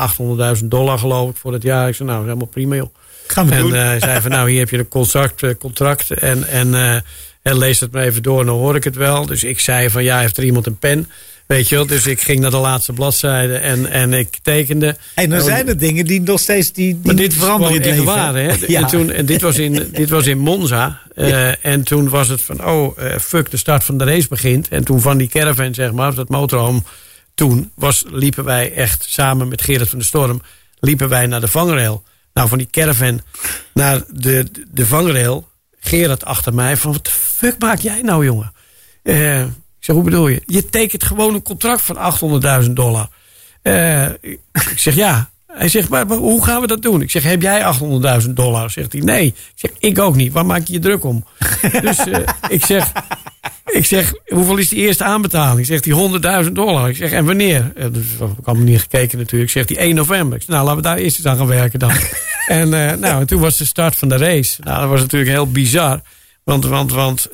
800.000 0.59 0.65
dollar 0.65 0.99
geloof 0.99 1.31
ik 1.31 1.37
voor 1.37 1.53
het 1.53 1.63
jaar. 1.63 1.89
Ik 1.89 1.95
zei 1.95 2.09
nou, 2.09 2.21
dat 2.21 2.29
is 2.29 2.33
helemaal 2.35 2.53
prima 2.55 2.75
joh. 2.77 2.95
Gaan 3.27 3.47
we 3.49 3.55
En 3.55 3.61
doen. 3.61 3.75
eh, 3.75 3.83
hij 3.85 4.01
zei 4.01 4.21
van 4.21 4.31
nou, 4.31 4.51
hier 4.51 4.59
heb 4.59 4.71
je 4.71 4.79
een 4.79 4.89
contract, 4.89 5.43
eh, 5.43 5.51
contract 5.59 6.11
en, 6.11 6.45
en, 6.49 6.75
eh, 6.75 7.01
en 7.43 7.59
lees 7.59 7.81
het 7.81 7.93
maar 7.93 8.03
even 8.03 8.23
door, 8.23 8.45
dan 8.45 8.57
hoor 8.57 8.77
ik 8.77 8.85
het 8.85 8.97
wel. 8.97 9.27
Dus 9.27 9.45
ik 9.45 9.61
zei 9.61 9.91
van 9.91 10.05
ja, 10.05 10.19
heeft 10.19 10.37
er 10.37 10.45
iemand 10.45 10.67
een 10.67 10.79
pen? 10.79 11.11
Weet 11.47 11.69
je 11.69 11.75
wel, 11.75 11.87
dus 11.87 12.07
ik 12.07 12.21
ging 12.21 12.41
naar 12.41 12.51
de 12.51 12.57
laatste 12.57 12.93
bladzijde 12.93 13.57
en, 13.57 13.91
en 13.91 14.13
ik 14.13 14.39
tekende. 14.43 14.97
En 15.15 15.31
dan 15.31 15.41
zijn 15.41 15.69
er 15.69 15.79
dingen 15.79 16.05
die 16.07 16.21
nog 16.21 16.41
steeds 16.41 16.73
die, 16.73 16.87
die 16.95 17.01
maar 17.05 17.15
dit 17.15 17.35
veranderen 17.35 17.83
in 17.83 17.95
het 17.95 18.05
waar, 18.05 18.35
hè? 18.35 18.53
Ja. 18.67 18.81
En, 18.81 18.87
toen, 18.87 19.11
en 19.11 19.27
dit, 19.27 19.41
was 19.41 19.59
in, 19.59 19.89
dit 19.93 20.09
was 20.09 20.27
in 20.27 20.39
Monza. 20.39 21.01
Eh, 21.15 21.65
En 21.65 21.83
toen 21.83 22.09
was 22.09 22.29
het 22.29 22.43
van, 22.43 22.67
oh, 22.67 22.99
eh, 22.99 23.19
fuck, 23.19 23.51
de 23.51 23.57
start 23.57 23.85
van 23.85 23.99
de 23.99 24.05
race 24.05 24.29
begint. 24.29 24.69
En 24.69 24.85
toen 24.85 25.01
van 25.01 25.17
die 25.17 25.29
caravan, 25.29 25.75
zeg 25.75 25.93
maar, 25.93 26.15
dat 26.15 26.29
motorhome... 26.29 26.83
toen 27.35 27.71
was, 27.75 28.05
liepen 28.07 28.45
wij 28.45 28.73
echt 28.73 29.07
samen 29.09 29.49
met 29.49 29.63
Gerrit 29.63 29.89
van 29.89 29.99
der 29.99 30.07
Storm... 30.07 30.43
liepen 30.81 31.09
wij 31.09 31.27
naar 31.27 31.41
de 31.41 31.49
vangrail. 31.49 32.03
Nou, 32.33 32.49
van 32.49 32.59
die 32.59 32.69
caravan 32.71 33.21
naar 33.75 34.03
de, 34.09 34.47
de 34.71 34.87
vangrail... 34.87 35.49
Gerrit 35.81 36.25
achter 36.25 36.55
mij 36.55 36.77
van, 36.77 36.93
wat 36.93 37.05
de 37.05 37.11
fuck 37.11 37.59
maak 37.59 37.79
jij 37.79 38.03
nou, 38.03 38.25
jongen? 38.25 38.53
Eh, 39.03 39.41
ik 39.41 39.49
zeg, 39.85 39.95
hoe 39.95 40.05
bedoel 40.05 40.29
je? 40.29 40.43
Je 40.47 40.67
tekent 40.67 41.05
gewoon 41.05 41.35
een 41.35 41.43
contract 41.43 41.83
van 41.83 42.43
800.000 42.65 42.71
dollar. 42.71 43.09
Eh, 43.63 44.09
ik 44.13 44.39
zeg, 44.77 44.95
ja. 44.95 45.33
Hij 45.47 45.69
zegt, 45.69 45.89
maar, 45.89 46.07
maar 46.07 46.17
hoe 46.17 46.45
gaan 46.45 46.61
we 46.61 46.67
dat 46.67 46.83
doen? 46.83 47.03
Ik 47.03 47.11
zeg, 47.11 47.23
heb 47.23 47.43
jij 47.43 47.75
800.000 48.23 48.31
dollar? 48.31 48.71
Zegt 48.71 48.93
hij, 48.93 49.01
nee. 49.01 49.27
Ik 49.27 49.35
zeg, 49.55 49.71
ik 49.79 49.99
ook 49.99 50.17
niet. 50.17 50.33
Waar 50.33 50.47
maak 50.47 50.67
je 50.67 50.73
je 50.73 50.79
druk 50.79 51.05
om? 51.05 51.25
dus 51.83 51.99
eh, 51.99 52.21
ik 52.49 52.65
zeg, 52.65 52.93
ik 53.67 53.85
zeg, 53.87 54.13
hoeveel 54.27 54.57
is 54.57 54.69
die 54.69 54.79
eerste 54.79 55.05
aanbetaling? 55.05 55.67
Zegt 55.67 55.85
hij 55.85 56.45
100.000 56.45 56.53
dollar. 56.53 56.89
Ik 56.89 56.97
zeg, 56.97 57.13
en 57.13 57.25
wanneer? 57.25 57.73
Eh, 57.77 57.87
dus, 57.93 58.05
ik 58.21 58.45
had 58.45 58.57
me 58.57 58.65
niet 58.65 58.81
gekeken 58.81 59.19
natuurlijk. 59.19 59.51
Zegt 59.51 59.69
hij 59.69 59.79
1 59.79 59.95
november. 59.95 60.37
Ik 60.37 60.43
zeg, 60.45 60.51
nou, 60.51 60.65
laten 60.65 60.83
we 60.83 60.89
daar 60.89 60.97
eerst 60.97 61.17
eens 61.17 61.27
aan 61.27 61.37
gaan 61.37 61.47
werken 61.47 61.79
dan. 61.79 61.91
en, 62.47 62.69
nou, 62.69 63.21
en 63.21 63.27
toen 63.27 63.41
was 63.41 63.57
de 63.57 63.67
start 63.67 63.97
van 63.97 64.09
de 64.09 64.17
race. 64.17 64.61
Nou, 64.63 64.81
dat 64.81 64.89
was 64.89 65.01
natuurlijk 65.01 65.31
heel 65.31 65.51
bizar. 65.51 66.01
Want, 66.43 66.65
want, 66.65 66.93
want 66.93 67.29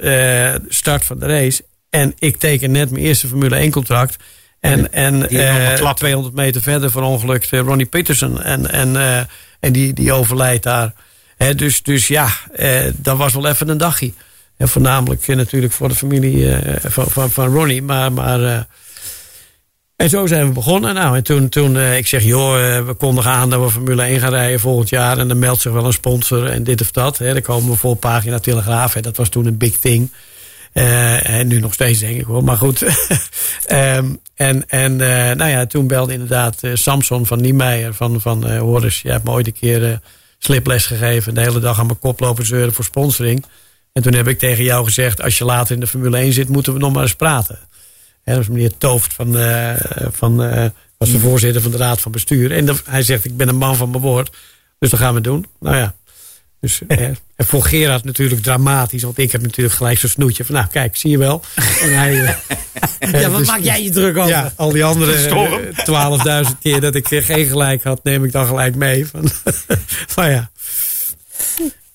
start 0.69 1.05
van 1.05 1.19
de 1.19 1.27
race. 1.27 1.63
En 1.91 2.15
ik 2.19 2.37
teken 2.37 2.71
net 2.71 2.91
mijn 2.91 3.05
eerste 3.05 3.27
Formule 3.29 3.57
1 3.57 3.71
contract. 3.71 4.17
En, 4.61 4.93
en 4.93 5.15
allemaal 5.15 5.71
eh, 5.71 5.75
klappen. 5.75 5.95
200 5.95 6.35
meter 6.35 6.63
verder 6.63 6.91
verongelukt 6.91 7.53
eh, 7.53 7.61
Ronnie 7.61 7.87
Peterson. 7.87 8.43
En, 8.43 8.71
en, 8.71 8.97
eh, 8.97 9.19
en 9.61 9.73
die, 9.73 9.93
die 9.93 10.13
overlijdt 10.13 10.63
daar. 10.63 10.93
Dus, 11.57 11.83
dus 11.83 12.09
ja, 12.09 12.29
dat 12.97 13.17
was 13.17 13.33
wel 13.33 13.49
even 13.49 13.69
een 13.69 13.79
dagje. 13.79 14.13
En 14.57 14.69
voornamelijk 14.69 15.27
natuurlijk 15.27 15.73
voor 15.73 15.89
de 15.89 15.95
familie 15.95 16.59
van, 16.83 17.07
van, 17.11 17.31
van 17.31 17.55
Ronnie. 17.55 17.83
Maar, 17.83 18.13
maar 18.13 18.67
en 19.97 20.09
zo 20.09 20.27
zijn 20.27 20.47
we 20.47 20.53
begonnen. 20.53 20.95
Nou, 20.95 21.17
en 21.17 21.23
toen, 21.23 21.49
toen 21.49 21.79
ik 21.79 22.07
zeg, 22.07 22.23
joh, 22.23 22.53
we 22.87 22.95
kondigen 22.95 23.31
aan 23.31 23.51
dat 23.51 23.63
we 23.63 23.71
Formule 23.71 24.03
1 24.03 24.21
gaan 24.21 24.31
rijden 24.31 24.61
volgend 24.61 24.89
jaar. 24.89 25.19
En 25.19 25.29
dan 25.29 25.39
meldt 25.39 25.61
zich 25.61 25.73
wel 25.73 25.87
een 25.87 25.93
sponsor 25.93 26.47
en 26.47 26.65
dit 26.65 26.81
of 26.81 26.91
dat. 26.91 27.19
Hè. 27.19 27.33
Dan 27.33 27.43
komen 27.43 27.71
we 27.71 27.77
voor 27.77 27.97
pagina 27.97 28.39
Telegraaf. 28.39 28.95
Hè. 28.95 29.01
Dat 29.01 29.17
was 29.17 29.29
toen 29.29 29.47
een 29.47 29.59
big 29.59 29.77
thing. 29.77 30.11
Eh, 30.73 31.29
en 31.29 31.47
nu 31.47 31.61
nog 31.61 31.73
steeds, 31.73 31.99
denk 31.99 32.19
ik 32.19 32.25
hoor. 32.25 32.45
Maar 32.45 32.57
goed. 32.57 32.83
Ehm, 33.67 34.15
en 34.35 34.69
en 34.69 35.01
eh, 35.01 35.37
nou 35.37 35.51
ja, 35.51 35.67
toen 35.67 35.87
belde 35.87 36.13
inderdaad 36.13 36.63
eh, 36.63 36.71
Samson 36.75 37.27
van 37.27 37.41
Niemeyer 37.41 37.95
van, 37.95 38.21
van 38.21 38.57
Horus. 38.57 39.03
Je 39.03 39.11
hebt 39.11 39.25
me 39.25 39.31
ooit 39.31 39.47
een 39.47 39.53
keer 39.53 40.01
sliples 40.39 40.87
gegeven. 40.87 41.35
De 41.35 41.41
hele 41.41 41.61
dag 41.61 41.79
aan 41.79 41.87
mijn 41.87 41.99
kop 41.99 42.21
lopen 42.21 42.47
zeuren 42.47 42.73
voor 42.73 42.85
sponsoring. 42.85 43.45
En 43.93 44.03
toen 44.03 44.15
heb 44.15 44.29
ik 44.29 44.39
tegen 44.39 44.65
jou 44.65 44.85
gezegd, 44.85 45.23
als 45.23 45.39
je 45.39 45.45
later 45.45 45.75
in 45.75 45.81
de 45.81 45.87
Formule 45.87 46.17
1 46.17 46.33
zit, 46.33 46.49
moeten 46.49 46.73
we 46.73 46.79
nog 46.79 46.93
maar 46.93 47.03
eens 47.03 47.15
praten. 47.15 47.59
Hè, 48.23 48.35
dat 48.35 48.47
was 48.47 48.55
meneer 48.55 48.77
Tooft 48.79 49.15
van, 49.15 49.37
van 50.13 50.37
was 50.99 51.11
de 51.11 51.19
voorzitter 51.19 51.63
van 51.63 51.71
de 51.71 51.77
raad 51.77 52.01
van 52.01 52.13
bestuur. 52.13 52.53
En 52.53 52.77
hij 52.85 53.03
zegt, 53.03 53.25
ik 53.25 53.37
ben 53.37 53.49
een 53.49 53.57
man 53.57 53.77
van 53.77 53.91
mijn 53.91 54.03
woord. 54.03 54.31
Dus 54.79 54.91
dat 54.91 55.01
gaan 55.01 55.15
we 55.15 55.21
doen. 55.21 55.47
Nou 55.61 55.77
ja. 55.77 55.95
Dus, 56.61 56.81
eh, 56.87 57.05
en 57.05 57.17
voor 57.37 57.63
Gerard 57.63 58.05
natuurlijk 58.05 58.43
dramatisch. 58.43 59.03
Want 59.03 59.19
ik 59.19 59.33
heb 59.33 59.43
natuurlijk 59.43 59.77
gelijk 59.77 59.99
zo'n 59.99 60.11
snoetje 60.11 60.45
van, 60.45 60.55
nou 60.55 60.67
kijk, 60.67 60.97
zie 60.97 61.11
je 61.11 61.19
wel. 61.19 61.43
En 61.81 61.97
hij, 61.99 62.25
eh, 62.25 62.35
Ja, 63.21 63.29
wat 63.31 63.39
dus- 63.39 63.49
maak 63.49 63.61
jij 63.61 63.83
je 63.83 63.91
druk 63.91 64.17
over? 64.17 64.31
ja, 64.31 64.53
al 64.57 64.71
die 64.71 64.85
andere 64.85 65.15
eh, 65.15 66.49
12.000 66.49 66.59
keer 66.61 66.81
dat 66.81 66.95
ik 66.95 67.11
eh, 67.11 67.25
geen 67.25 67.47
gelijk 67.47 67.83
had, 67.83 68.05
neem 68.05 68.25
ik 68.25 68.33
dan 68.33 68.47
gelijk 68.47 68.75
mee. 68.75 69.07
Van, 69.07 69.31
van 70.15 70.31
ja. 70.31 70.51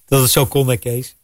Dat 0.07 0.21
het 0.21 0.31
zo 0.31 0.45
kon, 0.45 0.67
hè, 0.67 0.77
Kees? 0.77 1.15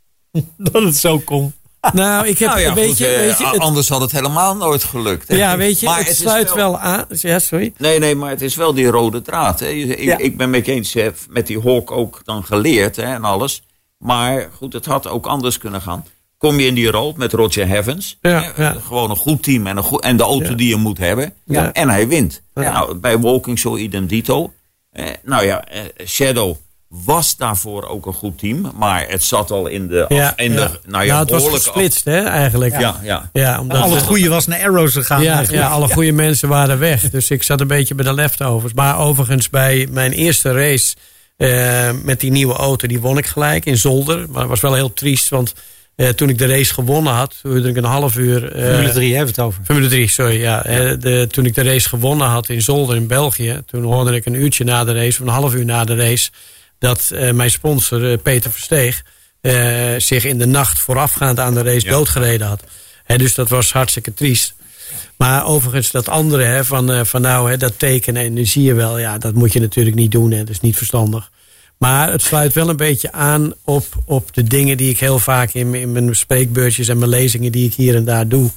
dat 0.72 0.82
het 0.82 0.96
zo 0.96 1.18
kon. 1.18 1.54
Nou, 1.92 2.26
ik 2.26 2.38
heb, 2.38 2.48
Nou 2.48 2.60
ja, 2.60 2.74
weet, 2.74 2.88
goed, 2.88 2.98
je, 2.98 3.06
eh, 3.06 3.20
weet 3.20 3.38
je, 3.38 3.46
het- 3.46 3.58
anders 3.58 3.88
had 3.88 4.00
het 4.00 4.12
helemaal 4.12 4.56
nooit 4.56 4.84
gelukt. 4.84 5.28
hè. 5.28 5.36
ja, 5.36 5.56
weet 5.56 5.80
je, 5.80 5.86
Maar 5.86 6.04
het 6.04 6.16
sluit 6.16 6.54
wel 6.54 6.78
aan. 6.78 7.04
Ja, 7.08 7.38
sorry. 7.38 7.72
Nee, 7.78 7.98
nee, 7.98 8.14
maar 8.14 8.30
het 8.30 8.42
is 8.42 8.54
wel 8.56 8.74
die 8.74 8.86
rode 8.86 9.22
draad. 9.22 9.60
Hè. 9.60 9.66
Ik, 9.68 10.02
Ja. 10.02 10.18
ik 10.18 10.36
ben 10.36 10.50
met 10.50 10.66
eens, 10.68 10.96
met 11.28 11.46
die 11.46 11.60
Hawk 11.60 11.90
ook 11.90 12.20
dan 12.24 12.44
geleerd 12.44 12.96
hè, 12.96 13.02
en 13.02 13.24
alles. 13.24 13.62
Maar 13.98 14.48
goed, 14.56 14.72
het 14.72 14.86
had 14.86 15.06
ook 15.08 15.26
anders 15.26 15.58
kunnen 15.58 15.80
gaan. 15.82 16.04
Kom 16.38 16.60
je 16.60 16.66
in 16.66 16.74
die 16.74 16.90
rol 16.90 17.14
met 17.16 17.32
Roger 17.32 17.68
Heavens. 17.68 18.18
Ja, 18.20 18.52
hè. 18.54 18.80
Gewoon 18.80 19.10
een 19.10 19.16
goed 19.16 19.42
team 19.42 19.66
en, 19.66 19.76
een 19.76 19.82
goed, 19.82 20.00
en 20.02 20.16
de 20.16 20.22
auto 20.22 20.54
die 20.54 20.68
je 20.68 20.76
moet 20.76 20.98
hebben. 20.98 21.32
Ja. 21.44 21.72
En 21.72 21.88
hij 21.88 22.08
wint. 22.08 22.42
Nou, 22.54 22.94
bij 22.94 23.18
Walking 23.18 23.58
zo 23.58 23.76
idem 23.76 24.06
dito. 24.06 24.52
Eh, 24.92 25.04
nou 25.22 25.44
ja, 25.44 25.64
eh, 25.64 25.80
Shadow 26.06 26.56
was 26.88 27.36
daarvoor 27.36 27.88
ook 27.88 28.06
een 28.06 28.12
goed 28.12 28.38
team. 28.38 28.72
Maar 28.74 29.04
het 29.08 29.22
zat 29.22 29.50
al 29.50 29.66
in 29.66 29.86
de... 29.88 30.04
Ja, 30.08 30.28
af, 30.28 30.32
in 30.36 30.52
ja. 30.52 30.66
de 30.66 30.80
nou 30.86 31.04
ja, 31.04 31.18
het 31.18 31.30
was 31.30 31.48
gesplitst, 31.48 32.04
hè, 32.04 32.22
eigenlijk. 32.22 32.80
Ja, 32.80 33.00
ja. 33.02 33.30
Ja, 33.32 33.60
omdat 33.60 33.80
Al 33.82 33.94
het 33.94 34.02
goede 34.02 34.28
was 34.28 34.46
naar 34.46 34.62
Arrows 34.62 34.92
gegaan. 34.92 35.22
Ja, 35.22 35.44
ja, 35.48 35.68
alle 35.76 35.88
goede 35.88 36.12
mensen 36.12 36.48
waren 36.48 36.78
weg. 36.78 37.10
Dus 37.10 37.30
ik 37.30 37.42
zat 37.42 37.60
een 37.60 37.66
beetje 37.66 37.94
bij 37.94 38.04
de 38.04 38.14
leftovers. 38.14 38.72
Maar 38.72 38.98
overigens, 38.98 39.50
bij 39.50 39.88
mijn 39.90 40.12
eerste 40.12 40.52
race 40.52 40.94
eh, 41.36 41.90
met 42.02 42.20
die 42.20 42.30
nieuwe 42.30 42.54
auto, 42.54 42.88
die 42.88 43.00
won 43.00 43.18
ik 43.18 43.26
gelijk 43.26 43.64
in 43.66 43.76
Zolder. 43.76 44.18
Maar 44.30 44.40
dat 44.40 44.48
was 44.48 44.60
wel 44.60 44.74
heel 44.74 44.92
triest, 44.92 45.28
want 45.28 45.54
eh, 45.96 46.08
toen 46.08 46.28
ik 46.28 46.38
de 46.38 46.46
race 46.46 46.74
gewonnen 46.74 47.12
had, 47.12 47.34
duurde 47.42 47.68
ik 47.68 47.76
een 47.76 47.84
half 47.84 48.16
uur. 48.16 48.52
eh, 48.52 48.64
Formule 48.70 48.92
3 48.92 49.14
hebben 49.14 49.34
we 49.34 49.40
het 49.40 49.50
over. 49.50 49.64
Formule 49.64 49.88
3, 49.88 50.08
sorry. 50.08 50.40
Ja. 50.40 50.62
De, 50.96 51.26
toen 51.30 51.44
ik 51.46 51.54
de 51.54 51.62
race 51.62 51.88
gewonnen 51.88 52.26
had 52.26 52.48
in 52.48 52.62
Zolder 52.62 52.96
in 52.96 53.06
België, 53.06 53.62
toen 53.66 53.82
hoorde 53.84 54.14
ik 54.14 54.26
een 54.26 54.34
uurtje 54.34 54.64
na 54.64 54.84
de 54.84 54.92
race, 54.92 55.20
of 55.20 55.26
een 55.26 55.32
half 55.32 55.54
uur 55.54 55.64
na 55.64 55.84
de 55.84 55.94
race, 55.94 56.30
dat 56.78 57.10
eh, 57.10 57.32
mijn 57.32 57.50
sponsor 57.50 58.12
eh, 58.12 58.18
Peter 58.22 58.50
Versteeg 58.50 59.02
eh, 59.40 59.94
zich 59.98 60.24
in 60.24 60.38
de 60.38 60.46
nacht 60.46 60.78
voorafgaand 60.78 61.38
aan 61.40 61.54
de 61.54 61.62
race 61.62 61.86
Ja. 61.86 61.92
doodgereden 61.92 62.46
had. 62.46 62.62
Dus 63.16 63.34
dat 63.34 63.48
was 63.48 63.72
hartstikke 63.72 64.14
triest. 64.14 64.54
Maar 65.16 65.46
overigens 65.46 65.90
dat 65.90 66.08
andere, 66.08 66.42
hè, 66.44 66.64
van, 66.64 67.06
van 67.06 67.20
nou, 67.20 67.50
hè, 67.50 67.56
dat 67.56 67.78
tekenen, 67.78 68.22
en 68.24 68.32
nu 68.32 68.44
zie 68.44 68.62
je 68.62 68.74
wel, 68.74 68.98
ja, 68.98 69.18
dat 69.18 69.34
moet 69.34 69.52
je 69.52 69.60
natuurlijk 69.60 69.96
niet 69.96 70.10
doen. 70.10 70.30
Hè, 70.30 70.38
dat 70.38 70.48
is 70.48 70.60
niet 70.60 70.76
verstandig. 70.76 71.30
Maar 71.78 72.12
het 72.12 72.22
sluit 72.22 72.52
wel 72.52 72.68
een 72.68 72.76
beetje 72.76 73.12
aan 73.12 73.52
op, 73.64 73.86
op 74.04 74.34
de 74.34 74.42
dingen 74.42 74.76
die 74.76 74.90
ik 74.90 74.98
heel 75.00 75.18
vaak 75.18 75.52
in, 75.54 75.70
mijn- 75.70 75.82
in 75.82 75.92
mijn 75.92 76.14
spreekbeurtjes 76.16 76.88
en 76.88 76.98
mijn 76.98 77.10
lezingen 77.10 77.52
die 77.52 77.66
ik 77.66 77.74
hier 77.74 77.94
en 77.94 78.04
daar 78.04 78.28
doe. 78.28 78.50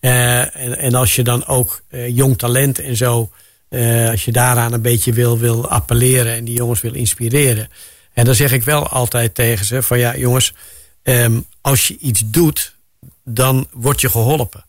En, 0.00 0.52
en 0.78 0.94
als 0.94 1.14
je 1.14 1.22
dan 1.22 1.46
ook 1.46 1.82
jong 2.08 2.38
talent 2.38 2.78
en 2.78 2.96
zo, 2.96 3.30
eh, 3.68 4.10
als 4.10 4.24
je 4.24 4.32
daaraan 4.32 4.72
een 4.72 4.82
beetje 4.82 5.12
wil, 5.12 5.38
wil 5.38 5.68
appelleren 5.68 6.34
en 6.34 6.44
die 6.44 6.56
jongens 6.56 6.80
wil 6.80 6.94
inspireren. 6.94 7.68
En 8.12 8.24
dan 8.24 8.34
zeg 8.34 8.52
ik 8.52 8.62
wel 8.62 8.88
altijd 8.88 9.34
tegen 9.34 9.66
ze 9.66 9.82
van 9.82 9.98
ja 9.98 10.16
jongens, 10.16 10.54
ehm, 11.02 11.40
als 11.60 11.88
je 11.88 11.96
iets 12.00 12.22
doet, 12.26 12.74
dan 13.24 13.68
word 13.72 14.00
je 14.00 14.08
geholpen. 14.08 14.64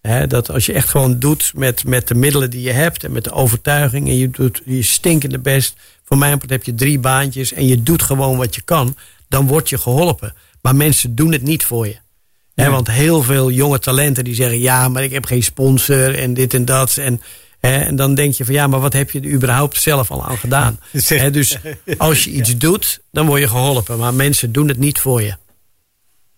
Hè, 0.00 0.26
dat 0.26 0.50
als 0.50 0.66
je 0.66 0.72
echt 0.72 0.88
gewoon 0.88 1.18
doet 1.18 1.52
met, 1.54 1.84
met 1.84 2.08
de 2.08 2.14
middelen 2.14 2.50
die 2.50 2.62
je 2.62 2.70
hebt 2.70 3.04
en 3.04 3.12
met 3.12 3.24
de 3.24 3.32
overtuiging 3.32 4.08
en 4.08 4.16
je 4.16 4.30
doet 4.30 4.62
je 4.64 4.82
stinkende 4.82 5.38
best. 5.38 5.76
Voor 6.04 6.18
mijn 6.18 6.38
part 6.38 6.50
heb 6.50 6.64
je 6.64 6.74
drie 6.74 6.98
baantjes 6.98 7.52
en 7.52 7.66
je 7.66 7.82
doet 7.82 8.02
gewoon 8.02 8.36
wat 8.36 8.54
je 8.54 8.62
kan, 8.62 8.96
dan 9.28 9.46
word 9.46 9.68
je 9.68 9.78
geholpen. 9.78 10.34
Maar 10.62 10.76
mensen 10.76 11.14
doen 11.14 11.32
het 11.32 11.42
niet 11.42 11.64
voor 11.64 11.86
je. 11.86 11.96
Want 12.54 12.90
heel 12.90 13.22
veel 13.22 13.50
jonge 13.50 13.78
talenten 13.78 14.24
die 14.24 14.34
zeggen 14.34 14.58
ja, 14.58 14.88
maar 14.88 15.02
ik 15.02 15.12
heb 15.12 15.24
geen 15.24 15.42
sponsor 15.42 16.18
en 16.18 16.34
dit 16.34 16.54
en 16.54 16.64
dat. 16.64 16.96
En, 16.96 17.20
en 17.70 17.96
dan 17.96 18.14
denk 18.14 18.34
je 18.34 18.44
van 18.44 18.54
ja, 18.54 18.66
maar 18.66 18.80
wat 18.80 18.92
heb 18.92 19.10
je 19.10 19.20
er 19.20 19.30
überhaupt 19.30 19.80
zelf 19.82 20.10
al 20.10 20.24
aan 20.24 20.38
gedaan? 20.38 20.80
Dus 21.32 21.56
als 21.98 22.24
je 22.24 22.30
iets 22.38 22.56
doet, 22.56 23.00
dan 23.12 23.26
word 23.26 23.40
je 23.40 23.48
geholpen. 23.48 23.98
Maar 23.98 24.14
mensen 24.14 24.52
doen 24.52 24.68
het 24.68 24.78
niet 24.78 24.98
voor 25.00 25.22
je. 25.22 25.34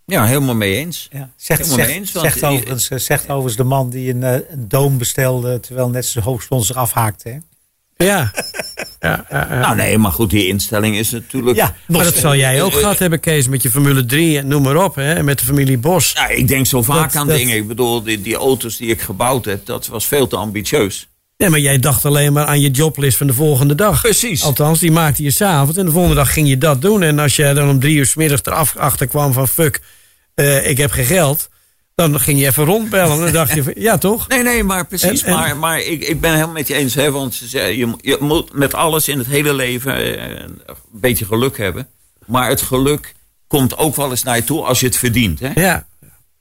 Ja, 0.06 0.24
helemaal 0.24 0.54
mee 0.54 0.76
eens. 0.76 1.08
Ja. 1.12 1.30
Zegt, 1.36 1.60
Helemaal 1.60 1.78
zegt, 1.78 1.88
mee 1.90 1.98
eens, 1.98 2.12
want 2.12 2.26
zegt, 2.26 2.40
je- 2.40 2.46
overigens, 2.46 3.04
zegt 3.06 3.22
overigens 3.24 3.56
de 3.56 3.64
man 3.64 3.90
die 3.90 4.10
een, 4.14 4.22
eh, 4.22 4.32
een 4.50 4.68
doom 4.68 4.98
bestelde... 4.98 5.60
terwijl 5.60 5.88
net 5.88 6.06
zijn 6.06 6.24
hoofdsponsor 6.24 6.76
afhaakte. 6.76 7.28
Hè? 7.28 7.36
Ja. 8.06 8.32
ja, 9.00 9.26
ja, 9.30 9.46
ja. 9.50 9.58
Nou 9.64 9.76
nee, 9.76 9.98
maar 9.98 10.12
goed, 10.12 10.30
die 10.30 10.46
instelling 10.46 10.96
is 10.96 11.10
natuurlijk... 11.10 11.56
Ja, 11.56 11.74
maar 11.86 12.04
dat 12.04 12.14
zal 12.16 12.36
jij 12.36 12.62
ook 12.62 12.72
Eh, 12.72 12.78
gehad 12.78 12.98
hebben, 12.98 13.20
Kees, 13.20 13.48
met 13.48 13.62
je 13.62 13.70
Formule 13.70 14.04
3 14.06 14.38
en 14.38 14.46
noem 14.46 14.62
maar 14.62 14.84
op. 14.84 14.94
Hè? 14.94 15.22
Met 15.22 15.38
de 15.38 15.44
familie 15.44 15.78
Bos. 15.78 16.12
Ja, 16.12 16.28
ik 16.28 16.48
denk 16.48 16.66
zo 16.66 16.82
vaak 16.82 17.12
Dat- 17.12 17.20
aan 17.20 17.26
dat- 17.26 17.36
dingen. 17.36 17.56
Ik 17.56 17.66
bedoel, 17.68 18.02
die, 18.02 18.20
die 18.22 18.34
auto's 18.36 18.76
die 18.76 18.88
ik 18.88 19.00
gebouwd 19.00 19.44
heb, 19.44 19.66
dat 19.66 19.86
was 19.86 20.06
veel 20.06 20.26
te 20.26 20.36
ambitieus. 20.36 21.08
Nee, 21.36 21.48
maar 21.50 21.58
jij 21.60 21.78
dacht 21.78 22.04
alleen 22.04 22.32
maar 22.32 22.44
aan 22.46 22.60
je 22.60 22.70
joblist 22.70 23.16
van 23.16 23.26
de 23.26 23.32
volgende 23.34 23.74
dag. 23.74 24.00
Precies. 24.02 24.42
Althans, 24.42 24.78
die 24.80 24.92
maakte 24.92 25.22
je 25.22 25.30
s'avonds. 25.30 25.78
En 25.78 25.84
de 25.84 25.90
volgende 25.90 26.16
dag 26.16 26.32
ging 26.32 26.48
je 26.48 26.58
dat 26.58 26.82
doen. 26.82 27.02
En 27.02 27.18
als 27.18 27.36
jij 27.36 27.54
dan 27.54 27.68
om 27.68 27.80
drie 27.80 27.96
uur 27.96 28.06
's 28.06 28.14
middags 28.14 28.42
eraf 28.44 28.76
achter 28.76 29.06
kwam 29.06 29.32
van 29.32 29.48
fuck, 29.48 29.80
eh, 30.34 30.68
ik 30.70 30.76
heb 30.76 30.90
geen 30.90 31.04
geld. 31.04 31.48
Dan 31.94 32.20
ging 32.20 32.40
je 32.40 32.46
even 32.46 32.64
rondbellen. 32.64 33.12
En 33.16 33.22
dan 33.22 33.32
dacht 33.32 33.54
je, 33.54 33.62
van, 33.62 33.72
ja 33.76 33.98
toch? 33.98 34.28
Nee, 34.28 34.42
nee, 34.42 34.64
maar 34.64 34.86
precies. 34.86 35.22
En- 35.22 35.28
en- 35.28 35.34
Maar, 35.34 35.56
maar 35.56 35.80
ik, 35.80 36.02
ik 36.08 36.20
ben 36.20 36.32
helemaal 36.32 36.52
met 36.54 36.68
je 36.68 36.74
eens. 36.74 36.94
Hè, 36.94 37.10
want 37.10 37.40
je, 37.50 37.76
je 38.02 38.16
moet 38.20 38.52
met 38.52 38.74
alles 38.74 39.08
in 39.08 39.18
het 39.18 39.26
hele 39.26 39.54
leven 39.54 39.96
eh, 39.96 40.40
een 40.44 40.76
beetje 40.92 41.24
geluk 41.24 41.58
hebben. 41.58 41.88
Maar 42.26 42.48
het 42.48 42.62
geluk 42.62 43.14
komt 43.46 43.76
ook 43.78 43.96
wel 43.96 44.10
eens 44.10 44.22
naar 44.22 44.36
je 44.36 44.44
toe 44.44 44.62
als 44.64 44.80
je 44.80 44.86
het 44.86 44.96
verdient. 44.96 45.40
Hè? 45.40 45.50
Ja. 45.54 45.86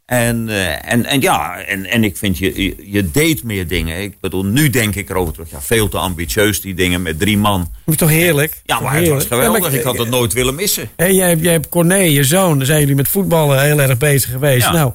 En, 0.06 0.50
eh, 0.50 0.92
en, 0.94 1.06
en 1.06 1.22
ja, 1.22 1.58
en, 1.60 1.86
en 1.86 2.04
ik 2.04 2.18
vind 2.18 2.38
je, 2.38 2.64
je, 2.64 2.76
je 2.92 3.12
deed 3.12 3.44
meer 3.44 3.68
dingen. 3.68 4.02
Ik 4.02 4.20
bedoel, 4.20 4.46
nu 4.46 4.70
denk 4.70 4.96
ik 4.96 5.10
erover 5.10 5.34
terug. 5.34 5.50
Ja, 5.52 5.62
veel 5.62 5.90
te 5.90 5.98
ambitieus 5.98 6.62
die 6.62 6.74
dingen 6.74 7.02
met 7.02 7.20
drie 7.20 7.38
man. 7.38 7.60
Dat 7.60 7.94
is 7.94 7.96
toch 8.00 8.10
heerlijk? 8.10 8.62
Ja, 8.66 8.80
maar 8.80 8.96
het 8.96 9.08
was 9.08 9.24
geweldig. 9.26 9.62
Ja, 9.62 9.70
maar- 9.70 9.74
ik 9.80 9.84
had 9.84 9.98
het 9.98 10.10
nooit 10.10 10.34
willen 10.34 10.56
missen. 10.56 10.90
Hé, 10.96 11.06
jij, 11.06 11.30
hebt- 11.30 11.42
jij 11.44 11.52
hebt 11.52 11.70
Corné, 11.70 11.96
je 11.96 12.24
zoon. 12.24 12.58
Daar 12.58 12.66
zijn 12.66 12.80
jullie 12.80 12.96
met 12.96 13.08
voetballen 13.08 13.64
heel 13.64 13.82
erg 13.82 13.98
bezig 13.98 14.32
geweest. 14.32 14.66
Ja. 14.66 14.72
Nou, 14.72 14.94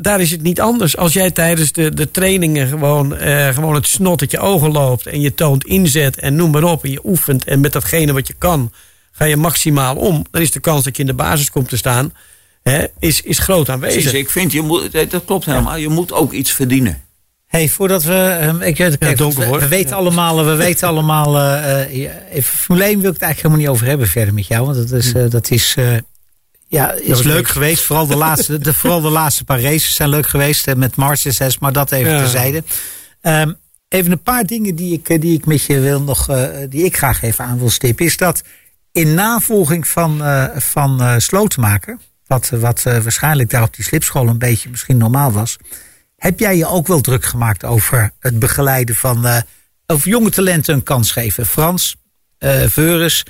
daar 0.00 0.20
is 0.20 0.30
het 0.30 0.42
niet 0.42 0.60
anders. 0.60 0.96
Als 0.96 1.12
jij 1.12 1.30
tijdens 1.30 1.72
de, 1.72 1.94
de 1.94 2.10
trainingen 2.10 2.68
gewoon, 2.68 3.16
eh, 3.16 3.48
gewoon 3.48 3.74
het 3.74 3.86
snot 3.86 4.20
uit 4.20 4.30
je 4.30 4.38
ogen 4.38 4.72
loopt. 4.72 5.06
En 5.06 5.20
je 5.20 5.34
toont 5.34 5.64
inzet 5.64 6.16
en 6.18 6.34
noem 6.36 6.50
maar 6.50 6.62
op. 6.64 6.84
En 6.84 6.90
je 6.90 7.00
oefent. 7.04 7.44
En 7.44 7.60
met 7.60 7.72
datgene 7.72 8.12
wat 8.12 8.26
je 8.26 8.34
kan, 8.38 8.72
ga 9.12 9.24
je 9.24 9.36
maximaal 9.36 9.96
om. 9.96 10.24
Dan 10.30 10.42
is 10.42 10.50
de 10.50 10.60
kans 10.60 10.84
dat 10.84 10.96
je 10.96 11.02
in 11.02 11.08
de 11.08 11.14
basis 11.14 11.50
komt 11.50 11.68
te 11.68 11.76
staan, 11.76 12.12
hè, 12.70 12.84
is, 12.98 13.20
is 13.20 13.38
groot 13.38 13.68
aanwezig. 13.68 14.02
Precies, 14.02 14.18
ik 14.20 14.30
vind, 14.30 14.52
je 14.52 14.62
moet, 14.62 14.94
eh, 14.94 15.08
dat 15.10 15.24
klopt 15.24 15.44
helemaal. 15.44 15.76
Je 15.76 15.88
moet 15.88 16.12
ook 16.12 16.32
iets 16.32 16.52
verdienen. 16.52 17.02
Hey, 17.46 17.68
voordat 17.68 18.02
we. 18.04 18.14
ehm, 18.40 18.60
ik 18.60 18.76
weet, 18.76 18.98
kijk, 18.98 19.16
donker 19.18 19.40
we, 19.40 19.46
wordt. 19.46 19.62
we 19.62 19.68
weten 19.68 19.90
Ja. 19.90 19.96
allemaal. 19.96 20.44
We 20.44 20.54
weten 20.54 20.88
allemaal 20.88 21.36
eh, 21.38 21.80
eh, 22.04 22.10
even 22.32 22.58
Formule 22.58 22.84
1 22.84 23.00
wil 23.00 23.08
ik 23.08 23.14
het 23.14 23.22
eigenlijk 23.22 23.36
helemaal 23.36 23.58
niet 23.58 23.68
over 23.68 23.86
hebben 23.86 24.06
verder 24.06 24.34
met 24.34 24.46
jou. 24.46 24.66
Want 24.66 24.76
dat 24.76 24.90
is. 25.00 25.12
eh, 25.12 25.30
dat 25.30 25.50
is 25.50 25.74
eh, 25.78 25.96
ja, 26.68 26.92
is 26.92 27.22
leuk 27.22 27.48
geweest. 27.48 27.82
Vooral 27.82 28.06
de, 28.06 28.16
laatste, 28.16 28.58
de, 28.58 28.74
vooral 28.74 29.00
de 29.00 29.08
laatste 29.10 29.44
paar 29.44 29.60
races 29.60 29.94
zijn 29.94 30.08
leuk 30.08 30.26
geweest. 30.26 30.66
eh, 30.66 30.74
met 30.74 30.96
Mercedes, 30.96 31.58
maar 31.58 31.72
dat 31.72 31.92
even 31.92 32.12
Ja. 32.12 32.18
terzijde. 32.18 32.62
Ehm, 33.20 33.52
even 33.88 34.12
een 34.12 34.22
paar 34.22 34.44
dingen 34.44 34.74
die 34.74 34.92
ik, 34.92 35.08
eh, 35.08 35.20
die 35.20 35.36
ik 35.38 35.46
met 35.46 35.62
je 35.62 35.80
wil 35.80 36.02
nog. 36.02 36.28
eh, 36.28 36.48
die 36.68 36.84
ik 36.84 36.96
graag 36.96 37.22
even 37.22 37.44
aan 37.44 37.58
wil 37.58 37.70
stippen. 37.70 38.04
Is 38.04 38.16
dat 38.16 38.42
in 38.92 39.14
navolging 39.14 39.88
van, 39.88 40.22
eh 40.24 40.44
van 40.56 41.00
eh 41.00 41.14
Slotenmaker. 41.18 41.98
Wat, 42.34 42.48
wat 42.48 42.86
eh, 42.86 42.98
waarschijnlijk 42.98 43.50
daar 43.50 43.62
op 43.62 43.74
die 43.74 43.84
slipschool 43.84 44.28
een 44.28 44.38
beetje 44.38 44.70
misschien 44.70 44.96
normaal 44.96 45.32
was. 45.32 45.56
Heb 46.16 46.38
jij 46.38 46.56
je 46.56 46.66
ook 46.66 46.86
wel 46.86 47.00
druk 47.00 47.24
gemaakt 47.24 47.64
over 47.64 48.10
het 48.18 48.38
begeleiden 48.38 48.96
van. 48.96 49.26
eh 49.26 49.40
of 49.86 50.04
jonge 50.04 50.30
talenten 50.30 50.74
een 50.74 50.82
kans 50.82 51.12
geven? 51.12 51.46
Frans, 51.46 51.96
eh 52.38 52.62
Veurus, 52.66 53.24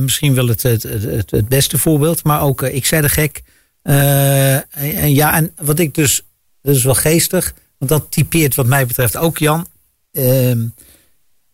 misschien 0.00 0.34
wel 0.34 0.46
het, 0.48 0.62
het, 0.62 0.82
het, 0.82 1.30
het 1.30 1.48
beste 1.48 1.78
voorbeeld. 1.78 2.24
Maar 2.24 2.42
ook 2.42 2.62
Ik 2.62 2.86
zei 2.86 3.02
de 3.02 3.08
gek. 3.08 3.42
En, 3.82 5.14
ja, 5.14 5.34
en 5.34 5.52
wat 5.56 5.78
ik 5.78 5.94
dus. 5.94 6.22
Dat 6.62 6.74
is 6.74 6.84
wel 6.84 6.94
geestig. 6.94 7.54
Want 7.78 7.90
dat 7.90 8.10
typeert 8.10 8.54
wat 8.54 8.66
mij 8.66 8.86
betreft 8.86 9.16
ook 9.16 9.38
Jan. 9.38 9.66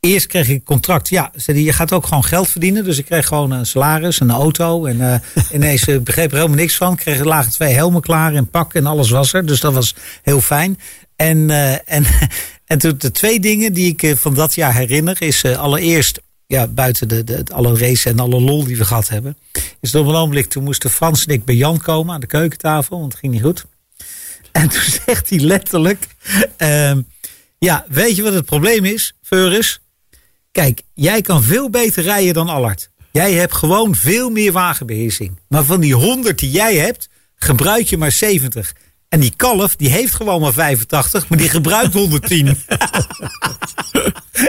Eerst 0.01 0.26
kreeg 0.26 0.49
ik 0.49 0.64
contract. 0.64 1.09
Ja, 1.09 1.30
zei 1.34 1.57
die, 1.57 1.66
je 1.66 1.72
gaat 1.72 1.92
ook 1.92 2.07
gewoon 2.07 2.24
geld 2.24 2.49
verdienen. 2.49 2.84
Dus 2.84 2.99
ik 2.99 3.05
kreeg 3.05 3.26
gewoon 3.26 3.51
een 3.51 3.66
salaris, 3.66 4.20
een 4.20 4.30
auto. 4.30 4.84
En 4.84 5.12
eh, 5.12 5.20
ineens 5.55 5.86
eh, 5.86 5.99
begreep 5.99 6.30
er 6.30 6.36
helemaal 6.36 6.57
niks 6.57 6.76
van. 6.76 6.96
Kreeg 6.96 7.24
lagen 7.24 7.53
twee 7.53 7.74
helmen 7.74 8.01
klaar 8.01 8.34
en 8.34 8.51
pak 8.51 8.74
en 8.74 8.86
alles 8.86 9.11
was 9.11 9.32
er. 9.32 9.46
Dus 9.46 9.61
dat 9.61 9.72
was 9.72 9.94
heel 10.22 10.40
fijn. 10.40 10.78
En, 11.16 11.51
eh, 11.51 11.72
en, 11.72 12.05
en 12.66 12.78
toen 12.78 12.94
de 12.99 13.11
twee 13.11 13.40
dingen 13.40 13.72
die 13.72 13.96
ik 13.96 14.16
van 14.16 14.34
dat 14.34 14.55
jaar 14.55 14.74
herinner 14.74 15.22
is 15.22 15.44
allereerst. 15.44 16.20
Ja, 16.46 16.66
buiten 16.66 17.09
de, 17.09 17.24
de, 17.24 17.44
alle 17.53 17.78
race 17.78 18.09
en 18.09 18.18
alle 18.18 18.40
lol 18.40 18.64
die 18.64 18.76
we 18.76 18.84
gehad 18.84 19.09
hebben. 19.09 19.36
Is 19.80 19.94
op 19.94 20.07
een 20.07 20.14
ogenblik, 20.14 20.49
toen 20.49 20.64
moesten 20.64 20.90
Frans 20.90 21.26
en 21.26 21.32
ik 21.32 21.44
bij 21.44 21.55
Jan 21.55 21.78
komen 21.78 22.14
aan 22.14 22.20
de 22.20 22.26
keukentafel. 22.26 22.99
Want 22.99 23.12
het 23.12 23.20
ging 23.20 23.32
niet 23.32 23.42
goed. 23.42 23.64
En 24.53 24.68
toen 24.68 24.82
zegt 25.07 25.30
hij 25.30 25.38
letterlijk. 25.38 26.07
ehm, 26.57 27.01
ja, 27.59 27.84
weet 27.88 28.16
je 28.16 28.22
wat 28.22 28.32
het 28.32 28.44
probleem 28.44 28.84
is, 28.84 29.14
Veurus? 29.22 29.80
Kijk, 30.59 30.82
jij 30.94 31.22
kan 31.22 31.42
veel 31.42 31.70
beter 31.70 32.02
rijden 32.02 32.34
dan 32.34 32.48
Allard. 32.48 32.90
Jij 33.12 33.32
hebt 33.32 33.54
gewoon 33.54 33.94
veel 33.94 34.30
meer 34.30 34.52
wagenbeheersing. 34.52 35.38
Maar 35.48 35.64
van 35.64 35.80
die 35.80 35.94
100 35.94 36.38
die 36.38 36.50
jij 36.50 36.76
hebt, 36.76 37.09
gebruik 37.36 37.86
je 37.86 37.96
maar 37.96 38.12
70. 38.12 38.72
En 39.09 39.20
die 39.20 39.32
kalf, 39.36 39.76
die 39.76 39.88
heeft 39.88 40.14
gewoon 40.14 40.40
maar 40.40 40.52
85, 40.52 41.28
maar 41.28 41.38
die 41.38 41.48
gebruikt 41.48 41.94
110. 41.94 42.46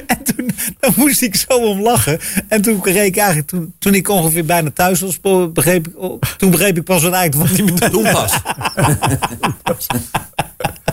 en 0.07 0.23
toen 0.23 0.51
dan 0.79 0.93
moest 0.95 1.21
ik 1.21 1.35
zo 1.35 1.53
om 1.53 1.81
lachen. 1.81 2.19
En 2.47 2.61
toen 2.61 2.81
kreeg 2.81 3.05
ik 3.05 3.17
eigenlijk, 3.17 3.47
toen, 3.47 3.73
toen 3.79 3.93
ik 3.93 4.09
ongeveer 4.09 4.45
bijna 4.45 4.71
thuis 4.71 4.99
was, 4.99 5.19
begreep 5.53 5.87
ik, 5.87 5.93
oh, 5.97 6.21
toen 6.37 6.51
begreep 6.51 6.77
ik 6.77 6.83
pas 6.83 7.03
wat 7.03 7.13
eigenlijk 7.13 7.49
wat 7.49 7.57
hij 7.57 7.65
me 7.73 7.89
Toen 7.89 8.11
pas. 8.11 8.37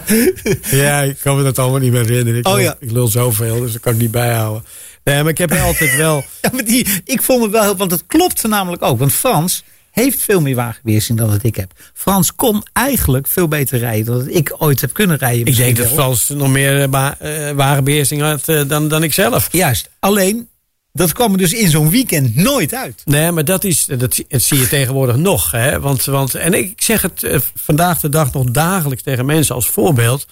Ja, 0.70 1.02
ik 1.02 1.18
kan 1.22 1.36
me 1.36 1.42
dat 1.42 1.58
allemaal 1.58 1.80
niet 1.80 1.92
meer 1.92 2.06
herinneren. 2.06 2.38
Ik, 2.38 2.46
Oh 2.46 2.52
lul, 2.52 2.62
ja. 2.62 2.76
ik 2.80 2.90
lul 2.90 3.08
zoveel, 3.08 3.60
dus 3.60 3.72
dat 3.72 3.80
kan 3.80 3.92
ik 3.92 3.98
niet 3.98 4.10
bijhouden. 4.10 4.64
Nee, 5.06 5.22
maar 5.22 5.30
ik 5.30 5.38
heb 5.38 5.52
altijd 5.52 5.96
wel... 5.96 6.24
Ja, 6.42 6.50
maar 6.52 6.64
die, 6.64 6.86
ik 7.04 7.22
vond 7.22 7.42
het 7.42 7.52
wel 7.52 7.62
heel, 7.62 7.76
want 7.76 7.90
het 7.90 8.04
klopte 8.06 8.48
namelijk 8.48 8.82
ook. 8.82 8.98
Want 8.98 9.12
Frans 9.12 9.62
heeft 9.90 10.22
veel 10.22 10.40
meer 10.40 10.54
wagenbeheersing 10.54 11.18
dan 11.18 11.30
dat 11.30 11.42
ik 11.42 11.56
heb. 11.56 11.72
Frans 11.94 12.34
kon 12.34 12.62
eigenlijk 12.72 13.26
veel 13.26 13.48
beter 13.48 13.78
rijden 13.78 14.04
dan 14.06 14.18
dat 14.18 14.34
ik 14.34 14.54
ooit 14.58 14.80
heb 14.80 14.92
kunnen 14.92 15.16
rijden. 15.16 15.46
Ik 15.46 15.56
denk 15.56 15.76
dat. 15.76 15.86
Frans 15.86 16.28
nog 16.28 16.48
meer 16.48 16.88
eh, 16.92 17.48
eh, 17.48 17.56
wagenbeheersing 17.56 18.20
had 18.20 18.48
eh, 18.48 18.68
dan, 18.68 18.88
dan 18.88 19.02
ik 19.02 19.12
zelf. 19.12 19.48
Juist, 19.52 19.90
alleen 19.98 20.48
dat 20.92 21.12
kwam 21.12 21.32
er 21.32 21.38
dus 21.38 21.52
in 21.52 21.70
zo'n 21.70 21.90
weekend 21.90 22.34
nooit 22.36 22.74
uit. 22.74 23.02
Nee, 23.04 23.32
maar 23.32 23.44
dat, 23.44 23.64
is, 23.64 23.84
dat, 23.84 24.14
zie- 24.14 24.26
dat 24.28 24.42
zie 24.42 24.58
je 24.58 24.68
tegenwoordig 24.68 25.16
nog. 25.16 25.50
Hè? 25.50 25.80
Want, 25.80 26.04
want, 26.04 26.34
en 26.34 26.54
ik 26.54 26.82
zeg 26.82 27.02
het 27.02 27.26
vandaag 27.54 28.00
de 28.00 28.08
dag 28.08 28.32
nog 28.32 28.44
dagelijks 28.50 29.02
tegen 29.02 29.26
mensen 29.26 29.54
als 29.54 29.66
voorbeeld. 29.68 30.26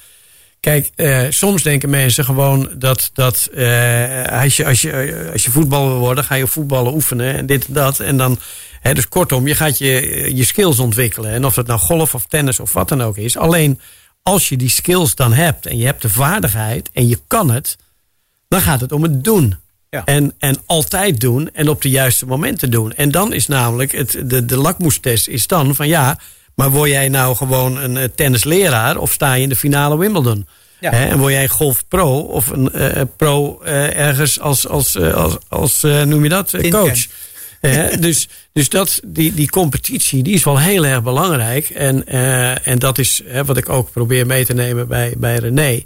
Kijk, 0.65 0.91
eh, 0.95 1.21
soms 1.29 1.63
denken 1.63 1.91
mensen 1.91 2.25
gewoon 2.25 2.71
dat, 2.77 3.11
dat 3.13 3.49
eh, 3.55 4.43
als, 4.43 4.57
je, 4.57 4.67
als, 4.67 4.81
je, 4.81 5.29
als 5.33 5.45
je 5.45 5.51
voetballer 5.51 5.89
wil 5.89 5.99
worden, 5.99 6.25
ga 6.25 6.35
je 6.35 6.47
voetballen 6.47 6.95
oefenen 6.95 7.35
en 7.35 7.47
dit 7.47 7.67
en 7.67 7.73
dat. 7.73 8.01
En 8.01 8.17
dan, 8.17 8.39
hè, 8.81 8.95
dus 8.95 9.09
kortom, 9.09 9.47
je 9.47 9.55
gaat 9.55 9.79
je, 9.79 10.31
je 10.35 10.45
skills 10.45 10.79
ontwikkelen. 10.79 11.31
En 11.31 11.45
of 11.45 11.55
dat 11.55 11.67
nou 11.67 11.81
golf 11.81 12.15
of 12.15 12.27
tennis 12.27 12.61
of 12.61 12.73
wat 12.73 12.89
dan 12.89 13.03
ook 13.03 13.17
is. 13.17 13.37
Alleen 13.37 13.81
als 14.23 14.49
je 14.49 14.57
die 14.57 14.69
skills 14.69 15.15
dan 15.15 15.33
hebt 15.33 15.67
en 15.67 15.77
je 15.77 15.85
hebt 15.85 16.03
de 16.03 16.11
vaardigheid 16.11 16.91
en 16.93 17.09
je 17.09 17.19
kan 17.27 17.51
het, 17.51 17.77
dan 18.49 18.61
gaat 18.61 18.81
het 18.81 18.93
om 18.93 19.03
het 19.03 19.25
doen. 19.25 19.57
Ja. 19.91 20.05
En, 20.05 20.35
en 20.39 20.57
altijd 20.67 21.21
doen 21.21 21.51
en 21.53 21.69
op 21.69 21.83
de 21.83 21.91
juiste 21.91 22.27
momenten 22.27 22.71
doen. 22.71 22.93
En 22.93 23.11
dan 23.11 23.33
is 23.33 23.47
namelijk 23.47 23.93
het, 23.93 24.23
de, 24.25 24.45
de 24.45 24.57
lakmoestest 24.57 25.29
is 25.29 25.47
dan 25.47 25.75
van 25.75 25.89
ja, 25.89 26.19
maar 26.55 26.71
word 26.71 26.91
jij 26.91 27.09
nou 27.09 27.37
gewoon 27.37 27.77
een 27.77 27.97
eh, 27.97 28.09
tennisleraar 28.15 28.97
of 28.97 29.13
sta 29.13 29.35
je 29.35 29.43
in 29.43 29.49
de 29.49 29.57
finale 29.57 29.99
Wimbledon? 29.99 30.47
Ja. 30.81 30.93
En 30.93 31.19
word 31.19 31.33
jij 31.33 31.49
golf 31.49 31.85
pro 31.89 32.19
of 32.19 32.49
een 32.49 32.73
eh, 32.73 33.03
pro 33.17 33.61
eh, 33.61 33.97
ergens 33.97 34.41
als, 34.41 34.69
als, 34.69 34.99
als, 34.99 35.37
als 35.49 35.81
noem 35.83 36.23
je 36.23 36.29
dat, 36.29 36.55
coach? 36.71 37.07
Hè, 37.61 37.99
dus 38.07 38.29
dus 38.53 38.69
dat, 38.69 39.01
die, 39.07 39.35
die 39.35 39.51
competitie 39.51 40.23
die 40.23 40.35
is 40.35 40.45
wel 40.45 40.59
heel 40.59 40.85
erg 40.85 41.03
belangrijk. 41.03 41.71
En, 41.71 42.07
en 42.65 42.79
dat 42.79 42.99
is 42.99 43.23
hè, 43.27 43.45
wat 43.45 43.57
ik 43.57 43.69
ook 43.69 43.93
probeer 43.93 44.27
mee 44.27 44.45
te 44.45 44.55
nemen 44.55 44.89
bij, 44.89 45.15
bij 45.17 45.37
René. 45.37 45.85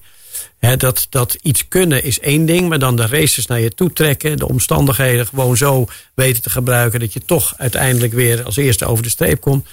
Hè, 0.58 0.76
dat, 0.76 1.06
dat 1.10 1.36
iets 1.42 1.68
kunnen 1.68 2.02
is 2.02 2.20
één 2.20 2.46
ding, 2.46 2.68
maar 2.68 2.78
dan 2.78 2.96
de 2.96 3.06
races 3.06 3.46
naar 3.46 3.60
je 3.60 3.70
toe 3.70 3.92
trekken, 3.92 4.36
de 4.36 4.48
omstandigheden 4.48 5.26
gewoon 5.26 5.56
zo 5.56 5.86
weten 6.14 6.42
te 6.42 6.50
gebruiken 6.50 7.00
dat 7.00 7.12
je 7.12 7.20
toch 7.24 7.54
uiteindelijk 7.56 8.12
weer 8.12 8.44
als 8.44 8.56
eerste 8.56 8.86
over 8.86 9.02
de 9.02 9.08
streep 9.08 9.40
komt. 9.40 9.66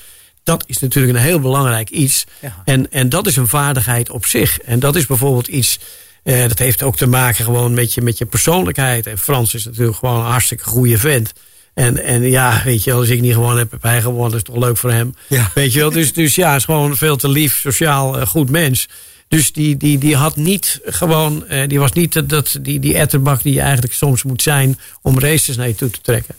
Dat 0.46 0.64
is 0.68 0.78
natuurlijk 0.80 1.18
een 1.18 1.24
heel 1.24 1.39
belangrijk 1.39 1.89
iets. 1.89 2.26
Ja. 2.41 2.62
En, 2.66 2.91
en 2.91 3.10
dat 3.10 3.28
is 3.28 3.36
een 3.36 3.48
vaardigheid 3.48 4.10
op 4.10 4.26
zich. 4.26 4.60
En 4.60 4.80
dat 4.80 4.96
is 4.96 5.06
bijvoorbeeld 5.06 5.48
iets. 5.48 5.80
eh, 6.24 6.48
dat 6.48 6.60
heeft 6.60 6.84
ook 6.84 6.98
te 6.98 7.08
maken 7.08 7.46
gewoon 7.46 7.74
met 7.74 7.93
je, 7.93 8.02
met 8.02 8.18
je 8.18 8.26
persoonlijkheid. 8.26 9.08
En 9.08 9.18
Frans 9.18 9.54
is 9.54 9.66
natuurlijk 9.66 9.98
gewoon 9.98 10.20
een 10.20 10.32
hartstikke 10.32 10.64
goede 10.64 10.98
vent. 10.98 11.34
En, 11.74 12.04
en 12.04 12.22
ja, 12.30 12.62
weet 12.66 12.84
je 12.84 12.89
wel, 12.91 13.00
als 13.00 13.10
ik 13.10 13.22
niet 13.22 13.34
gewoon 13.34 13.58
heb, 13.58 13.72
heb 13.72 13.82
hij 13.84 14.02
gewonnen. 14.02 14.32
Dat 14.32 14.39
is 14.48 14.54
toch 14.54 14.64
leuk 14.64 14.78
voor 14.78 14.91
hem. 14.91 15.16
Ja. 15.28 15.52
Weet 15.54 15.74
je 15.74 15.80
wel, 15.80 15.91
dus, 15.91 16.14
dus 16.14 16.36
ja, 16.36 16.56
is 16.56 16.64
gewoon 16.66 16.98
veel 16.98 17.16
te 17.16 17.30
lief, 17.30 17.60
sociaal, 17.60 18.20
eh, 18.20 18.28
goed 18.28 18.50
mens. 18.50 18.88
Dus 19.28 19.52
die, 19.52 19.78
die, 19.78 19.98
die 19.98 20.16
had 20.16 20.36
niet 20.36 20.80
gewoon, 20.86 21.48
eh, 21.48 21.68
die 21.68 21.80
was 21.80 21.91
niet 21.91 22.30
dat- 22.30 22.58
die, 22.62 22.80
die 22.80 22.98
etterbak 22.98 23.43
die 23.43 23.54
je 23.54 23.62
eigenlijk 23.62 23.93
soms 23.93 24.24
moet 24.24 24.41
zijn 24.41 24.80
om 25.02 25.20
races 25.20 25.56
naar 25.56 25.68
je 25.68 25.76
toe 25.76 25.89
te 25.89 26.02
trekken. 26.02 26.36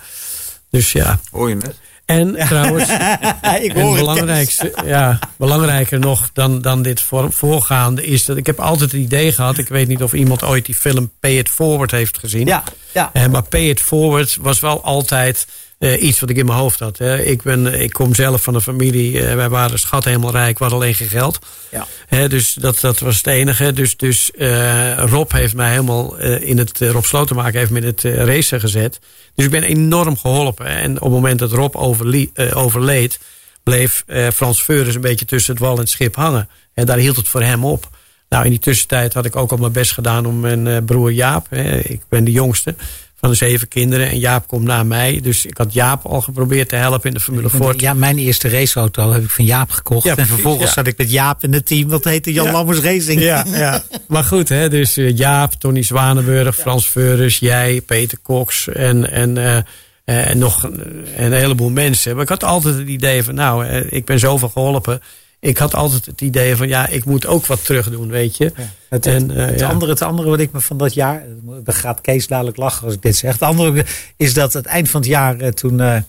Dus 0.70 0.92
ja. 0.92 1.20
Hoor 1.30 1.48
je 1.48 1.56
het? 1.56 1.74
En 2.06 2.34
trouwens, 2.34 2.90
ik 3.66 3.72
en 3.72 3.80
hoor 3.80 3.90
het. 3.90 3.98
belangrijkste, 3.98 4.74
ja, 4.84 5.18
belangrijker 5.36 5.98
nog 5.98 6.30
dan, 6.32 6.62
dan 6.62 6.82
dit 6.82 7.00
voor, 7.00 7.32
voorgaande 7.32 8.06
is 8.06 8.24
dat 8.24 8.36
ik 8.36 8.46
heb 8.46 8.60
altijd 8.60 8.92
het 8.92 9.00
idee 9.00 9.32
gehad. 9.32 9.58
Ik 9.58 9.68
weet 9.68 9.88
niet 9.88 10.02
of 10.02 10.12
iemand 10.12 10.44
ooit 10.44 10.66
die 10.66 10.74
film 10.74 11.12
Pay 11.20 11.38
It 11.38 11.48
Forward 11.48 11.90
heeft 11.90 12.18
gezien. 12.18 12.46
Ja, 12.46 12.62
ja. 12.92 13.10
Eh, 13.12 13.26
maar 13.26 13.42
Pay 13.42 13.68
It 13.68 13.80
Forward 13.80 14.36
was 14.40 14.60
wel 14.60 14.82
altijd 14.82 15.46
eh, 15.78 16.02
iets 16.02 16.20
wat 16.20 16.30
ik 16.30 16.36
in 16.36 16.46
mijn 16.46 16.58
hoofd 16.58 16.78
had. 16.80 16.98
Hè. 16.98 17.22
Ik, 17.22 17.42
ben, 17.42 17.80
ik 17.80 17.92
kom 17.92 18.14
zelf 18.14 18.42
van 18.42 18.54
een 18.54 18.60
familie, 18.60 19.26
eh, 19.26 19.34
wij 19.34 19.48
waren 19.48 19.78
schat 19.78 20.04
helemaal 20.04 20.30
rijk, 20.30 20.58
we 20.58 20.64
hadden 20.64 20.82
alleen 20.82 20.94
geen 20.94 21.08
geld. 21.08 21.38
Ja. 21.70 21.86
Hè, 22.06 22.28
dus 22.28 22.54
dat, 22.54 22.80
dat 22.80 22.98
was 22.98 23.16
het 23.16 23.26
enige. 23.26 23.72
Dus, 23.72 23.96
dus 23.96 24.30
eh, 24.30 24.98
Rob 24.98 25.32
heeft 25.32 25.54
mij 25.54 25.70
helemaal 25.70 26.18
eh, 26.18 26.48
in 26.48 26.58
het, 26.58 26.80
eh, 26.80 26.90
Rob 26.90 27.04
Slotenmaker 27.04 27.58
heeft 27.58 27.70
me 27.70 27.80
in 27.80 27.86
het 27.86 28.04
eh, 28.04 28.24
racen 28.24 28.60
gezet. 28.60 28.98
Dus 29.34 29.44
ik 29.44 29.50
ben 29.50 29.62
enorm 29.62 30.16
geholpen. 30.18 30.66
En 30.66 30.94
op 30.96 31.02
het 31.02 31.10
moment 31.12 31.38
dat 31.38 31.52
Rob 31.52 31.76
overlie- 31.76 32.30
eh, 32.34 32.56
overleed, 32.56 33.18
bleef 33.62 34.02
eh, 34.06 34.28
Frans 34.34 34.62
Veurens 34.62 34.94
een 34.94 35.00
beetje 35.00 35.24
tussen 35.24 35.52
het 35.54 35.62
wal 35.62 35.72
en 35.74 35.78
het 35.80 35.88
schip 35.88 36.14
hangen. 36.16 36.48
En 36.74 36.86
daar 36.86 36.98
hield 36.98 37.16
het 37.16 37.28
voor 37.28 37.42
hem 37.42 37.64
op. 37.64 37.88
Nou, 38.28 38.44
in 38.44 38.50
die 38.50 38.58
tussentijd 38.60 39.14
had 39.14 39.24
ik 39.24 39.36
ook 39.36 39.50
al 39.50 39.56
mijn 39.56 39.72
best 39.72 39.92
gedaan 39.92 40.26
om 40.26 40.40
mijn 40.40 40.66
eh, 40.66 40.76
broer 40.86 41.12
Jaap. 41.12 41.46
Hè, 41.50 41.78
ik 41.78 42.00
ben 42.08 42.24
de 42.24 42.30
jongste 42.30 42.74
van 43.16 43.30
de 43.30 43.36
zeven 43.36 43.68
kinderen. 43.68 44.08
En 44.08 44.18
Jaap 44.18 44.46
komt 44.46 44.64
na 44.64 44.82
mij. 44.82 45.20
Dus 45.22 45.46
ik 45.46 45.58
had 45.58 45.72
Jaap 45.72 46.04
al 46.04 46.20
geprobeerd 46.20 46.68
te 46.68 46.76
helpen 46.76 47.08
in 47.08 47.14
de 47.14 47.20
Formule 47.20 47.50
Ford. 47.50 47.80
Ja, 47.80 47.94
mijn 47.94 48.18
eerste 48.18 48.48
raceauto 48.48 49.12
heb 49.12 49.22
ik 49.22 49.30
van 49.30 49.44
Jaap 49.44 49.70
gekocht. 49.70 50.04
Ja, 50.04 50.16
en 50.16 50.26
vervolgens 50.26 50.68
ja. 50.68 50.72
zat 50.72 50.86
ik 50.86 50.98
met 50.98 51.10
Jaap 51.10 51.42
in 51.42 51.52
het 51.52 51.66
team. 51.66 51.88
Dat 51.88 52.04
heette 52.04 52.32
Jan 52.32 52.44
Ja. 52.44 52.52
Lammers 52.52 52.78
Racing. 52.78 53.20
Ja, 53.20 53.44
ja. 53.48 53.82
Maar 54.08 54.24
goed, 54.24 54.48
hè, 54.48 54.68
dus 54.68 54.96
eh, 54.96 55.16
Jaap, 55.16 55.52
Tony 55.52 55.82
Zwanenburg, 55.82 56.56
Frans 56.56 56.88
Veurens, 56.88 57.38
jij, 57.38 57.80
Peter 57.80 58.18
Cox 58.22 58.68
en, 58.68 59.10
en, 59.10 59.38
eh, 59.38 59.56
eh, 59.56 60.30
en 60.30 60.38
nog 60.38 60.62
een, 60.62 61.06
een 61.16 61.32
heleboel 61.32 61.70
mensen. 61.70 62.14
Maar 62.14 62.22
ik 62.22 62.28
had 62.28 62.44
altijd 62.44 62.74
het 62.74 62.88
idee 62.88 63.22
van, 63.22 63.34
nou, 63.34 63.66
ik 63.66 64.04
ben 64.04 64.18
zoveel 64.18 64.48
geholpen. 64.48 65.00
Ik 65.40 65.58
had 65.58 65.74
altijd 65.74 66.06
het 66.06 66.20
idee 66.20 66.56
van, 66.56 66.68
ja, 66.68 66.88
ik 66.88 67.04
moet 67.04 67.26
ook 67.26 67.46
wat 67.46 67.64
terug 67.64 67.90
doen, 67.90 68.08
weet 68.08 68.36
je. 68.36 68.44
Het, 68.44 68.64
het, 68.88 69.06
En, 69.06 69.36
eh, 69.36 69.46
het 69.46 69.60
ja. 69.60 69.68
andere, 69.68 69.90
het 69.92 70.02
andere 70.02 70.28
wat 70.28 70.40
ik 70.40 70.52
me 70.52 70.60
van 70.60 70.76
dat 70.78 70.94
jaar. 70.94 71.24
Dan 71.64 71.74
gaat 71.74 72.00
Kees 72.00 72.26
dadelijk 72.26 72.56
lachen 72.56 72.84
als 72.84 72.94
ik 72.94 73.02
dit 73.02 73.16
zeg. 73.16 73.32
Het 73.32 73.42
andere 73.42 73.84
is 74.16 74.34
dat 74.34 74.52
het 74.52 74.66
eind 74.66 74.88
van 74.90 75.00
het 75.00 75.10
jaar 75.10 75.38
eh, 75.40 75.48
toen. 75.48 75.80
eh, 75.80 76.00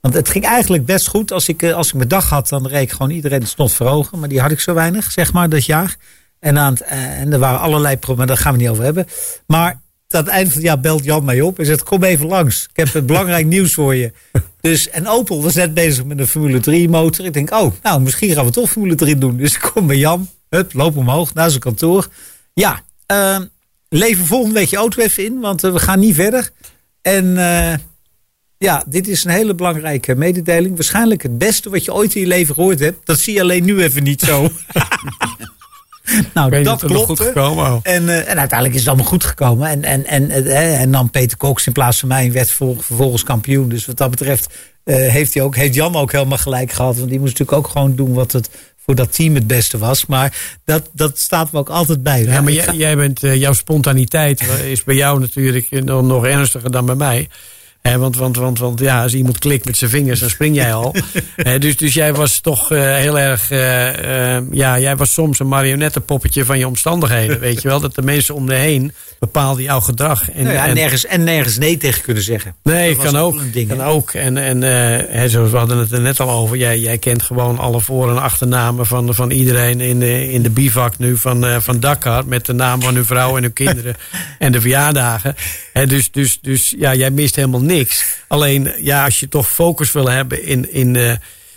want 0.00 0.14
het 0.14 0.28
ging 0.28 0.44
eigenlijk 0.44 0.84
best 0.84 1.08
goed. 1.08 1.32
Als 1.32 1.48
ik, 1.48 1.64
als 1.64 1.88
ik 1.88 1.94
mijn 1.94 2.08
dag 2.08 2.28
had, 2.28 2.48
dan 2.48 2.66
reed 2.66 2.82
ik 2.82 2.90
gewoon 2.90 3.10
iedereen 3.10 3.40
de 3.40 3.46
snot 3.46 3.72
voor 3.72 3.86
ogen. 3.86 4.18
Maar 4.18 4.28
die 4.28 4.40
had 4.40 4.50
ik 4.50 4.60
zo 4.60 4.74
weinig, 4.74 5.12
zeg 5.12 5.32
maar, 5.32 5.48
dat 5.48 5.64
jaar. 5.64 5.96
En, 6.40 6.58
aan 6.58 6.72
het, 6.72 6.82
en 6.82 7.32
er 7.32 7.38
waren 7.38 7.60
allerlei 7.60 7.96
problemen, 7.96 8.26
daar 8.26 8.36
gaan 8.36 8.52
we 8.52 8.58
niet 8.58 8.68
over 8.68 8.84
hebben. 8.84 9.06
Maar 9.46 9.80
aan 10.14 10.24
het 10.24 10.32
eind 10.32 10.46
van 10.46 10.56
het 10.56 10.66
jaar 10.66 10.80
belt 10.80 11.04
Jan 11.04 11.24
mij 11.24 11.40
op 11.40 11.58
en 11.58 11.66
zegt: 11.66 11.82
Kom 11.82 12.04
even 12.04 12.26
langs. 12.26 12.68
Ik 12.70 12.76
heb 12.76 12.94
een 12.94 13.06
belangrijk 13.12 13.46
nieuws 13.46 13.74
voor 13.74 13.94
je. 13.94 14.12
Dus, 14.60 14.90
en 14.90 15.08
Opel 15.08 15.42
was 15.42 15.54
net 15.54 15.74
bezig 15.74 16.04
met 16.04 16.18
een 16.18 16.26
Formule 16.26 16.60
3 16.60 16.88
motor. 16.88 17.24
Ik 17.24 17.32
denk: 17.32 17.50
Oh, 17.50 17.72
nou, 17.82 18.00
misschien 18.00 18.34
gaan 18.34 18.44
we 18.44 18.50
toch 18.50 18.70
Formule 18.70 18.94
3 18.94 19.18
doen. 19.18 19.36
Dus 19.36 19.54
ik 19.54 19.70
kom 19.74 19.86
bij 19.86 19.96
Jan, 19.96 20.28
hup, 20.48 20.72
loop 20.72 20.96
omhoog 20.96 21.34
naar 21.34 21.48
zijn 21.48 21.60
kantoor. 21.60 22.08
Ja, 22.54 22.82
eh, 23.06 23.40
lever 23.88 24.26
volgende 24.26 24.54
week 24.54 24.68
je 24.68 24.76
auto 24.76 25.02
even 25.02 25.24
in, 25.24 25.40
want 25.40 25.64
eh, 25.64 25.72
we 25.72 25.78
gaan 25.78 25.98
niet 25.98 26.14
verder. 26.14 26.50
En 27.02 27.36
eh, 27.36 27.78
ja, 28.58 28.84
dit 28.86 29.08
is 29.08 29.24
een 29.24 29.30
hele 29.30 29.54
belangrijke 29.54 30.14
mededeling. 30.14 30.74
Waarschijnlijk 30.74 31.22
het 31.22 31.38
beste 31.38 31.70
wat 31.70 31.84
je 31.84 31.94
ooit 31.94 32.14
in 32.14 32.20
je 32.20 32.26
leven 32.26 32.54
gehoord 32.54 32.78
hebt. 32.78 33.06
Dat 33.06 33.18
zie 33.18 33.34
je 33.34 33.40
alleen 33.40 33.64
nu 33.64 33.82
even 33.82 34.02
niet 34.02 34.20
zo. 34.20 34.48
nou, 36.34 36.62
dat 36.62 36.84
klopt. 36.84 37.06
goed 37.06 37.20
gekomen. 37.20 37.64
oh. 37.64 37.78
En, 37.82 38.08
eh, 38.08 38.18
en 38.18 38.38
uiteindelijk 38.38 38.72
is 38.72 38.80
het 38.80 38.88
allemaal 38.88 39.06
goed 39.06 39.24
gekomen. 39.24 39.68
En, 39.68 39.84
en, 39.84 40.06
en, 40.06 40.30
eh, 40.30 40.80
en 40.80 40.90
dan 40.90 41.10
Peter 41.10 41.36
Cox 41.36 41.66
in 41.66 41.72
plaats 41.72 41.98
van 41.98 42.08
mij 42.08 42.24
en 42.24 42.32
werd 42.32 42.48
vervol- 42.48 42.80
vervolgens 42.80 43.22
kampioen. 43.24 43.68
Dus 43.68 43.86
wat 43.86 43.96
dat 43.96 44.10
betreft 44.10 44.54
eh, 44.84 44.96
heeft, 44.96 45.34
hij 45.34 45.42
ook, 45.42 45.56
heeft 45.56 45.74
Jan 45.74 45.96
ook 45.96 46.12
helemaal 46.12 46.38
gelijk 46.38 46.72
gehad. 46.72 46.96
Want 46.96 47.08
die 47.08 47.20
moest 47.20 47.38
natuurlijk 47.38 47.66
ook 47.66 47.72
gewoon 47.72 47.94
doen 47.94 48.12
wat 48.12 48.32
het 48.32 48.50
voor 48.84 48.94
dat 48.94 49.14
team 49.14 49.34
het 49.34 49.46
beste 49.46 49.78
was. 49.78 50.06
Maar 50.06 50.56
dat, 50.64 50.90
dat 50.92 51.18
staat 51.18 51.52
me 51.52 51.58
ook 51.58 51.68
altijd 51.68 52.02
bij. 52.02 52.22
Ja, 52.22 52.40
maar 52.40 52.52
jij, 52.52 52.74
jij 52.74 52.96
bent, 52.96 53.20
jouw 53.20 53.52
spontaniteit 53.52 54.42
is 54.64 54.84
bij 54.84 54.94
jou 54.94 55.20
natuurlijk 55.20 55.70
nog, 55.70 56.02
nog 56.02 56.26
ernstiger 56.26 56.70
dan 56.70 56.86
bij 56.86 56.94
mij. 56.94 57.28
Hè, 57.86 57.98
want, 57.98 58.16
want, 58.16 58.36
want, 58.36 58.58
want 58.58 58.80
ja, 58.80 59.02
als 59.02 59.14
iemand 59.14 59.38
klikt 59.38 59.64
met 59.64 59.76
zijn 59.76 59.90
vingers, 59.90 60.20
dan 60.20 60.28
spring 60.30 60.54
jij 60.56 60.74
al. 60.74 60.94
Dus, 61.58 61.76
dus 61.76 61.94
jij 61.94 62.14
was 62.14 62.40
toch 62.40 62.72
eh, 62.72 62.94
heel 62.96 63.18
erg. 63.18 63.50
eh, 63.50 64.36
eh, 64.36 64.42
ja, 64.50 64.78
jij 64.78 64.96
was 64.96 65.12
soms 65.12 65.38
een 65.38 65.48
marionettenpoppetje 65.48 66.44
van 66.44 66.58
je 66.58 66.66
omstandigheden. 66.66 67.40
Weet 67.40 67.62
je 67.62 67.68
wel, 67.68 67.80
dat 67.80 67.94
de 67.94 68.02
mensen 68.02 68.34
om 68.34 68.50
je 68.50 68.56
heen 68.56 68.92
bepaalden 69.18 69.62
jouw 69.62 69.80
gedrag. 69.80 70.30
En, 70.30 70.42
Nou 70.42 70.54
ja, 70.54 70.66
en- 70.66 70.74
nergens, 70.74 71.06
en 71.06 71.24
nergens 71.24 71.58
nee 71.58 71.76
tegen 71.76 72.02
kunnen 72.02 72.22
zeggen. 72.22 72.54
Nee, 72.62 72.96
kan 72.96 73.16
ook 73.16 73.52
ding, 73.52 73.68
kan 73.68 73.82
ook. 73.82 74.10
En, 74.12 74.36
en 74.36 74.62
hè, 74.62 75.28
zoals 75.28 75.50
we 75.50 75.56
hadden 75.56 75.78
het 75.78 75.92
er 75.92 76.00
net 76.00 76.20
al 76.20 76.30
over. 76.30 76.56
Jij, 76.56 76.78
jij 76.78 76.98
kent 76.98 77.22
gewoon 77.22 77.58
alle 77.58 77.80
voor- 77.80 78.10
en 78.10 78.22
achternamen 78.22 78.86
van, 78.86 79.14
van 79.14 79.30
iedereen 79.30 79.80
in 79.80 79.98
de, 80.00 80.32
in 80.32 80.42
de 80.42 80.50
bivak 80.50 80.98
nu 80.98 81.16
van, 81.16 81.62
van 81.62 81.80
Dakar. 81.80 82.26
Met 82.26 82.46
de 82.46 82.52
naam 82.52 82.82
van 82.82 82.94
hun 82.94 83.04
vrouw 83.04 83.36
en 83.36 83.42
hun 83.42 83.52
kinderen. 83.52 83.94
en 84.38 84.52
de 84.52 84.60
verjaardagen. 84.60 85.34
Dus, 85.86 86.10
dus, 86.10 86.38
dus 86.42 86.74
ja, 86.78 86.94
jij 86.94 87.10
mist 87.10 87.36
helemaal 87.36 87.60
niks. 87.60 87.74
Alleen, 88.28 88.72
ja, 88.78 89.04
als 89.04 89.20
je 89.20 89.28
toch 89.28 89.48
focus 89.50 89.92
wil 89.92 90.08
hebben 90.08 90.42
in, 90.42 90.72
in, 90.72 90.96
eh, 90.96 91.14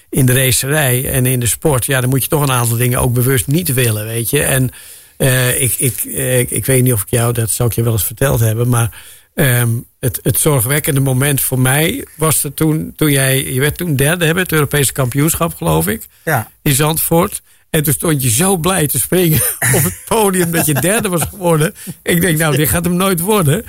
in 0.09 0.26
de 0.26 0.34
racerij 0.34 1.11
en 1.11 1.26
in 1.26 1.39
de 1.39 1.47
sport. 1.47 1.86
Ja, 1.86 2.01
dan 2.01 2.09
moet 2.09 2.24
je 2.24 2.30
toch 2.30 2.41
een 2.41 2.51
aantal 2.51 2.78
dingen 2.78 2.99
ook 2.99 3.13
bewust 3.13 3.47
niet 3.47 3.74
willen, 3.74 4.05
weet 4.05 4.30
je. 4.30 4.43
En 4.43 4.70
eh, 5.17 5.61
ik, 5.61 5.76
ik, 5.78 6.03
eh, 6.05 6.39
ik, 6.39 6.51
ik 6.51 6.65
weet 6.65 6.84
niet 6.84 6.93
of 6.93 7.01
ik 7.01 7.09
jou, 7.09 7.34
dat 7.34 7.49
zou 7.49 7.70
ik 7.70 7.76
je 7.76 7.84
wel 7.84 7.93
eens 7.93 8.05
verteld 8.05 8.39
hebben. 8.39 8.70
Maar 8.70 9.17
Ehm, 9.39 9.70
het, 9.99 10.20
het 10.24 10.39
zorgwekkende 10.39 10.99
moment 10.99 11.41
voor 11.41 11.59
mij 11.59 12.05
was 12.15 12.43
er 12.43 12.53
toen, 12.53 12.93
toen 12.95 13.11
jij, 13.11 13.53
je 13.53 13.59
werd 13.59 13.78
toen 13.78 13.95
derde 13.95 14.34
bij 14.34 14.41
het 14.41 14.51
Europese 14.51 14.91
kampioenschap, 14.91 15.55
geloof 15.55 15.88
ik, 15.88 16.05
Ja. 16.26 16.51
in 16.61 16.74
Zandvoort. 16.74 17.41
En 17.70 17.84
toen 17.84 17.93
stond 17.93 18.24
je 18.24 18.30
zo 18.30 18.57
blij 18.57 18.88
te 18.88 18.99
springen 18.99 19.38
op 19.76 19.84
het 19.84 20.01
podium 20.05 20.51
dat 20.51 20.65
je 20.65 20.74
derde 20.74 21.09
was 21.09 21.22
geworden. 21.30 21.74
Ik 22.03 22.22
denk, 22.22 22.38
nou, 22.38 22.55
dit 22.55 22.70
gaat 22.70 22.86
hem 22.86 22.95
nooit 22.95 23.20
worden. 23.20 23.65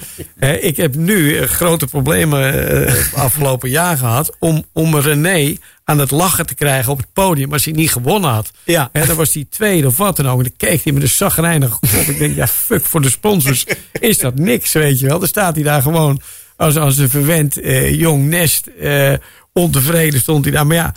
Ik 0.60 0.76
heb 0.76 0.94
nu 0.94 1.36
eh, 1.36 1.48
grote 1.48 1.86
problemen 1.86 2.68
eh, 2.86 2.94
afgelopen 3.14 3.70
jaar 3.70 3.96
gehad 3.96 4.36
om, 4.38 4.64
om 4.72 4.96
René 4.98 5.56
aan 5.84 5.98
het 5.98 6.10
lachen 6.10 6.46
te 6.46 6.54
krijgen 6.54 6.92
op 6.92 6.98
het 6.98 7.12
podium 7.12 7.52
als 7.52 7.64
hij 7.64 7.74
niet 7.74 7.90
gewonnen 7.90 8.30
had. 8.30 8.50
Ja. 8.64 8.90
Dan 8.92 9.16
was 9.16 9.34
hij 9.34 9.46
tweede 9.50 9.86
of 9.86 9.96
wat 9.96 10.16
dan 10.16 10.28
ook. 10.28 10.38
En 10.38 10.44
dan 10.44 10.68
keek 10.68 10.84
hij 10.84 10.92
met 10.92 11.02
een 11.02 11.08
zagrijnige 11.08 11.78
kop. 11.80 11.90
Ik 11.90 12.18
denk, 12.18 12.34
ja, 12.36 12.46
fuck 12.46 12.84
voor 12.84 13.00
de 13.02 13.10
sponsors. 13.10 13.64
Is 14.00 14.18
dat 14.18 14.34
niks, 14.38 14.72
weet 14.72 14.98
je 15.00 15.06
wel. 15.06 15.18
Dan 15.18 15.28
staat 15.28 15.54
hij 15.54 15.64
daar 15.64 15.82
gewoon 15.82 16.20
als, 16.56 16.76
als 16.76 16.98
een 16.98 17.10
verwend 17.10 17.60
eh, 17.60 17.94
jong 17.94 18.28
nest. 18.28 18.66
eh, 18.66 19.12
ontevreden 19.52 20.20
stond 20.20 20.44
hij 20.44 20.54
daar. 20.54 20.66
Maar 20.66 20.76
ja, 20.76 20.94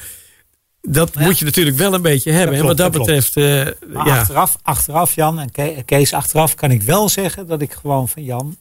dat 0.90 1.16
moet 1.16 1.40
je 1.40 1.46
natuurlijk 1.46 1.78
wel 1.78 1.94
een 1.94 2.02
beetje 2.02 2.32
hebben. 2.32 2.60
klopt, 2.60 2.62
en 2.62 2.68
wat 2.86 2.94
dat, 2.94 3.02
betreft, 3.06 3.38
eh, 3.38 3.44
Maar 3.94 4.08
ja. 4.08 4.20
achteraf, 4.20 4.58
achteraf, 4.62 5.16
Jan 5.16 5.40
en 5.40 5.52
Ke- 5.52 5.82
Kees, 5.86 6.14
achteraf 6.14 6.56
kan 6.56 6.72
ik 6.72 6.82
wel 6.82 7.10
zeggen 7.10 7.48
dat 7.48 7.62
ik 7.62 7.74
gewoon 7.74 8.10
van 8.10 8.24
Jan. 8.24 8.58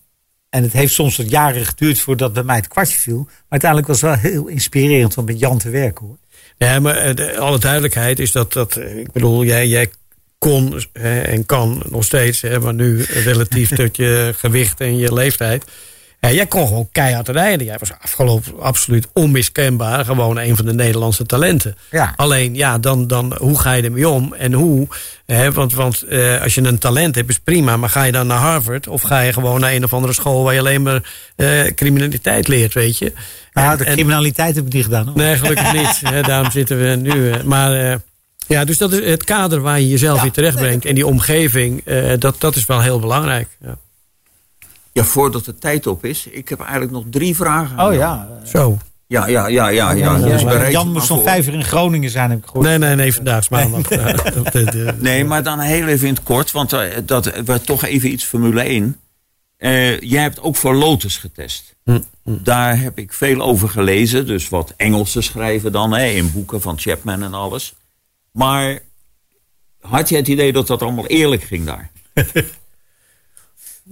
En 0.50 0.62
het 0.62 0.72
heeft 0.72 0.92
soms 0.94 1.16
wat 1.16 1.30
jaren 1.30 1.66
geduurd 1.66 2.00
voordat 2.00 2.32
bij 2.32 2.42
mij 2.42 2.56
het 2.56 2.68
kwartje 2.68 2.98
viel. 2.98 3.22
Maar 3.24 3.34
uiteindelijk 3.48 3.90
was 3.90 4.00
het 4.00 4.10
wel 4.10 4.32
heel 4.32 4.46
inspirerend 4.46 5.16
om 5.16 5.24
met 5.24 5.38
Jan 5.38 5.58
te 5.58 5.70
werken 5.70 6.06
hoor. 6.06 6.16
Ja, 6.56 6.80
maar 6.80 6.96
eh, 6.96 7.14
de- 7.14 7.38
alle 7.38 7.58
duidelijkheid 7.58 8.18
is 8.18 8.32
dat, 8.32 8.52
dat 8.52 8.76
eh, 8.76 8.98
ik 8.98 9.12
bedoel, 9.12 9.44
jij, 9.44 9.66
jij 9.68 9.90
kon 10.38 10.82
hè, 10.92 11.20
en 11.20 11.46
kan 11.46 11.82
nog 11.90 12.04
steeds, 12.04 12.40
hè, 12.40 12.60
maar 12.60 12.74
nu 12.74 13.02
relatief 13.02 13.68
tot 13.76 13.96
je 13.96 14.34
gewicht 14.36 14.80
en 14.80 14.96
je 14.98 15.12
leeftijd. 15.14 15.64
Ja, 16.26 16.32
jij 16.32 16.46
kon 16.46 16.66
gewoon 16.66 16.88
keihard 16.92 17.28
rijden. 17.28 17.66
Jij 17.66 17.76
was 17.78 17.90
afgelopen 18.02 18.60
absoluut 18.60 19.06
onmiskenbaar. 19.12 20.04
Gewoon 20.04 20.38
een 20.38 20.56
van 20.56 20.64
de 20.64 20.72
Nederlandse 20.74 21.26
talenten. 21.26 21.76
Ja. 21.90 22.12
Alleen, 22.16 22.54
ja, 22.54 22.78
dan, 22.78 23.06
dan 23.06 23.34
hoe 23.38 23.58
ga 23.58 23.72
je 23.72 23.82
ermee 23.82 24.08
om? 24.08 24.34
En 24.34 24.52
hoe? 24.52 24.86
Hè, 25.26 25.52
want 25.52 25.74
want 25.74 26.02
eh, 26.02 26.42
als 26.42 26.54
je 26.54 26.62
een 26.62 26.78
talent 26.78 27.14
hebt, 27.14 27.28
is 27.30 27.38
prima. 27.38 27.76
Maar 27.76 27.88
ga 27.88 28.02
je 28.02 28.12
dan 28.12 28.26
naar 28.26 28.38
Harvard? 28.38 28.88
Of 28.88 29.02
ga 29.02 29.20
je 29.20 29.32
gewoon 29.32 29.60
naar 29.60 29.72
een 29.72 29.84
of 29.84 29.92
andere 29.94 30.12
school 30.12 30.42
waar 30.44 30.52
je 30.54 30.58
alleen 30.60 30.82
maar 30.82 31.02
eh, 31.36 31.64
criminaliteit 31.74 32.48
leert, 32.48 32.74
weet 32.74 32.98
je? 32.98 33.12
Nou, 33.52 33.70
En- 33.70 33.78
de 33.78 33.84
criminaliteit 33.84 34.54
heb 34.54 34.66
ik 34.66 34.72
niet 34.72 34.84
gedaan 34.84 35.06
hoor. 35.06 35.16
Nee, 35.16 35.36
gelukkig 35.36 35.72
niet. 35.82 36.00
Hè, 36.04 36.22
daarom 36.22 36.50
zitten 36.50 36.78
we 36.80 36.88
nu. 36.96 37.30
eh, 37.30 37.42
Maar 37.42 37.72
eh, 37.92 37.96
ja, 38.46 38.64
dus 38.64 38.78
dat 38.78 38.92
is 38.92 39.10
het 39.10 39.24
kader 39.24 39.60
waar 39.60 39.80
je 39.80 39.88
jezelf 39.88 40.16
Ja, 40.16 40.22
weer 40.22 40.32
terechtbrengt. 40.32 40.84
En 40.84 40.94
die 40.94 41.06
omgeving, 41.06 41.80
eh, 41.84 42.12
dat, 42.18 42.34
dat 42.40 42.56
is 42.56 42.66
wel 42.66 42.80
heel 42.80 42.98
belangrijk. 43.00 43.48
Ja. 43.64 43.76
Ja, 44.92 45.04
voordat 45.04 45.44
de 45.44 45.58
tijd 45.58 45.86
op 45.86 46.04
is, 46.04 46.26
ik 46.26 46.48
heb 46.48 46.60
eigenlijk 46.60 46.92
nog 46.92 47.04
drie 47.10 47.36
vragen. 47.36 47.86
Oh 47.86 47.94
ja. 47.94 48.28
Zo. 48.44 48.78
Ja, 49.06 49.26
ja, 49.26 49.46
ja, 49.46 49.68
ja. 49.68 49.90
ja. 49.92 50.16
Dus 50.18 50.42
Jan 50.70 50.92
moest 50.92 51.10
om 51.10 51.16
voor. 51.16 51.26
vijf 51.26 51.46
uur 51.46 51.54
in 51.54 51.64
Groningen 51.64 52.10
zijn, 52.10 52.30
heb 52.30 52.38
ik 52.38 52.44
gehoord. 52.46 52.66
Nee, 52.66 52.78
nee, 52.78 52.94
nee, 52.94 53.14
vandaag 53.14 53.38
is 53.40 53.48
maandag. 53.48 53.82
De- 54.52 54.94
Nee, 54.98 55.24
maar 55.24 55.42
dan 55.42 55.58
heel 55.58 55.86
even 55.86 56.06
in 56.08 56.14
het 56.14 56.22
kort, 56.22 56.50
want 56.50 56.72
eh, 56.72 56.80
dat 57.04 57.24
we 57.44 57.60
toch 57.60 57.84
even 57.84 58.12
iets 58.12 58.24
Formule 58.24 58.62
1. 58.62 58.96
Eh, 59.56 60.00
jij 60.00 60.22
hebt 60.22 60.40
ook 60.40 60.56
voor 60.56 60.74
Lotus 60.74 61.16
getest. 61.16 61.74
Hm, 61.84 61.98
Daar 62.24 62.78
heb 62.80 62.98
ik 62.98 63.12
veel 63.12 63.40
over 63.40 63.68
gelezen, 63.68 64.26
dus 64.26 64.48
wat 64.48 64.74
Engelsen 64.76 65.22
schrijven 65.22 65.72
dan 65.72 65.92
hè, 65.92 66.04
in 66.06 66.32
boeken 66.32 66.60
van 66.60 66.78
Chapman 66.78 67.22
en 67.22 67.34
alles. 67.34 67.74
Maar 68.32 68.78
had 69.80 70.08
je 70.08 70.16
het 70.16 70.28
idee 70.28 70.52
dat 70.52 70.66
dat 70.66 70.82
allemaal 70.82 71.06
eerlijk 71.06 71.42
ging 71.42 71.64
daar? 71.66 71.90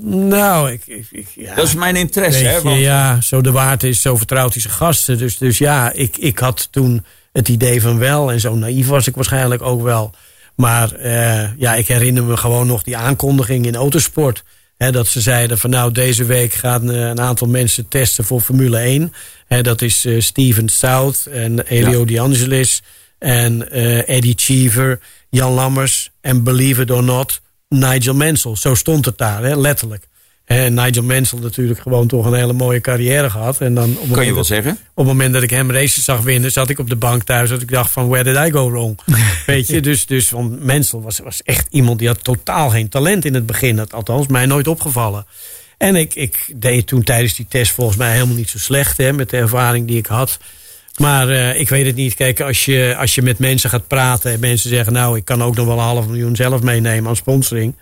Nou, 0.03 0.71
ik, 0.73 0.83
ik, 0.87 1.07
ik- 1.11 1.33
ja. 1.35 1.55
Dat 1.55 1.67
is 1.67 1.75
mijn 1.75 1.97
interesse, 1.97 2.45
hè? 2.45 2.63
Want, 2.63 2.81
ja, 2.81 3.21
zo 3.21 3.41
de 3.41 3.51
waard 3.51 3.83
is, 3.83 4.01
zo 4.01 4.17
vertrouwt 4.17 4.53
hij 4.53 4.63
zijn 4.63 4.75
gasten. 4.75 5.19
Dus, 5.19 5.39
dus 5.39 5.59
ja, 5.59 5.93
ik, 5.93 6.17
ik 6.17 6.39
had 6.39 6.69
toen 6.71 7.05
het 7.33 7.49
idee 7.49 7.81
van 7.83 7.99
wel. 7.99 8.33
En 8.33 8.41
zo 8.41 8.55
naïef 8.55 8.87
was 8.87 9.07
ik 9.07 9.15
waarschijnlijk 9.15 9.63
ook 9.63 9.83
wel. 9.83 10.15
Maar 10.55 10.93
eh, 10.93 11.49
ja, 11.57 11.75
ik 11.75 11.89
herinner 11.89 12.25
me 12.25 12.37
gewoon 12.37 12.67
nog 12.67 12.83
die 12.83 12.97
aankondiging 12.97 13.67
in 13.67 13.75
autosport. 13.77 14.45
Hè, 14.77 14.93
dat 14.93 15.07
ze 15.07 15.21
zeiden 15.21 15.59
van 15.59 15.71
nou, 15.71 15.93
deze 15.93 16.25
week 16.25 16.53
gaan 16.53 16.91
eh, 16.91 17.01
een 17.01 17.21
aantal 17.21 17.49
mensen 17.49 17.89
testen 17.89 18.25
voor 18.25 18.41
Formule 18.41 18.79
1. 18.79 19.13
Hè, 19.47 19.63
dat 19.63 19.83
is 19.83 20.05
eh, 20.05 20.21
Steven 20.21 20.69
Stout 20.69 21.27
en 21.31 21.61
Elio 21.61 22.05
Di 22.05 22.19
Angelis 22.19 22.83
en 23.19 23.71
Eddie 24.07 24.35
Cheever, 24.37 25.01
Jan 25.31 25.53
Lammers 25.53 26.11
en 26.21 26.43
believe 26.43 26.83
it 26.83 26.91
or 26.91 27.03
not, 27.03 27.41
Nigel 27.75 28.15
Mansell. 28.15 28.57
Zo 28.57 28.75
stond 28.75 29.05
het 29.05 29.19
daar, 29.19 29.43
hè, 29.43 29.57
letterlijk. 29.57 30.09
En 30.45 30.75
Nigel 30.75 31.03
Mansell 31.03 31.39
natuurlijk 31.39 31.81
gewoon 31.81 32.07
toch 32.07 32.27
een 32.27 32.35
hele 32.35 32.53
mooie 32.53 32.81
carrière 32.81 33.31
gehad. 33.31 33.61
En 33.61 33.75
dan 33.75 33.97
op 33.99 34.13
kan 34.13 34.23
je 34.23 34.29
wel 34.29 34.37
dat- 34.39 34.47
zeggen? 34.47 34.71
op 34.73 34.79
het 34.97 35.07
moment 35.07 35.33
dat 35.33 35.43
ik 35.43 35.51
hem 35.51 35.71
races 35.71 36.05
zag 36.05 36.21
winnen, 36.21 36.53
zat 36.53 36.71
ik 36.71 36.79
op 36.79 36.89
de 36.89 36.97
bank 36.97 37.23
thuis. 37.23 37.51
Dat 37.51 37.63
ik 37.63 37.71
dacht 37.71 37.91
van, 37.91 38.09
where 38.09 38.25
did 38.33 38.47
I 38.49 38.51
go 38.51 38.71
wrong? 38.71 38.99
Weet 39.47 39.69
je, 39.69 39.81
dus, 39.81 40.07
dus 40.07 40.31
want 40.31 40.65
Mensel 40.65 41.03
was, 41.03 41.19
was 41.19 41.43
echt 41.43 41.67
iemand 41.71 41.99
die 41.99 42.09
had 42.09 42.25
totaal 42.25 42.71
geen 42.71 42.89
talent 42.89 43.25
in 43.25 43.35
het 43.35 43.47
begin. 43.47 43.77
Dat, 43.77 43.93
althans, 43.93 44.27
mij 44.27 44.47
nooit 44.47 44.69
opgevallen. 44.69 45.27
En 45.79 45.97
ik, 45.97 46.15
ik 46.15 46.53
deed 46.57 46.87
toen 46.87 47.03
tijdens 47.03 47.35
die 47.35 47.47
test 47.49 47.73
volgens 47.73 47.97
mij 47.97 48.13
helemaal 48.13 48.37
niet 48.37 48.51
zo 48.51 48.59
slecht. 48.59 48.97
Hè, 48.97 49.13
met 49.13 49.31
de 49.31 49.37
ervaring 49.37 49.87
die 49.87 49.97
ik 49.99 50.07
had. 50.07 50.39
Maar 51.01 51.29
eh, 51.29 51.61
ik 51.61 51.69
weet 51.69 51.87
het 51.87 51.95
niet. 51.97 52.15
Kijk, 52.15 52.41
als 52.41 52.65
je, 52.65 52.95
als 52.99 53.15
je 53.15 53.23
met 53.23 53.39
mensen 53.39 53.71
gaat 53.71 53.87
praten 53.87 54.33
en 54.33 54.41
mensen 54.41 54.71
zeggen... 54.71 54.93
nou, 54.93 55.17
ik 55.17 55.25
kan 55.25 55.43
ook 55.43 55.55
nog 55.57 55.67
wel 55.67 55.77
een 55.79 55.83
half 55.85 56.07
miljoen 56.07 56.37
zelf 56.37 56.63
meenemen 56.63 57.09
aan 57.09 57.17
sponsoring. 57.17 57.77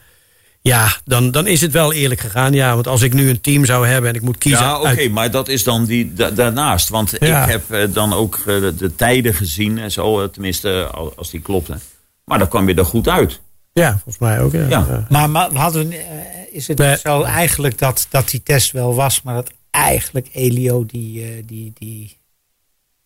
Ja, 0.60 0.88
dan, 1.04 1.30
dan 1.30 1.46
is 1.46 1.60
het 1.60 1.72
wel 1.72 1.92
eerlijk 1.92 2.20
gegaan. 2.20 2.52
Ja, 2.52 2.74
want 2.74 2.86
als 2.86 3.02
ik 3.02 3.12
nu 3.12 3.28
een 3.28 3.40
team 3.40 3.64
zou 3.64 3.86
hebben 3.86 4.10
en 4.10 4.16
ik 4.16 4.22
moet 4.22 4.38
kiezen... 4.38 4.64
Ja, 4.64 4.78
oké, 4.78 4.86
uit- 4.88 5.10
maar 5.12 5.30
dat 5.30 5.48
is 5.48 5.64
dan 5.64 5.84
die, 5.84 6.12
da- 6.12 6.30
daarnaast. 6.30 6.88
Want 6.88 7.12
Ja. 7.20 7.42
ik 7.44 7.50
heb 7.50 7.70
eh, 7.70 7.94
dan 7.94 8.12
ook 8.12 8.34
eh, 8.38 8.44
de 8.78 8.92
tijden 8.96 9.34
gezien 9.34 9.78
en 9.78 9.90
zo, 9.92 10.30
tenminste 10.30 10.86
al- 10.86 11.12
als 11.16 11.30
die 11.30 11.40
klopten. 11.40 11.80
Maar 12.24 12.38
dan 12.38 12.48
kwam 12.48 12.68
je 12.68 12.74
er 12.74 12.84
goed 12.84 13.08
uit. 13.08 13.40
Ja, 13.72 13.90
volgens 13.92 14.18
mij 14.18 14.40
ook. 14.40 14.52
Ja. 14.52 14.58
Ja. 14.68 14.86
Ja. 14.88 15.06
Maar, 15.08 15.30
maar 15.30 15.50
we 15.52 15.58
hadden, 15.58 15.92
is 16.52 16.68
het 16.68 16.78
Nee. 16.78 16.96
zo 16.96 17.22
eigenlijk 17.22 17.78
dat, 17.78 18.06
dat 18.10 18.28
die 18.30 18.42
test 18.42 18.72
wel 18.72 18.94
was, 18.94 19.22
maar 19.22 19.34
dat 19.34 19.50
eigenlijk 19.70 20.28
Elio 20.32 20.86
die, 20.86 21.44
die, 21.46 21.72
die 21.78 22.16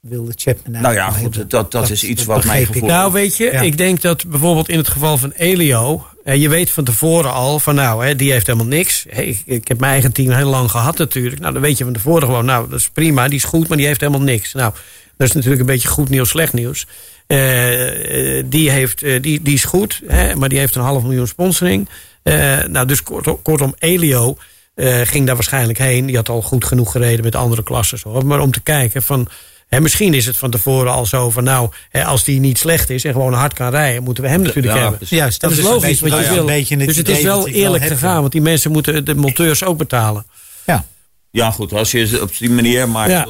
wilde 0.08 0.32
Chapman 0.36 0.82
Nou 0.82 0.94
ja, 0.94 1.10
goed, 1.10 1.50
dat, 1.50 1.70
dat, 1.70 1.90
is 1.90 2.04
iets 2.04 2.24
wat 2.24 2.44
mij 2.44 2.64
gevoel. 2.64 2.88
Nou, 2.88 3.12
weet 3.12 3.36
je, 3.36 3.44
Ja. 3.44 3.60
ik 3.60 3.76
denk 3.76 4.00
dat 4.00 4.26
bijvoorbeeld 4.26 4.68
in 4.68 4.78
het 4.78 4.88
geval 4.88 5.18
van 5.18 5.30
Elio. 5.36 6.06
eh, 6.24 6.40
je 6.40 6.48
weet 6.48 6.70
van 6.70 6.84
tevoren 6.84 7.32
al 7.32 7.58
van 7.58 7.74
nou, 7.74 8.06
hè, 8.06 8.16
die 8.16 8.32
heeft 8.32 8.46
helemaal 8.46 8.66
niks. 8.68 9.06
Hey, 9.08 9.24
ik, 9.26 9.42
ik 9.44 9.68
heb 9.68 9.80
mijn 9.80 9.92
eigen 9.92 10.12
team 10.12 10.30
heel 10.30 10.48
lang 10.48 10.70
gehad 10.70 10.98
natuurlijk. 10.98 11.40
Nou, 11.40 11.52
dan 11.52 11.62
weet 11.62 11.78
je 11.78 11.84
van 11.84 11.92
tevoren 11.92 12.22
gewoon, 12.22 12.44
nou, 12.44 12.70
dat 12.70 12.78
is 12.78 12.88
prima, 12.90 13.28
die 13.28 13.38
is 13.38 13.44
goed, 13.44 13.68
maar 13.68 13.76
die 13.76 13.86
heeft 13.86 14.00
helemaal 14.00 14.22
niks. 14.22 14.52
Nou, 14.52 14.72
dat 15.16 15.28
is 15.28 15.32
natuurlijk 15.34 15.60
een 15.60 15.66
beetje 15.66 15.88
goed 15.88 16.08
nieuws, 16.08 16.28
slecht 16.28 16.52
nieuws. 16.52 16.86
Eh, 17.26 18.38
eh, 18.38 18.44
die, 18.48 18.70
heeft, 18.70 19.02
eh, 19.02 19.22
die, 19.22 19.42
die 19.42 19.54
is 19.54 19.64
goed, 19.64 20.00
hè, 20.06 20.34
maar 20.34 20.48
die 20.48 20.58
heeft 20.58 20.74
een 20.74 20.82
half 20.82 21.02
miljoen 21.02 21.26
sponsoring. 21.26 21.88
Eh, 22.22 22.64
nou, 22.64 22.86
dus 22.86 23.02
kort, 23.02 23.42
kortom, 23.42 23.74
Elio 23.78 24.36
eh, 24.74 25.00
ging 25.04 25.26
daar 25.26 25.34
waarschijnlijk 25.34 25.78
heen. 25.78 26.06
Die 26.06 26.16
had 26.16 26.28
al 26.28 26.42
goed 26.42 26.64
genoeg 26.64 26.92
gereden 26.92 27.24
met 27.24 27.34
andere 27.34 27.62
klassen. 27.62 27.98
Hoor. 28.02 28.26
Maar 28.26 28.40
om 28.40 28.50
te 28.52 28.60
kijken 28.60 29.02
van. 29.02 29.28
Hè, 29.72 29.80
misschien 29.80 30.14
is 30.14 30.26
het 30.26 30.36
van 30.36 30.50
tevoren 30.50 30.92
al 30.92 31.06
zo 31.06 31.30
van 31.30 31.44
nou, 31.44 31.70
hè, 31.88 32.04
als 32.04 32.24
die 32.24 32.40
niet 32.40 32.58
slecht 32.58 32.90
is 32.90 33.04
en 33.04 33.12
gewoon 33.12 33.32
hard 33.32 33.54
kan 33.54 33.70
rijden, 33.70 34.02
moeten 34.02 34.22
we 34.24 34.28
hem 34.30 34.42
natuurlijk 34.42 34.74
ja, 34.76 34.80
hebben. 34.82 34.98
Juist, 35.10 35.40
Dat, 35.40 35.50
is 35.50 35.60
logisch 35.60 35.80
beetje- 36.00 36.00
wat 36.00 36.10
je 36.10 36.14
nou 36.16 36.22
ja, 36.24 36.30
wil. 36.30 36.40
een 36.40 36.46
beetje 36.46 36.76
dus 36.76 36.96
het 36.96 37.08
is 37.08 37.22
wel 37.22 37.48
eerlijk 37.48 37.82
heb, 37.82 37.92
gegaan, 37.92 38.20
want 38.20 38.32
die 38.32 38.40
mensen 38.40 38.70
moeten 38.72 39.04
de 39.04 39.14
monteurs 39.14 39.64
ook 39.64 39.78
betalen. 39.78 40.26
Ja. 40.66 40.84
Ja, 41.30 41.50
goed, 41.50 41.72
als 41.72 41.90
je 41.90 42.18
op 42.22 42.38
die 42.38 42.50
manier, 42.50 42.88
maar 42.88 43.08
Ja. 43.10 43.26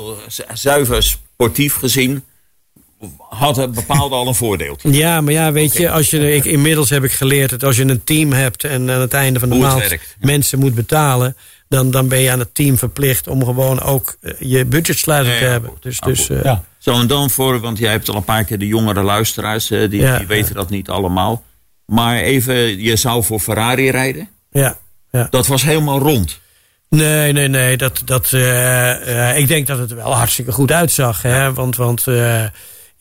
zuiver 0.53 1.03
sportief 1.03 1.75
gezien, 1.75 2.25
had 3.29 3.57
het 3.57 3.73
bepaalde 3.73 4.15
al 4.15 4.27
een 4.27 4.35
voordeel. 4.35 4.79
Ja, 4.83 5.21
maar 5.21 5.33
ja, 5.33 5.53
weet 5.53 5.77
je, 5.77 5.91
als 5.91 6.11
je, 6.11 6.35
ik, 6.35 6.45
inmiddels 6.45 6.91
heb 6.91 7.05
ik 7.05 7.13
geleerd 7.13 7.51
dat 7.51 7.65
als 7.65 7.77
je 7.77 7.85
een 7.85 8.05
team 8.05 8.33
hebt 8.33 8.65
en 8.65 8.91
aan 8.91 9.01
het 9.01 9.15
einde 9.15 9.39
van 9.41 9.49
de 9.49 9.55
maand 9.55 9.89
werkt, 9.89 10.17
mensen 10.21 10.59
moet 10.59 10.75
betalen, 10.75 11.37
dan, 11.73 11.91
dan 11.91 12.09
ben 12.09 12.19
je 12.19 12.31
aan 12.31 12.39
het 12.39 12.55
team 12.55 12.79
verplicht 12.79 13.29
om 13.29 13.45
gewoon 13.45 13.81
ook 13.81 14.17
eh, 14.21 14.33
je 14.39 14.65
budgetsluiting 14.65 15.35
Ja, 15.35 15.41
te 15.41 15.45
ja, 15.47 15.51
hebben. 15.51 15.71
goed. 15.71 15.83
Dus, 15.83 16.01
Ah, 16.01 16.07
dus 16.07 16.29
eh, 16.31 16.43
Ja. 16.43 16.65
Zo 16.79 17.01
en 17.01 17.07
dan 17.07 17.31
voor, 17.31 17.61
want 17.61 17.79
jij 17.79 17.91
hebt 17.91 18.09
al 18.09 18.17
een 18.17 18.25
paar 18.25 18.45
keer 18.45 18.59
de 18.59 18.67
jongere 18.67 19.03
luisteraars, 19.03 19.71
eh, 19.71 19.91
die, 19.91 20.01
Ja, 20.01 20.19
die 20.19 20.27
weten 20.27 20.55
dat 20.55 20.71
niet 20.71 20.89
allemaal. 20.89 21.43
Maar 21.87 22.17
even, 22.17 22.81
je 22.83 22.97
zou 22.97 23.25
voor 23.25 23.41
Ferrari 23.41 23.91
rijden. 23.91 24.29
ja, 24.51 24.77
ja. 25.11 25.27
Dat 25.31 25.47
was 25.47 25.63
helemaal 25.63 25.99
rond. 25.99 26.41
Nee, 26.89 27.33
nee, 27.33 27.49
nee. 27.49 27.77
Dat, 27.77 28.03
dat, 28.05 28.33
eh, 28.33 29.31
eh, 29.31 29.39
ik 29.39 29.49
denk 29.49 29.67
dat 29.67 29.79
het 29.79 29.91
er 29.91 29.97
wel 29.97 30.15
hartstikke 30.15 30.53
goed 30.53 30.73
uitzag. 30.73 31.23
Hè? 31.23 31.53
Want, 31.53 31.77
want 31.77 32.07
eh, 32.07 32.45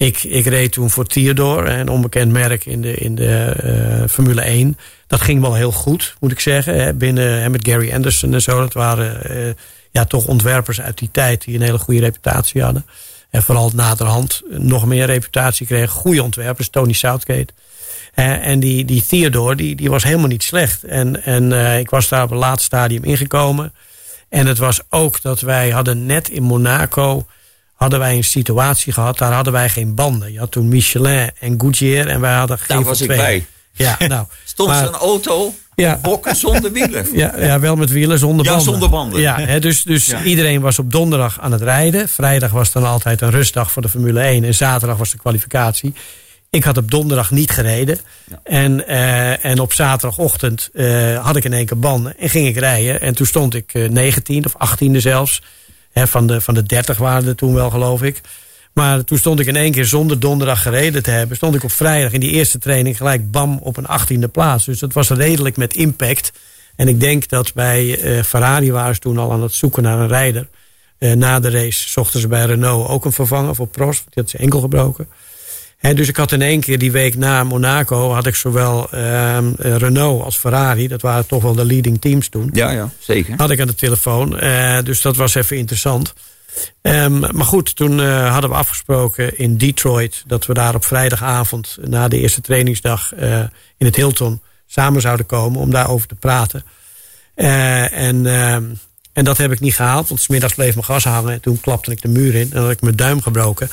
ik, 0.01 0.23
ik 0.23 0.45
reed 0.45 0.71
toen 0.71 0.89
voor 0.89 1.05
Theodore, 1.05 1.71
een 1.71 1.89
onbekend 1.89 2.31
merk 2.31 2.65
in 2.65 2.81
de, 2.81 2.93
in 2.93 3.15
de 3.15 3.45
eh, 3.45 4.09
Formule 4.09 4.41
1. 4.41 4.77
Dat 5.07 5.21
ging 5.21 5.41
wel 5.41 5.53
heel 5.53 5.71
goed, 5.71 6.15
moet 6.19 6.31
ik 6.31 6.39
zeggen. 6.39 6.75
Hè? 6.75 6.93
Binnen 6.93 7.51
met 7.51 7.67
Gary 7.67 7.93
Anderson 7.93 8.33
en 8.33 8.41
zo. 8.41 8.59
Dat 8.59 8.73
waren 8.73 9.23
eh, 9.23 9.53
ja, 9.91 10.05
toch 10.05 10.25
ontwerpers 10.25 10.81
uit 10.81 10.97
die 10.97 11.09
tijd 11.11 11.43
die 11.43 11.55
een 11.55 11.61
hele 11.61 11.77
goede 11.77 11.99
reputatie 11.99 12.63
hadden. 12.63 12.85
En 13.29 13.43
vooral 13.43 13.71
naderhand 13.75 14.41
nog 14.49 14.85
meer 14.85 15.05
reputatie 15.05 15.65
kregen. 15.65 15.89
Goede 15.89 16.23
ontwerpers, 16.23 16.69
Tony 16.69 16.93
Southgate. 16.93 17.53
En 18.13 18.59
die, 18.59 18.85
die 18.85 19.05
Theodore, 19.05 19.55
die, 19.55 19.75
die 19.75 19.89
was 19.89 20.03
helemaal 20.03 20.27
niet 20.27 20.43
slecht. 20.43 20.83
En, 20.83 21.23
en 21.23 21.53
eh, 21.53 21.79
ik 21.79 21.89
was 21.89 22.07
daar 22.07 22.23
op 22.23 22.31
een 22.31 22.37
laat 22.37 22.61
stadium 22.61 23.03
ingekomen. 23.03 23.73
En 24.29 24.47
het 24.47 24.57
was 24.57 24.81
ook 24.89 25.21
dat 25.21 25.41
wij 25.41 25.69
hadden 25.69 26.05
net 26.05 26.29
in 26.29 26.43
Monaco... 26.43 27.25
hadden 27.81 27.99
wij 27.99 28.15
een 28.15 28.23
situatie 28.23 28.93
gehad, 28.93 29.17
daar 29.17 29.31
hadden 29.33 29.53
wij 29.53 29.69
geen 29.69 29.95
banden. 29.95 30.31
Je 30.31 30.39
had 30.39 30.51
toen 30.51 30.67
Michelin 30.67 31.29
en 31.39 31.55
Goodyear 31.61 32.07
en 32.07 32.19
wij 32.21 32.33
hadden 32.33 32.57
geen 32.57 32.75
Daar 32.77 32.85
was 32.85 32.99
ik 33.01 33.05
twee. 33.05 33.17
bij. 33.17 33.45
Ja, 33.71 33.97
nou. 34.07 34.25
Stond 34.45 34.69
een 34.69 34.93
auto, 34.93 35.53
Ja. 35.75 35.99
bokken 36.01 36.35
zonder 36.35 36.71
wielen. 36.71 37.07
ja, 37.17 37.33
ja, 37.37 37.59
wel 37.59 37.75
met 37.75 37.89
wielen 37.91 38.19
zonder 38.19 38.45
Ja, 38.45 38.51
banden. 38.51 38.71
zonder 38.71 38.89
banden. 38.89 39.21
Ja, 39.21 39.39
hè, 39.39 39.59
dus 39.59 39.83
dus 39.83 40.05
Ja. 40.05 40.23
iedereen 40.23 40.61
was 40.61 40.79
op 40.79 40.91
donderdag 40.91 41.39
aan 41.39 41.51
het 41.51 41.61
rijden. 41.61 42.09
Vrijdag 42.09 42.51
was 42.51 42.71
dan 42.71 42.83
altijd 42.85 43.21
een 43.21 43.29
rustdag 43.31 43.71
voor 43.71 43.81
de 43.81 43.89
Formule 43.89 44.19
1. 44.21 44.43
En 44.43 44.53
zaterdag 44.53 44.97
was 44.97 45.11
de 45.11 45.17
kwalificatie. 45.17 45.93
Ik 46.49 46.63
had 46.63 46.77
op 46.77 46.91
donderdag 46.91 47.31
niet 47.31 47.51
gereden. 47.51 47.97
En, 48.43 48.87
eh, 48.87 49.45
en 49.45 49.59
op 49.59 49.73
zaterdagochtend 49.73 50.69
eh, 50.73 51.25
had 51.25 51.35
ik 51.35 51.43
in 51.43 51.53
één 51.53 51.65
keer 51.65 51.79
banden. 51.79 52.17
En 52.17 52.29
ging 52.29 52.47
ik 52.47 52.57
rijden. 52.57 53.01
En 53.01 53.15
toen 53.15 53.25
stond 53.25 53.53
ik 53.55 53.73
eh 53.73 53.89
19 53.89 54.45
of 54.45 54.53
18e 54.57 54.99
zelfs. 54.99 55.41
Van, 55.93 56.27
de, 56.27 56.41
van 56.41 56.53
de 56.53 56.63
30 56.63 56.97
waren 56.97 57.27
er 57.27 57.35
toen 57.35 57.53
wel, 57.53 57.69
geloof 57.69 58.01
ik. 58.01 58.21
Maar 58.73 59.03
toen 59.03 59.17
stond 59.17 59.39
ik 59.39 59.47
in 59.47 59.55
één 59.55 59.71
keer 59.71 59.85
zonder 59.85 60.19
donderdag 60.19 60.61
gereden 60.61 61.03
te 61.03 61.11
hebben. 61.11 61.37
Stond 61.37 61.55
ik 61.55 61.63
op 61.63 61.71
vrijdag 61.71 62.11
in 62.11 62.19
die 62.19 62.31
eerste 62.31 62.59
training 62.59 62.97
gelijk 62.97 63.31
bam 63.31 63.59
op 63.61 63.77
een 63.77 63.87
18e 63.87 64.31
plaats. 64.31 64.65
Dus 64.65 64.79
dat 64.79 64.93
was 64.93 65.09
redelijk 65.09 65.57
met 65.57 65.73
impact. 65.73 66.31
En 66.75 66.87
ik 66.87 66.99
denk 66.99 67.27
dat 67.27 67.53
bij 67.53 67.99
eh, 67.99 68.23
Ferrari 68.23 68.71
waren 68.71 68.95
ze 68.95 69.01
toen 69.01 69.17
al 69.17 69.31
aan 69.31 69.41
het 69.41 69.53
zoeken 69.53 69.83
naar 69.83 69.99
een 69.99 70.07
rijder. 70.07 70.47
Eh, 70.97 71.13
na 71.13 71.39
de 71.39 71.49
race 71.49 71.89
zochten 71.89 72.19
ze 72.19 72.27
bij 72.27 72.45
Renault 72.45 72.89
ook 72.89 73.05
een 73.05 73.11
vervanger 73.11 73.55
voor 73.55 73.67
Prost. 73.67 74.03
Die 74.03 74.23
had 74.23 74.29
zijn 74.29 74.43
enkel 74.43 74.59
gebroken. 74.59 75.07
Hè, 75.81 75.93
dus 75.93 76.07
ik 76.07 76.15
had 76.15 76.31
in 76.31 76.41
één 76.41 76.59
keer 76.59 76.77
die 76.77 76.91
week 76.91 77.15
na 77.17 77.43
Monaco... 77.43 78.11
had 78.11 78.27
ik 78.27 78.35
zowel 78.35 78.91
ehm, 78.91 79.51
eh, 79.57 79.75
Renault 79.75 80.23
als 80.23 80.37
Ferrari. 80.37 80.87
Dat 80.87 81.01
waren 81.01 81.27
toch 81.27 81.41
wel 81.43 81.55
de 81.55 81.65
leading 81.65 82.01
teams 82.01 82.29
toen 82.29 82.49
Ja, 82.53 82.71
ja, 82.71 82.89
zeker. 82.99 83.33
had 83.37 83.49
ik 83.49 83.59
aan 83.59 83.67
de 83.67 83.75
telefoon. 83.75 84.39
Eh, 84.39 84.83
dus 84.83 85.01
dat 85.01 85.15
was 85.15 85.35
even 85.35 85.57
interessant. 85.57 86.13
Ehm, 86.81 87.19
maar 87.19 87.45
goed, 87.45 87.75
toen 87.75 87.99
eh, 87.99 88.31
hadden 88.31 88.49
we 88.49 88.55
afgesproken 88.55 89.37
in 89.37 89.57
Detroit 89.57 90.23
dat 90.27 90.45
we 90.45 90.53
daar 90.53 90.75
op 90.75 90.85
vrijdagavond 90.85 91.77
na 91.81 92.07
de 92.07 92.19
eerste 92.19 92.41
trainingsdag 92.41 93.13
in 93.77 93.85
het 93.85 93.95
Hilton 93.95 94.41
samen 94.67 95.01
zouden 95.01 95.25
komen 95.25 95.59
om 95.59 95.71
daarover 95.71 96.07
te 96.07 96.15
praten. 96.15 96.63
En, 97.35 98.25
ehm, 98.25 98.63
en 99.13 99.23
dat 99.23 99.37
heb 99.37 99.51
ik 99.51 99.59
niet 99.59 99.75
gehaald, 99.75 100.07
want 100.07 100.21
smiddags 100.21 100.53
bleef 100.53 100.73
mijn 100.73 100.85
gas 100.85 101.03
hangen. 101.03 101.33
En 101.33 101.41
toen 101.41 101.59
klapte 101.61 101.91
ik 101.91 102.01
de 102.01 102.07
muur 102.07 102.35
in 102.35 102.49
en 102.53 102.61
had 102.61 102.71
ik 102.71 102.81
mijn 102.81 102.95
duim 102.95 103.21
gebroken. 103.21 103.69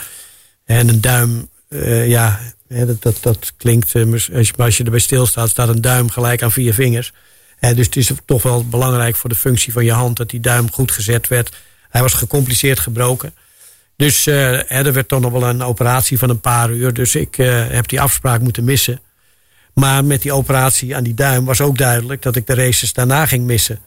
En 0.64 0.88
een 0.88 1.00
duim, 1.00 1.48
eh, 1.68 2.08
ja, 2.08 2.40
dat, 2.68 3.02
dat, 3.02 3.18
dat 3.20 3.52
klinkt, 3.56 3.94
eh, 3.94 4.12
als 4.12 4.26
je, 4.26 4.52
als 4.56 4.76
je 4.76 4.84
erbij 4.84 5.00
stilstaat, 5.00 5.48
staat 5.48 5.68
een 5.68 5.80
duim 5.80 6.10
gelijk 6.10 6.42
aan 6.42 6.52
vier 6.52 6.74
vingers. 6.74 7.12
Dus 7.60 7.86
het 7.86 7.96
is 7.96 8.10
toch 8.24 8.42
wel 8.42 8.68
belangrijk 8.68 9.16
voor 9.16 9.30
de 9.30 9.36
functie 9.36 9.72
van 9.72 9.84
je 9.84 9.92
hand 9.92 10.16
dat 10.16 10.30
die 10.30 10.40
duim 10.40 10.72
goed 10.72 10.92
gezet 10.92 11.28
werd. 11.28 11.56
Hij 11.88 12.02
was 12.02 12.12
gecompliceerd 12.12 12.80
gebroken. 12.80 13.34
Dus 13.96 14.26
eh, 14.26 14.72
er 14.72 14.92
werd 14.92 15.08
toch 15.08 15.20
nog 15.20 15.32
wel 15.32 15.48
een 15.48 15.62
operatie 15.62 16.18
van 16.18 16.30
een 16.30 16.40
paar 16.40 16.70
uur. 16.70 16.92
Dus 16.92 17.14
ik 17.14 17.34
heb 17.36 17.88
die 17.88 18.00
afspraak 18.00 18.40
moeten 18.40 18.64
missen. 18.64 19.00
Maar 19.74 20.04
met 20.04 20.22
die 20.22 20.32
operatie 20.32 20.96
aan 20.96 21.04
die 21.04 21.14
duim 21.14 21.44
was 21.44 21.60
ook 21.60 21.78
duidelijk 21.78 22.22
dat 22.22 22.36
ik 22.36 22.46
de 22.46 22.54
races 22.54 22.92
daarna 22.92 23.26
ging 23.26 23.44
missen. 23.44 23.78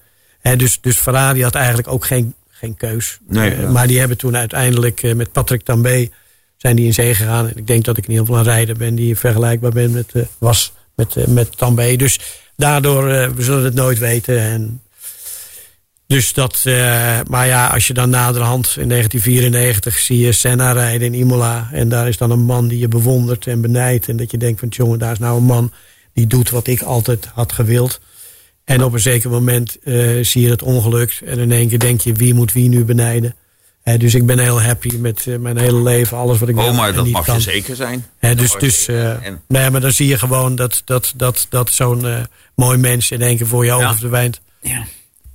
Hè, 0.41 0.55
dus, 0.55 0.82
dus 0.82 0.97
Ferrari 0.97 1.43
had 1.43 1.55
eigenlijk 1.55 1.88
ook 1.88 2.05
geen, 2.05 2.36
geen 2.49 2.75
keus. 2.75 3.19
Nee, 3.27 3.59
ja. 3.59 3.69
Maar 3.69 3.88
die 3.88 3.99
hebben 3.99 4.17
toen 4.17 4.38
uiteindelijk 4.38 5.15
met 5.15 5.32
Patrick 5.32 5.63
Tambay 5.63 6.11
zijn 6.62 6.76
die 6.76 6.86
in 6.86 6.93
zee 6.93 7.16
gegaan. 7.16 7.47
En 7.47 7.57
ik 7.57 7.68
denk 7.68 7.86
dat 7.86 7.97
ik 7.97 8.03
in 8.03 8.09
ieder 8.09 8.26
geval 8.26 8.39
een 8.39 8.51
rijder 8.51 8.78
ben 8.78 8.95
die 8.95 9.18
vergelijkbaar 9.18 9.72
ben 9.72 9.91
met, 9.91 10.09
eh, 10.14 10.22
was 10.38 10.74
met, 10.95 11.16
eh, 11.16 11.26
met 11.26 11.57
Tambay. 11.57 11.95
Dus 11.95 12.20
daardoor, 12.55 13.09
eh, 13.09 13.30
we 13.30 13.43
zullen 13.43 13.64
het 13.64 13.74
nooit 13.74 13.99
weten. 13.99 14.39
En 14.39 14.82
Dus 16.07 16.34
dat, 16.34 16.64
uh, 16.68 17.20
maar 17.30 17.47
ja, 17.47 17.68
als 17.68 17.88
je 17.88 17.93
dan 17.93 18.09
naderhand 18.09 18.76
in 18.80 18.88
1994 18.88 19.97
zie 19.97 20.18
je 20.18 20.32
Senna 20.32 20.72
rijden 20.72 21.14
in 21.14 21.20
Imola. 21.20 21.70
En 21.72 21.89
daar 21.89 22.07
is 22.07 22.18
dan 22.18 22.32
een 22.32 22.45
man 22.45 22.68
die 22.68 22.80
je 22.80 22.88
bewondert 22.88 23.47
en 23.47 23.62
benijdt. 23.62 24.07
En 24.07 24.18
dat 24.18 24.32
je 24.32 24.38
denkt 24.38 24.59
van 24.59 24.70
jongen, 24.70 24.99
daar 24.99 25.12
is 25.12 25.20
nou 25.20 25.38
een 25.38 25.43
man 25.43 25.72
die 26.14 26.28
doet 26.28 26.49
wat 26.49 26.68
ik 26.68 26.82
altijd 26.82 27.26
had 27.34 27.51
gewild. 27.51 27.99
En 28.64 28.84
op 28.84 28.93
een 28.93 28.99
zeker 28.99 29.30
moment 29.30 29.78
uh, 29.84 30.24
zie 30.24 30.41
je 30.41 30.49
het 30.49 30.62
ongeluk. 30.62 31.22
En 31.26 31.39
in 31.39 31.51
één 31.51 31.70
keer 31.70 31.80
denk 31.80 32.01
je, 32.01 32.14
wie 32.14 32.34
moet 32.34 32.53
wie 32.53 32.70
nu 32.70 32.86
benijden? 32.86 33.36
Dus 33.84 34.15
ik 34.15 34.25
ben 34.25 34.39
heel 34.39 34.61
happy 34.61 34.97
met 34.97 35.25
uh, 35.25 35.38
mijn 35.38 35.57
hele 35.57 35.82
leven, 35.82 36.17
alles 36.17 36.39
wat 36.39 36.49
ik 36.49 36.57
Oh, 36.57 36.77
maar 36.77 36.93
dat 36.93 37.07
mag 37.07 37.25
kan. 37.25 37.36
je 37.36 37.41
zeker 37.41 37.75
zijn. 37.75 38.05
Dus 38.19 38.55
dus 38.59 38.88
en... 38.88 39.41
nee, 39.47 39.69
maar 39.69 39.82
dan 39.82 39.91
zie 39.91 40.07
je 40.07 40.17
gewoon 40.17 40.55
dat, 40.55 40.82
dat, 40.86 41.13
dat, 41.15 41.45
dat 41.49 41.69
zo'n 41.69 42.27
mooi 42.55 42.77
mens 42.77 43.11
in 43.11 43.21
één 43.21 43.38
keer 43.38 43.47
voor 43.47 43.65
je 43.65 43.71
ogen 43.71 43.88
ja. 43.88 43.95
verdwijnt. 43.95 44.41
Ja. 44.61 44.86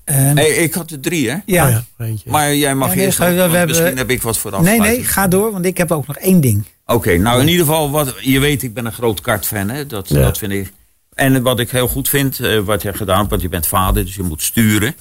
Um, 0.08 0.36
hey, 0.36 0.48
ik 0.48 0.74
had 0.74 0.90
er 0.90 1.00
drie, 1.00 1.30
hè? 1.30 1.36
Ja. 1.46 1.84
Oh 1.98 2.06
ja 2.06 2.14
maar 2.24 2.54
jij 2.54 2.74
mag 2.74 2.94
ja, 2.94 3.00
eerst. 3.00 3.18
we, 3.18 3.24
we 3.24 3.32
misschien 3.32 3.66
hebben... 3.66 3.96
heb 3.96 4.10
ik 4.10 4.22
wat 4.22 4.38
vooraf. 4.38 4.62
Nee, 4.62 4.80
nee, 4.80 5.04
ga 5.04 5.28
door, 5.28 5.52
want 5.52 5.64
ik 5.64 5.78
heb 5.78 5.92
ook 5.92 6.06
nog 6.06 6.16
één 6.16 6.40
ding. 6.40 6.64
Oké, 6.84 6.98
okay, 6.98 7.16
nou 7.16 7.40
in 7.40 7.48
ieder 7.48 7.66
geval, 7.66 7.90
wat, 7.90 8.14
je 8.20 8.40
weet, 8.40 8.62
ik 8.62 8.74
ben 8.74 8.86
een 8.86 8.92
groot 8.92 9.20
kartfan, 9.20 9.68
hè? 9.68 9.86
Dat, 9.86 10.08
ja. 10.08 10.20
dat 10.20 10.38
vind 10.38 10.52
ik. 10.52 10.72
En 11.14 11.42
wat 11.42 11.60
ik 11.60 11.70
heel 11.70 11.88
goed 11.88 12.08
vind, 12.08 12.38
uh, 12.38 12.60
wat 12.60 12.80
je 12.80 12.86
hebt 12.86 13.00
gedaan, 13.00 13.28
want 13.28 13.42
je 13.42 13.48
bent 13.48 13.66
vader, 13.66 14.04
dus 14.04 14.14
je 14.14 14.22
moet 14.22 14.42
sturen. 14.42 14.94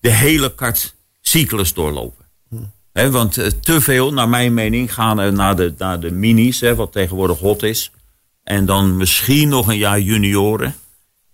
De 0.00 0.10
hele 0.10 0.54
kartcyclus 0.54 1.74
doorlopen. 1.74 2.19
He, 2.92 3.10
want 3.10 3.38
uh, 3.38 3.46
te 3.46 3.80
veel, 3.80 4.12
naar 4.12 4.28
mijn 4.28 4.54
mening, 4.54 4.94
gaan 4.94 5.34
naar 5.34 5.56
de, 5.56 5.74
naar 5.78 6.00
de 6.00 6.10
minis, 6.10 6.60
wat 6.60 6.92
tegenwoordig 6.92 7.38
hot 7.38 7.62
is. 7.62 7.90
En 8.42 8.66
dan 8.66 8.96
misschien 8.96 9.48
nog 9.48 9.68
een 9.68 9.78
jaar 9.78 10.00
junioren. 10.00 10.74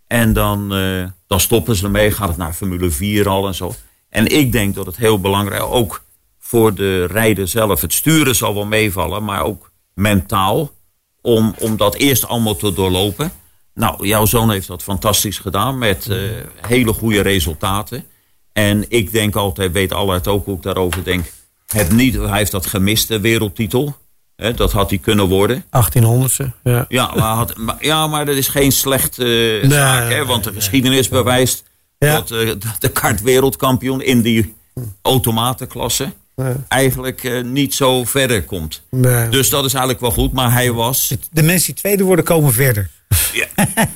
En 0.06 0.32
dan, 0.32 0.78
uh, 0.78 1.06
dan 1.26 1.40
stoppen 1.40 1.76
ze 1.76 1.84
ermee, 1.84 2.10
gaat 2.10 2.28
het 2.28 2.36
naar 2.36 2.52
Formule 2.52 2.90
4 2.90 3.28
al 3.28 3.46
en 3.46 3.54
zo. 3.54 3.74
En 4.08 4.26
ik 4.26 4.52
denk 4.52 4.74
dat 4.74 4.86
het 4.86 4.96
heel 4.96 5.20
belangrijk 5.20 5.62
ook 5.62 6.04
voor 6.38 6.74
de 6.74 7.04
rijder 7.04 7.48
zelf. 7.48 7.80
Het 7.80 7.92
sturen 7.92 8.36
zal 8.36 8.54
wel 8.54 8.66
meevallen, 8.66 9.24
maar 9.24 9.42
ook 9.42 9.70
mentaal. 9.94 10.74
Om, 11.20 11.54
om 11.58 11.76
dat 11.76 11.94
eerst 11.94 12.26
allemaal 12.26 12.56
te 12.56 12.72
doorlopen. 12.72 13.32
Nou, 13.74 14.06
jouw 14.06 14.26
zoon 14.26 14.50
heeft 14.50 14.66
dat 14.66 14.82
fantastisch 14.82 15.38
gedaan 15.38 15.78
met 15.78 16.06
uh, 16.06 16.30
hele 16.66 16.92
goede 16.92 17.20
resultaten. 17.20 18.04
En 18.52 18.84
ik 18.88 19.12
denk 19.12 19.36
altijd, 19.36 19.72
weet 19.72 19.92
Allard 19.92 20.28
ook 20.28 20.44
hoe 20.44 20.56
ik 20.56 20.62
daarover 20.62 21.04
denk. 21.04 21.32
Het 21.66 21.92
niet, 21.92 22.14
hij 22.14 22.38
heeft 22.38 22.50
dat 22.50 22.66
gemiste 22.66 23.20
wereldtitel. 23.20 23.96
Hè, 24.36 24.54
dat 24.54 24.72
had 24.72 24.90
hij 24.90 24.98
kunnen 24.98 25.28
worden. 25.28 25.64
1800ste, 25.64 26.46
ja. 26.62 26.84
Ja, 26.88 27.14
maar, 27.14 27.34
had, 27.34 27.56
maar, 27.56 27.76
ja, 27.80 28.06
maar 28.06 28.26
dat 28.26 28.36
is 28.36 28.48
geen 28.48 28.72
slechte 28.72 29.24
uh, 29.24 29.62
nee, 29.62 29.70
zaak. 29.70 30.10
Hè, 30.10 30.24
want 30.24 30.44
de 30.44 30.52
geschiedenis 30.52 31.08
nee, 31.08 31.22
bewijst 31.22 31.64
ja. 31.98 32.14
dat, 32.14 32.30
uh, 32.30 32.46
dat 32.46 32.76
de 32.78 32.88
kart 32.88 33.22
wereldkampioen 33.22 34.02
in 34.02 34.22
die 34.22 34.54
automatenklasse... 35.02 36.12
Nee. 36.36 36.54
eigenlijk 36.68 37.22
uh, 37.22 37.42
niet 37.42 37.74
zo 37.74 38.04
verder 38.04 38.44
komt. 38.44 38.82
Nee. 38.90 39.28
Dus 39.28 39.50
dat 39.50 39.64
is 39.64 39.72
eigenlijk 39.72 40.00
wel 40.00 40.10
goed. 40.10 40.32
Maar 40.32 40.52
hij 40.52 40.72
was... 40.72 41.14
De 41.30 41.42
mensen 41.42 41.66
die 41.66 41.82
tweede 41.82 42.04
worden 42.04 42.24
komen 42.24 42.52
verder. 42.52 42.90
Ja, 43.32 43.46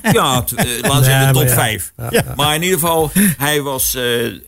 ja 0.01 0.11
uh, 0.11 0.81
laten 0.81 0.97
we 0.97 1.03
zeggen 1.03 1.33
de 1.33 1.39
top 1.39 1.49
5. 1.49 1.93
Ja. 1.97 2.07
Ja. 2.09 2.33
Maar 2.35 2.55
in 2.55 2.63
ieder 2.63 2.79
geval, 2.79 3.11
hij 3.37 3.61
was 3.61 3.95
uh, 3.95 4.01
de, 4.01 4.41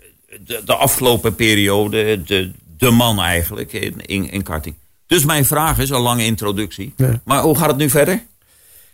de, 0.66 0.76
afgelopen 0.76 1.36
periode 1.36 2.24
de, 2.24 2.52
de 2.84 2.92
man 2.92 3.22
eigenlijk 3.22 3.74
in, 3.74 4.02
in, 4.06 4.32
in 4.32 4.44
karting. 4.44 4.76
Dus 5.08 5.26
mijn 5.26 5.46
vraag 5.46 5.78
is, 5.80 5.90
een 5.90 6.00
lange 6.00 6.26
introductie. 6.26 6.96
Maar 7.24 7.42
hoe 7.42 7.58
gaat 7.58 7.68
het 7.68 7.78
nu 7.78 7.90
verder? 7.90 8.24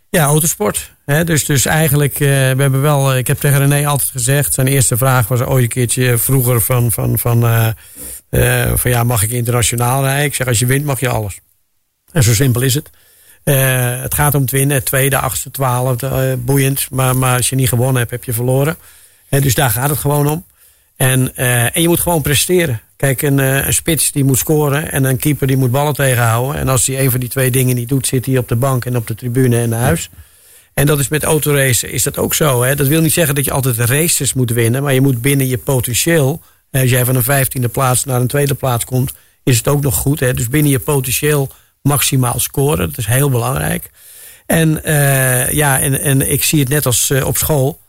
Ja, 0.10 0.24
autosport. 0.24 0.92
Dus, 1.06 1.46
dus 1.46 1.66
eigenlijk, 1.66 2.14
uh, 2.14 2.28
we 2.28 2.62
hebben 2.62 2.82
wel, 2.82 3.18
ik 3.18 3.28
heb 3.28 3.40
tegen 3.40 3.58
René 3.58 3.88
altijd 3.88 4.10
gezegd, 4.10 4.54
zijn 4.54 4.68
eerste 4.68 4.98
vraag 4.98 5.28
was 5.28 5.42
ooit 5.42 5.64
een 5.64 5.70
keertje 5.70 6.18
vroeger 6.18 6.62
van, 6.62 6.92
van, 6.92 7.20
van, 7.20 7.46
uh, 7.46 7.68
uh, 8.30 8.72
van 8.76 8.92
ja, 8.92 9.04
mag 9.04 9.24
ik 9.24 9.32
internationaal 9.32 10.04
rijden? 10.04 10.26
Ik 10.26 10.36
zeg, 10.36 10.48
als 10.48 10.60
je 10.60 10.66
wint 10.66 10.86
mag 10.86 11.00
je 11.00 11.10
alles. 11.10 11.40
En 12.12 12.24
zo 12.24 12.34
simpel 12.34 12.62
is 12.62 12.74
het. 12.74 12.90
Het 14.02 14.14
gaat 14.14 14.36
om 14.36 14.42
het 14.42 14.52
winnen, 14.52 14.84
tweede, 14.84 15.18
achtste, 15.18 15.52
twaalfde, 15.52 16.38
boeiend. 16.38 16.88
Maar, 16.92 17.18
maar 17.18 17.38
als 17.38 17.50
je 17.50 17.56
niet 17.56 17.70
gewonnen 17.70 17.98
hebt, 17.98 18.12
heb 18.12 18.24
je 18.24 18.34
verloren. 18.34 18.78
Uh, 19.30 19.42
dus 19.42 19.56
daar 19.56 19.70
gaat 19.70 19.90
het 19.90 20.00
gewoon 20.00 20.28
om. 20.28 20.46
En, 21.00 21.36
en 21.36 21.82
je 21.82 21.88
moet 21.88 22.00
gewoon 22.00 22.22
presteren. 22.22 22.82
Kijk, 22.96 23.22
een, 23.22 23.38
een, 23.38 23.74
spits 23.74 24.12
die 24.12 24.24
moet 24.24 24.38
scoren 24.38 24.92
en 24.92 25.04
een 25.04 25.18
keeper 25.18 25.48
die 25.48 25.58
moet 25.58 25.72
ballen 25.72 25.94
tegenhouden. 25.94 26.62
En 26.62 26.68
als 26.68 26.88
hij 26.88 27.00
een 27.00 27.12
van 27.12 27.20
die 27.20 27.30
twee 27.30 27.52
dingen 27.52 27.76
niet 27.76 27.90
doet, 27.90 28.08
zit 28.08 28.26
hij 28.26 28.38
op 28.38 28.48
de 28.48 28.56
bank 28.56 28.86
en 28.86 28.96
op 28.96 29.08
de 29.08 29.16
tribune 29.16 29.58
en 29.58 29.70
naar 29.70 29.82
huis. 29.82 30.10
En 30.74 30.86
dat 30.86 31.00
is 31.00 31.08
met 31.08 31.24
autoracen 31.24 31.92
is 31.92 32.04
dat 32.04 32.18
ook 32.18 32.34
zo. 32.34 32.64
Hè? 32.64 32.76
Dat 32.76 32.88
wil 32.88 33.02
niet 33.02 33.14
zeggen 33.14 33.36
dat 33.36 33.46
je 33.46 33.52
altijd 33.52 33.78
races 33.78 34.34
moet 34.34 34.52
winnen, 34.52 34.84
maar 34.84 34.94
je 34.94 35.02
moet 35.02 35.22
binnen 35.22 35.48
je 35.48 35.58
potentieel. 35.58 36.42
Als 36.72 36.90
jij 36.90 37.06
van 37.06 37.16
een 37.16 37.24
vijftiende 37.24 37.68
plaats 37.68 38.06
naar 38.06 38.22
een 38.22 38.28
tweede 38.28 38.54
plaats 38.54 38.86
komt, 38.86 39.14
is 39.44 39.58
het 39.58 39.68
ook 39.68 39.82
nog 39.82 39.96
goed. 39.96 40.20
Hè? 40.20 40.34
Dus 40.34 40.50
binnen 40.50 40.72
je 40.72 40.80
potentieel 40.80 41.50
maximaal 41.82 42.40
scoren. 42.40 42.90
Dat 42.90 42.98
is 42.98 43.06
heel 43.06 43.30
belangrijk. 43.30 43.90
En, 44.46 44.82
uh, 44.86 45.52
ja, 45.52 45.80
en, 45.80 46.02
en 46.02 46.32
ik 46.32 46.44
zie 46.44 46.60
het 46.60 46.70
net 46.70 46.86
als 46.86 47.12
op 47.12 47.38
school. 47.38 47.80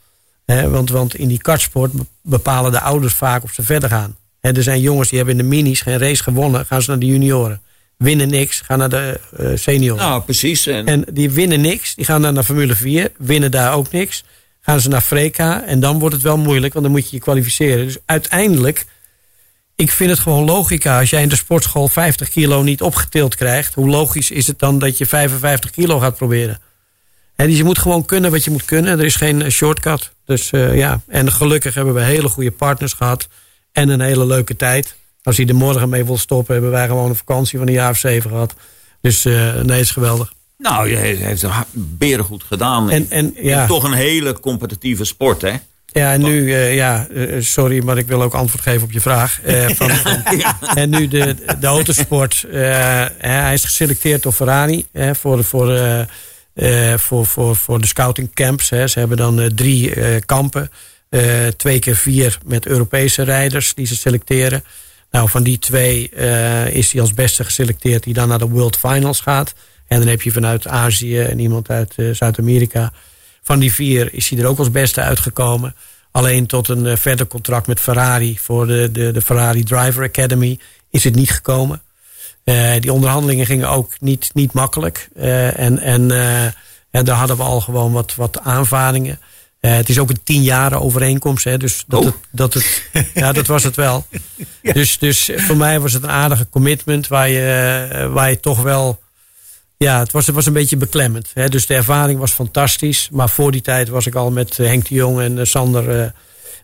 Want, 0.71 0.91
want 0.91 1.15
in 1.15 1.29
die 1.29 1.39
kartsport 1.39 1.93
bepalen 2.23 2.73
de 2.73 2.81
ouders 2.81 3.15
vaak 3.15 3.43
of 3.43 3.53
ze 3.53 3.63
verder 3.63 3.89
gaan. 3.89 4.17
Hè, 4.41 4.53
er 4.57 4.63
zijn 4.63 4.81
jongens 4.81 5.09
die 5.09 5.19
hebben 5.19 5.39
in 5.39 5.43
de 5.43 5.49
minis 5.57 5.81
geen 5.81 5.99
race 5.99 6.23
gewonnen. 6.23 6.67
Gaan 6.67 6.83
ze 6.83 6.91
naar 6.91 6.99
de 6.99 7.07
junioren. 7.07 7.61
Winnen 7.97 8.29
niks, 8.29 8.61
gaan 8.61 8.79
naar 8.79 8.89
de 8.89 9.21
uh, 9.41 9.51
senioren. 9.55 10.05
Nou, 10.05 10.23
precies. 10.23 10.67
En... 10.67 10.87
en 10.87 11.05
die 11.13 11.31
winnen 11.31 11.61
niks. 11.61 11.95
Die 11.95 12.05
gaan 12.05 12.23
dan 12.23 12.35
naar 12.35 12.45
Formule 12.45 12.75
4. 12.75 13.13
Winnen 13.19 13.51
daar 13.51 13.75
ook 13.75 13.91
niks. 13.91 14.25
Gaan 14.61 14.81
ze 14.81 14.89
naar 14.89 15.01
Freka. 15.01 15.65
En 15.65 15.81
dan 15.81 15.99
wordt 15.99 16.15
het 16.15 16.25
wel 16.25 16.39
moeilijk, 16.39 16.73
want 16.73 16.85
dan 16.85 16.95
moet 16.95 17.11
je 17.11 17.17
je 17.17 17.23
kwalificeren. 17.23 17.85
Dus 17.85 17.97
uiteindelijk 18.05 18.87
ik 19.81 19.91
vind 19.91 20.11
het 20.11 20.19
gewoon 20.19 20.45
logica. 20.45 20.99
Als 20.99 21.11
jij 21.11 21.23
in 21.23 21.29
de 21.29 21.37
sportschool 21.37 21.89
50 21.89 22.29
kilo 22.29 22.63
niet 22.63 22.83
opgetild 22.83 23.35
krijgt, 23.35 23.75
hoe 23.75 23.89
logisch 23.89 24.31
is 24.31 24.47
het 24.47 24.59
dan 24.59 24.79
dat 24.79 24.99
je 24.99 25.07
55 25.07 25.71
kilo 25.71 25.99
gaat 25.99 26.17
proberen? 26.17 26.59
He, 27.41 27.47
dus 27.47 27.57
je 27.57 27.65
moet 27.65 27.79
gewoon 27.79 28.05
kunnen 28.05 28.31
wat 28.31 28.45
je 28.45 28.51
moet 28.51 28.65
kunnen. 28.65 28.99
Er 28.99 29.05
is 29.05 29.15
geen 29.15 29.51
shortcut. 29.51 30.13
Dus 30.25 30.53
uh, 30.53 30.77
ja, 30.77 31.01
en 31.07 31.33
gelukkig 31.33 31.75
hebben 31.75 31.95
we 31.95 32.01
hele 32.01 32.29
goede 32.29 32.51
partners 32.51 32.93
gehad. 32.93 33.29
En 33.73 33.89
een 33.89 34.01
hele 34.01 34.27
leuke 34.27 34.57
tijd. 34.57 34.97
Als 35.23 35.37
hij 35.37 35.47
er 35.47 35.55
morgen 35.55 35.89
mee 35.89 36.05
wil 36.05 36.19
stoppen, 36.19 36.53
hebben 36.53 36.71
wij 36.71 36.87
gewoon 36.87 37.09
een 37.09 37.17
vakantie 37.17 37.59
van 37.59 37.67
een 37.67 37.73
jaar 37.73 37.91
of 37.91 37.99
zeven 37.99 38.31
gehad. 38.31 38.55
Dus 39.01 39.25
uh, 39.25 39.35
nee, 39.35 39.77
het 39.77 39.81
is 39.81 39.91
geweldig. 39.91 40.33
Nou, 40.59 40.89
je 40.89 40.97
heeft 40.97 41.43
het 41.43 41.53
beren 41.75 42.25
goed 42.25 42.43
gedaan. 42.43 42.91
En, 42.91 43.07
en, 43.09 43.35
ja. 43.37 43.67
Toch 43.67 43.85
een 43.85 43.93
hele 43.93 44.41
competitieve 44.41 45.05
sport, 45.05 45.41
hè? 45.41 45.53
Ja, 45.87 46.13
en 46.13 46.21
nu, 46.23 46.45
uh, 46.45 46.75
ja, 46.75 47.07
sorry, 47.39 47.85
maar 47.85 47.99
ik 47.99 48.07
wil 48.07 48.23
ook 48.23 48.35
antwoord 48.35 48.63
geven 48.63 48.83
op 48.83 48.93
je 48.93 49.01
vraag. 49.01 49.41
Van, 49.75 49.91
van, 49.91 50.25
en 50.75 50.91
nu 50.91 51.09
de, 51.09 51.37
de 51.61 51.67
autosport. 51.67 52.45
hij 53.19 53.53
is 53.53 53.65
geselecteerd 53.65 54.23
door 54.23 54.33
Ferrari 54.33 54.87
voor, 55.13 55.45
voor, 55.45 56.07
voor, 56.97 57.27
voor, 57.27 57.57
voor 57.57 57.81
de 57.81 57.87
scouting 57.87 58.35
camps. 58.35 58.71
Hè. 58.71 58.87
Ze 58.87 58.99
hebben 58.99 59.17
dan 59.17 59.51
drie 59.55 60.21
kampen. 60.21 60.71
twee 61.57 61.79
keer 61.79 61.97
vier 61.97 62.39
met 62.47 62.67
Europese 62.67 63.23
rijders 63.23 63.75
die 63.75 63.87
ze 63.87 63.97
selecteren. 63.97 64.65
Nou, 65.11 65.29
van 65.29 65.43
die 65.43 65.59
twee 65.59 66.09
is 66.71 66.93
hij 66.93 67.01
als 67.01 67.15
beste 67.15 67.45
geselecteerd 67.45 68.03
die 68.03 68.15
dan 68.15 68.29
naar 68.29 68.39
de 68.39 68.49
World 68.49 68.77
Finals 68.77 69.21
gaat. 69.21 69.55
En 69.87 69.99
dan 69.99 70.09
heb 70.09 70.23
je 70.23 70.33
vanuit 70.33 70.67
Azië 70.67 71.21
en 71.21 71.39
iemand 71.39 71.71
uit 71.71 71.95
Zuid-Amerika. 72.13 72.93
Van 73.43 73.59
die 73.59 73.73
vier 73.73 74.15
is 74.15 74.29
hij 74.29 74.39
er 74.39 74.47
ook 74.47 74.59
als 74.59 74.71
beste 74.71 75.01
uitgekomen. 75.01 75.75
Alleen 76.11 76.47
tot 76.47 76.69
een 76.69 76.99
verder 76.99 77.27
contract 77.27 77.67
met 77.67 77.81
Ferrari 77.81 78.39
voor 78.39 78.67
de, 78.67 78.89
de, 78.93 79.13
de 79.13 79.23
Ferrari 79.23 79.65
Driver 79.65 80.05
Academy 80.05 80.59
is 80.91 81.05
het 81.05 81.15
niet 81.15 81.31
gekomen. 81.31 81.83
Uh, 82.45 82.73
die 82.81 82.93
onderhandelingen 82.93 83.47
gingen 83.47 83.69
ook 83.69 84.01
niet, 84.01 84.31
niet 84.33 84.53
makkelijk. 84.53 85.09
Uh, 85.17 85.59
en 85.59 85.79
en 85.79 86.11
en 86.91 87.05
daar 87.05 87.17
hadden 87.17 87.37
we 87.37 87.43
al 87.43 87.61
gewoon 87.61 87.93
wat, 87.93 88.15
wat 88.15 88.41
aanvaringen. 88.41 89.21
het 89.61 89.89
is 89.89 89.99
ook 89.99 90.11
een 90.11 90.23
tien 90.25 90.43
jaren 90.43 90.81
overeenkomst. 90.81 91.45
Hè, 91.45 91.59
dus 91.59 91.85
dat, 91.87 92.01
Oh. 92.01 92.07
het, 92.07 92.15
dat, 92.31 92.55
het, 92.55 92.85
ja, 93.15 93.33
dat 93.33 93.47
was 93.47 93.63
het 93.63 93.77
wel. 93.77 94.07
Dus, 94.73 94.99
dus 94.99 95.31
voor 95.35 95.57
mij 95.57 95.81
was 95.81 95.93
het 95.93 96.03
een 96.03 96.11
aardige 96.11 96.49
commitment 96.49 97.09
waar 97.09 97.29
je, 97.29 98.09
waar 98.13 98.31
je 98.31 98.41
toch 98.41 98.63
wel 98.63 99.01
ja, 99.85 99.99
het 99.99 100.13
was, 100.13 100.27
het 100.27 100.35
was 100.35 100.47
een 100.47 100.53
beetje 100.53 100.77
beklemmend. 100.77 101.31
Hè? 101.35 101.49
Dus 101.49 101.67
de 101.67 101.75
ervaring 101.75 102.19
was 102.19 102.33
fantastisch. 102.33 103.09
Maar 103.13 103.29
voor 103.29 103.51
die 103.53 103.61
tijd 103.61 103.89
was 103.89 104.07
ik 104.07 104.15
al 104.15 104.31
met 104.31 104.57
Henk 104.57 104.89
de 104.89 104.95
Jong 104.95 105.21
en 105.21 105.47
Sander, 105.47 106.15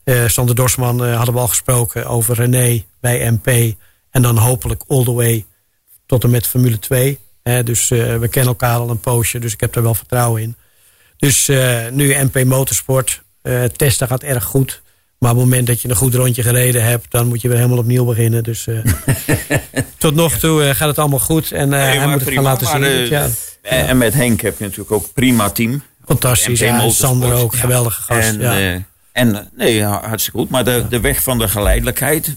uh, 0.04 0.28
Sander 0.28 0.54
Dorsman... 0.54 1.08
hadden 1.12 1.34
we 1.34 1.40
al 1.40 1.48
gesproken 1.48 2.06
over 2.06 2.34
René 2.34 2.84
bij 3.00 3.30
MP. 3.30 3.76
En 4.10 4.22
dan 4.22 4.36
hopelijk 4.36 4.82
all 4.88 5.04
the 5.04 5.12
way 5.12 5.46
tot 6.06 6.24
en 6.24 6.30
met 6.30 6.46
Formule 6.46 6.78
2. 6.78 7.18
Hè? 7.42 7.62
Dus 7.62 7.88
we 7.88 8.28
kennen 8.30 8.52
elkaar 8.52 8.78
al 8.78 8.90
een 8.90 9.00
poosje, 9.00 9.38
dus 9.38 9.52
ik 9.52 9.60
heb 9.60 9.72
daar 9.72 9.82
wel 9.82 9.94
vertrouwen 9.94 10.42
in. 10.42 10.56
Dus 11.16 11.46
nu 11.92 12.14
MP 12.24 12.44
Motorsport. 12.44 13.22
testen 13.76 14.06
gaat 14.08 14.22
erg 14.22 14.44
goed. 14.44 14.82
Maar 15.18 15.30
op 15.30 15.36
het 15.36 15.46
moment 15.46 15.66
dat 15.66 15.80
je 15.82 15.88
een 15.88 15.96
goed 15.96 16.14
rondje 16.14 16.42
gereden 16.42 16.84
hebt... 16.84 17.10
dan 17.10 17.26
moet 17.26 17.40
je 17.40 17.48
weer 17.48 17.56
helemaal 17.56 17.78
opnieuw 17.78 18.04
beginnen. 18.04 18.42
Dus 18.44 18.66
uh, 18.66 18.78
tot 19.98 20.14
nog 20.14 20.32
toe 20.38 20.62
uh, 20.62 20.70
gaat 20.70 20.88
het 20.88 20.98
allemaal 20.98 21.18
goed. 21.18 21.52
En 21.52 21.62
uh, 21.62 21.68
Nee, 21.68 21.80
hij 21.80 21.96
maar 21.98 22.08
moet 22.08 22.14
het 22.20 22.24
prima, 22.24 22.42
gaan 22.42 22.50
laten 22.52 22.66
zien. 22.66 22.82
eh, 22.82 23.08
ja. 23.08 23.28
En 23.62 23.98
met 23.98 24.14
Henk 24.14 24.40
heb 24.40 24.58
je 24.58 24.64
natuurlijk 24.64 24.92
ook 24.92 25.12
prima 25.14 25.50
team. 25.50 25.82
Fantastisch. 26.04 26.58
Ja, 26.58 26.82
en. 26.82 26.90
Sander 26.92 27.32
ook, 27.32 27.54
geweldige 27.54 28.02
gast. 28.02 28.28
En, 28.28 28.40
ja. 28.40 28.58
eh, 28.58 28.80
En 29.12 29.34
eh, 29.36 29.40
nee, 29.56 29.82
hartstikke 29.84 30.38
goed. 30.38 30.50
Maar 30.50 30.64
de, 30.64 30.84
de 30.88 31.00
weg 31.00 31.22
van 31.22 31.38
de 31.38 31.48
geleidelijkheid. 31.48 32.34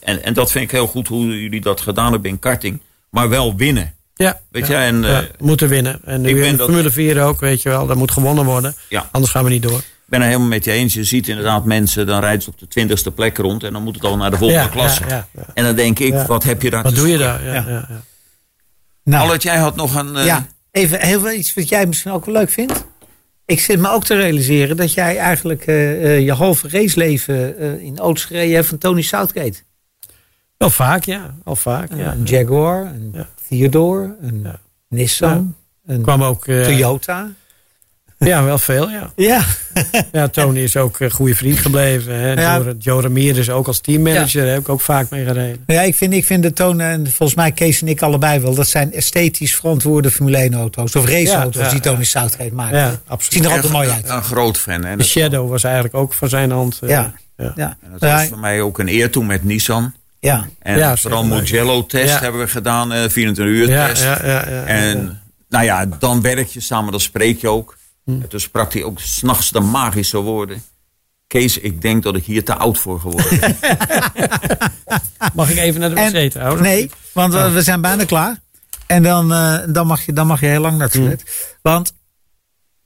En, 0.00 0.22
en 0.24 0.34
dat 0.34 0.50
vind 0.50 0.64
ik 0.64 0.70
heel 0.70 0.86
goed 0.86 1.08
hoe 1.08 1.42
jullie 1.42 1.60
dat 1.60 1.80
gedaan 1.80 2.12
hebben 2.12 2.30
in 2.30 2.38
karting. 2.38 2.80
Maar 3.14 3.28
wel 3.28 3.56
winnen. 3.56 3.94
Ja, 4.14 4.40
Weet 4.50 4.66
ja, 4.66 4.80
je, 4.80 4.86
en, 4.86 5.02
ja, 5.02 5.20
eh, 5.20 5.26
moeten 5.38 5.68
winnen. 5.68 6.00
En 6.04 6.20
nu 6.20 6.44
in 6.44 6.56
dat- 6.56 6.66
Formule 6.66 6.90
4 6.90 7.22
ook, 7.22 7.40
weet 7.40 7.62
je 7.62 7.68
wel. 7.68 7.86
Dat 7.86 7.96
moet 7.96 8.10
gewonnen 8.10 8.44
worden. 8.44 8.74
Ja. 8.88 9.08
Anders 9.12 9.32
gaan 9.32 9.44
we 9.44 9.50
niet 9.50 9.62
door. 9.62 9.78
Ik 9.78 10.10
ben 10.10 10.20
er 10.20 10.26
helemaal 10.26 10.48
met 10.48 10.64
je 10.64 10.70
eens. 10.72 10.94
Je 10.94 11.04
ziet 11.04 11.28
inderdaad 11.28 11.64
mensen, 11.64 12.06
dan 12.06 12.20
rijden 12.20 12.42
ze 12.42 12.48
op 12.50 12.58
de 12.58 12.68
twintigste 12.68 13.10
plek 13.10 13.36
rond. 13.36 13.62
En 13.64 13.72
dan 13.72 13.82
moet 13.82 13.94
het 13.94 14.04
al 14.04 14.16
naar 14.16 14.30
de 14.30 14.36
volgende 14.36 14.62
Ja, 14.62 14.68
klasse. 14.68 15.02
ja, 15.02 15.08
ja, 15.08 15.26
ja. 15.32 15.42
En 15.54 15.64
dan 15.64 15.74
denk 15.76 15.98
ik, 15.98 16.12
Ja. 16.12 16.26
wat 16.26 16.42
heb 16.44 16.62
je 16.62 16.70
daar 16.70 16.82
Wat 16.82 16.94
te 16.94 17.00
doe 17.00 17.08
je 17.08 17.18
daar? 17.18 17.44
Ja, 17.44 17.52
Ja. 17.54 17.64
ja. 17.68 17.86
Ja, 17.88 18.02
Nou, 19.04 19.22
Albert, 19.22 19.42
jij 19.42 19.56
had 19.56 19.76
nog 19.76 19.94
een... 19.94 20.16
eh, 20.16 20.24
ja, 20.26 20.46
even 20.70 21.00
heel 21.00 21.20
veel 21.20 21.32
iets 21.32 21.54
wat 21.54 21.68
jij 21.68 21.86
misschien 21.86 22.12
ook 22.12 22.24
wel 22.24 22.34
leuk 22.34 22.50
vindt. 22.50 22.84
Ik 23.46 23.60
zit 23.60 23.78
me 23.80 23.88
ook 23.90 24.04
te 24.04 24.14
realiseren 24.14 24.76
dat 24.76 24.92
jij 24.92 25.16
eigenlijk 25.16 25.66
eh, 25.66 26.04
eh, 26.16 26.24
je 26.24 26.32
halve 26.32 26.68
raceleven 26.68 27.58
eh, 27.58 27.82
in 27.82 27.98
auto's 27.98 28.24
gereden 28.24 28.54
hebt 28.54 28.66
van 28.66 28.78
Tony 28.78 29.02
Southgate. 29.02 29.62
Al 30.64 30.70
vaak, 30.70 31.04
ja. 31.04 31.34
Al 31.44 31.56
vaak, 31.56 31.88
ja. 31.96 32.12
Een 32.12 32.22
Jaguar, 32.24 32.80
een 32.86 33.10
Ja. 33.14 33.26
Theodore, 33.48 34.14
een 34.20 34.40
Ja. 34.44 34.58
Nissan, 34.88 35.54
een 35.86 36.02
kwam 36.02 36.22
ook... 36.22 36.46
eh, 36.46 36.62
Toyota. 36.64 37.30
Ja, 38.18 38.44
wel 38.44 38.58
veel, 38.58 38.90
ja. 38.90 39.12
Ja, 39.16 39.42
Ja, 40.12 40.28
Tony 40.28 40.58
is 40.58 40.76
ook 40.76 41.00
een 41.00 41.10
goede 41.10 41.34
vriend 41.34 41.58
gebleven. 41.58 42.14
Hè. 42.18 42.32
Ja. 42.32 42.58
Joe, 42.60 42.76
Joe 42.78 43.02
Ramirez 43.02 43.48
ook 43.48 43.66
als 43.66 43.80
teammanager. 43.80 44.42
Daar 44.42 44.50
heb 44.52 44.60
ik 44.60 44.68
ook 44.68 44.80
vaak 44.80 45.10
mee 45.10 45.24
gereden. 45.24 45.62
ja 45.66 45.80
ik, 45.80 45.94
vind, 45.94 46.12
ik 46.12 46.24
vind 46.24 46.42
de 46.42 46.52
Tonen, 46.52 46.86
en 46.86 47.06
volgens 47.10 47.34
mij 47.34 47.52
Kees 47.52 47.80
en 47.82 47.88
ik 47.88 48.02
allebei 48.02 48.40
wel, 48.40 48.54
dat 48.54 48.66
zijn 48.68 48.92
esthetisch 48.92 49.54
verantwoorde 49.54 50.10
Formule 50.10 50.36
1 50.36 50.54
auto's. 50.54 50.94
Of 50.96 51.06
raceauto's 51.06 51.54
Ja, 51.60 51.62
ja, 51.64 51.70
die 51.70 51.80
Tony 51.80 51.98
ja. 51.98 52.04
Southgate 52.04 52.54
maakt. 52.54 52.74
Ja, 52.74 52.88
Zien 52.90 52.98
absoluut. 53.06 53.44
er 53.44 53.50
altijd 53.50 53.72
mooi 53.72 53.88
uit. 53.88 54.08
een 54.08 54.22
groot 54.22 54.58
fan. 54.58 54.84
Hè? 54.84 54.96
De 54.96 55.04
Shadow 55.04 55.50
was 55.50 55.64
eigenlijk 55.64 55.94
ook 55.94 56.12
van 56.12 56.28
zijn 56.28 56.50
hand. 56.50 56.78
eh, 56.82 56.88
Ja. 56.88 57.14
ja. 57.36 57.52
Ja, 57.56 57.76
en 57.82 57.90
dat 57.90 58.00
was 58.00 58.10
ja, 58.10 58.26
voor 58.26 58.38
mij 58.38 58.60
ook 58.60 58.78
een 58.78 58.88
eer 58.88 59.10
toen 59.10 59.26
met 59.26 59.44
Nissan. 59.44 59.94
Ja. 60.24 60.48
En 60.58 60.78
Ja, 60.78 60.96
vooral. 60.96 61.24
Mugello-test 61.24 62.12
Ja. 62.12 62.20
hebben 62.20 62.40
we 62.40 62.48
gedaan, 62.48 62.92
eh 62.92 63.08
24 63.08 63.54
uur 63.54 63.68
Ja, 63.68 63.86
test. 63.86 64.02
ja, 64.02 64.18
ja, 64.22 64.26
ja, 64.26 64.48
ja. 64.50 64.64
En 64.64 65.22
nou 65.48 65.64
ja, 65.64 65.86
dan 65.86 66.20
werk 66.20 66.48
je 66.48 66.60
samen, 66.60 66.90
dan 66.90 67.00
spreek 67.00 67.40
je 67.40 67.48
ook. 67.48 67.76
Hm. 68.04 68.10
En 68.10 68.28
toen 68.28 68.40
sprak 68.40 68.72
hij 68.72 68.82
ook 68.82 69.00
s'nachts 69.00 69.50
de 69.50 69.60
magische 69.60 70.18
woorden. 70.18 70.62
Kees, 71.26 71.58
ik 71.58 71.82
denk 71.82 72.02
dat 72.02 72.16
ik 72.16 72.24
hier 72.24 72.44
te 72.44 72.54
oud 72.54 72.78
voor 72.78 73.00
geworden 73.00 73.38
ben. 73.40 73.56
Mag 75.34 75.50
ik 75.50 75.56
even 75.56 75.80
naar 75.80 75.94
de 75.94 76.18
wc 76.20 76.30
trouwens? 76.30 76.62
Nee, 76.62 76.90
want 77.12 77.34
eh, 77.34 77.52
we 77.52 77.62
zijn 77.62 77.80
bijna 77.80 78.04
klaar. 78.04 78.40
En 78.86 79.02
dan, 79.02 79.32
eh, 79.32 79.58
dan, 79.68 79.86
mag, 79.86 80.06
je, 80.06 80.12
dan 80.12 80.26
mag 80.26 80.40
je 80.40 80.46
heel 80.46 80.60
lang 80.60 80.72
naar 80.78 80.86
het 80.86 80.92
toilet. 80.96 81.56
Want 81.62 81.92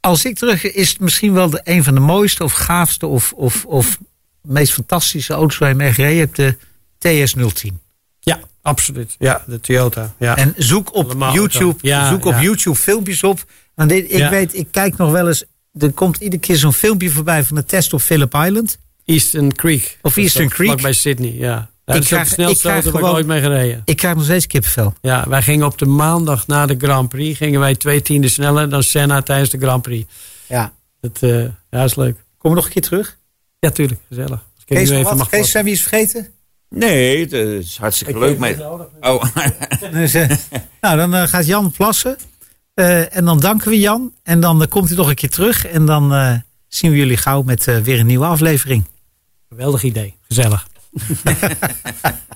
als 0.00 0.24
ik 0.24 0.36
terug 0.36 0.72
is 0.72 0.88
het 0.88 1.00
misschien 1.00 1.32
wel 1.32 1.50
de, 1.50 1.60
een 1.64 1.84
van 1.84 1.94
de 1.94 2.00
mooiste 2.00 2.44
of 2.44 2.52
gaafste 2.52 3.06
of, 3.06 3.32
of, 3.32 3.64
of 3.64 3.98
meest 4.42 4.72
fantastische 4.72 5.32
auto's 5.34 5.58
waar 5.58 5.68
je 5.68 5.74
mee 5.74 5.92
gereden 5.92 6.18
hebt. 6.18 6.36
De 6.36 6.56
TS010. 6.98 7.72
Ja, 8.20 8.40
absoluut. 8.62 9.14
Ja, 9.18 9.42
de 9.46 9.60
Toyota. 9.60 10.14
Ja. 10.18 10.36
En 10.36 10.54
zoek 10.56 10.94
op 10.94 11.04
Allemaal 11.04 11.32
YouTube. 11.34 11.74
Ja, 11.80 12.08
zoek 12.10 12.24
op. 12.24 12.34
YouTube 12.40 12.76
filmpjes 12.76 13.22
op. 13.22 13.44
Want 13.74 13.90
dit, 13.90 14.04
ik 14.12 14.18
Ja. 14.18 14.30
weet, 14.30 14.54
ik 14.54 14.68
kijk 14.70 14.96
nog 14.96 15.10
wel 15.10 15.28
eens. 15.28 15.44
Er 15.78 15.92
komt 15.92 16.16
iedere 16.16 16.42
keer 16.42 16.56
zo'n 16.56 16.72
filmpje 16.72 17.10
voorbij 17.10 17.44
van 17.44 17.56
de 17.56 17.64
test 17.64 17.92
op 17.92 18.00
Phillip 18.00 18.34
Island. 18.34 18.78
Eastern 19.04 19.54
Creek. 19.54 19.98
Of 20.02 20.16
Eastern 20.16 20.48
Creek. 20.48 20.66
Vlakbij 20.68 20.92
Sydney, 20.92 21.32
ja. 21.34 21.70
Dat 21.84 21.96
Ik 21.96 22.02
is 22.02 22.08
krijg- 22.08 22.28
snelste 22.28 22.68
ik 22.68 22.82
krijg 22.82 23.02
ooit 23.04 23.26
mee 23.26 23.40
gereden. 23.40 23.82
Ik 23.84 23.96
krijg 23.96 24.14
nog 24.14 24.24
steeds 24.24 24.46
kippenvel. 24.46 24.94
Ja, 25.00 25.24
wij 25.28 25.42
gingen 25.42 25.66
op 25.66 25.78
de 25.78 25.86
maandag 25.86 26.46
na 26.46 26.66
de 26.66 26.74
Grand 26.78 27.08
Prix. 27.08 27.36
Gingen 27.38 27.60
wij 27.60 27.74
twee 27.74 28.02
tienden 28.02 28.30
sneller 28.30 28.68
dan 28.70 28.82
Senna 28.82 29.22
tijdens 29.22 29.50
de 29.50 29.58
Grand 29.58 29.82
Prix. 29.82 30.12
Ja. 30.48 30.72
Dat 31.00 31.18
eh, 31.20 31.42
ja, 31.70 31.84
is 31.84 31.94
leuk. 31.94 32.16
Kom 32.38 32.50
we 32.50 32.56
nog 32.56 32.64
een 32.66 32.72
keer 32.72 32.82
terug? 32.82 33.18
Ja, 33.58 33.70
tuurlijk. 33.70 34.00
Gezellig. 34.08 34.46
Kees, 34.64 34.90
even 34.90 35.16
wat? 35.16 35.28
Kees, 35.28 35.50
zijn 35.50 35.64
we 35.64 35.70
iets 35.70 35.80
vergeten? 35.80 36.28
Nee, 36.70 37.20
het 37.20 37.32
is 37.32 37.76
hartstikke 37.76 38.18
leuk. 38.18 38.38
Mee. 38.38 38.56
Oh, 39.00 39.24
Dus, 39.92 40.14
eh, 40.14 40.30
nou, 40.80 40.96
dan 40.96 41.14
eh, 41.14 41.22
gaat 41.28 41.46
Jan 41.46 41.70
plassen. 41.70 42.16
Eh, 42.78 43.16
en 43.16 43.24
dan 43.24 43.40
danken 43.40 43.68
we 43.68 43.78
Jan. 43.78 44.12
En 44.22 44.40
dan 44.40 44.68
komt 44.68 44.88
hij 44.88 44.96
nog 44.96 45.08
een 45.08 45.14
keer 45.14 45.30
terug. 45.30 45.66
En 45.66 45.86
dan 45.86 46.14
eh, 46.14 46.34
zien 46.68 46.90
we 46.90 46.96
jullie 46.96 47.16
gauw 47.16 47.42
met 47.42 47.68
eh, 47.68 47.78
weer 47.78 48.00
een 48.00 48.06
nieuwe 48.06 48.24
aflevering. 48.24 48.84
Geweldig 49.48 49.82
idee. 49.82 50.14
Gezellig. 50.28 50.66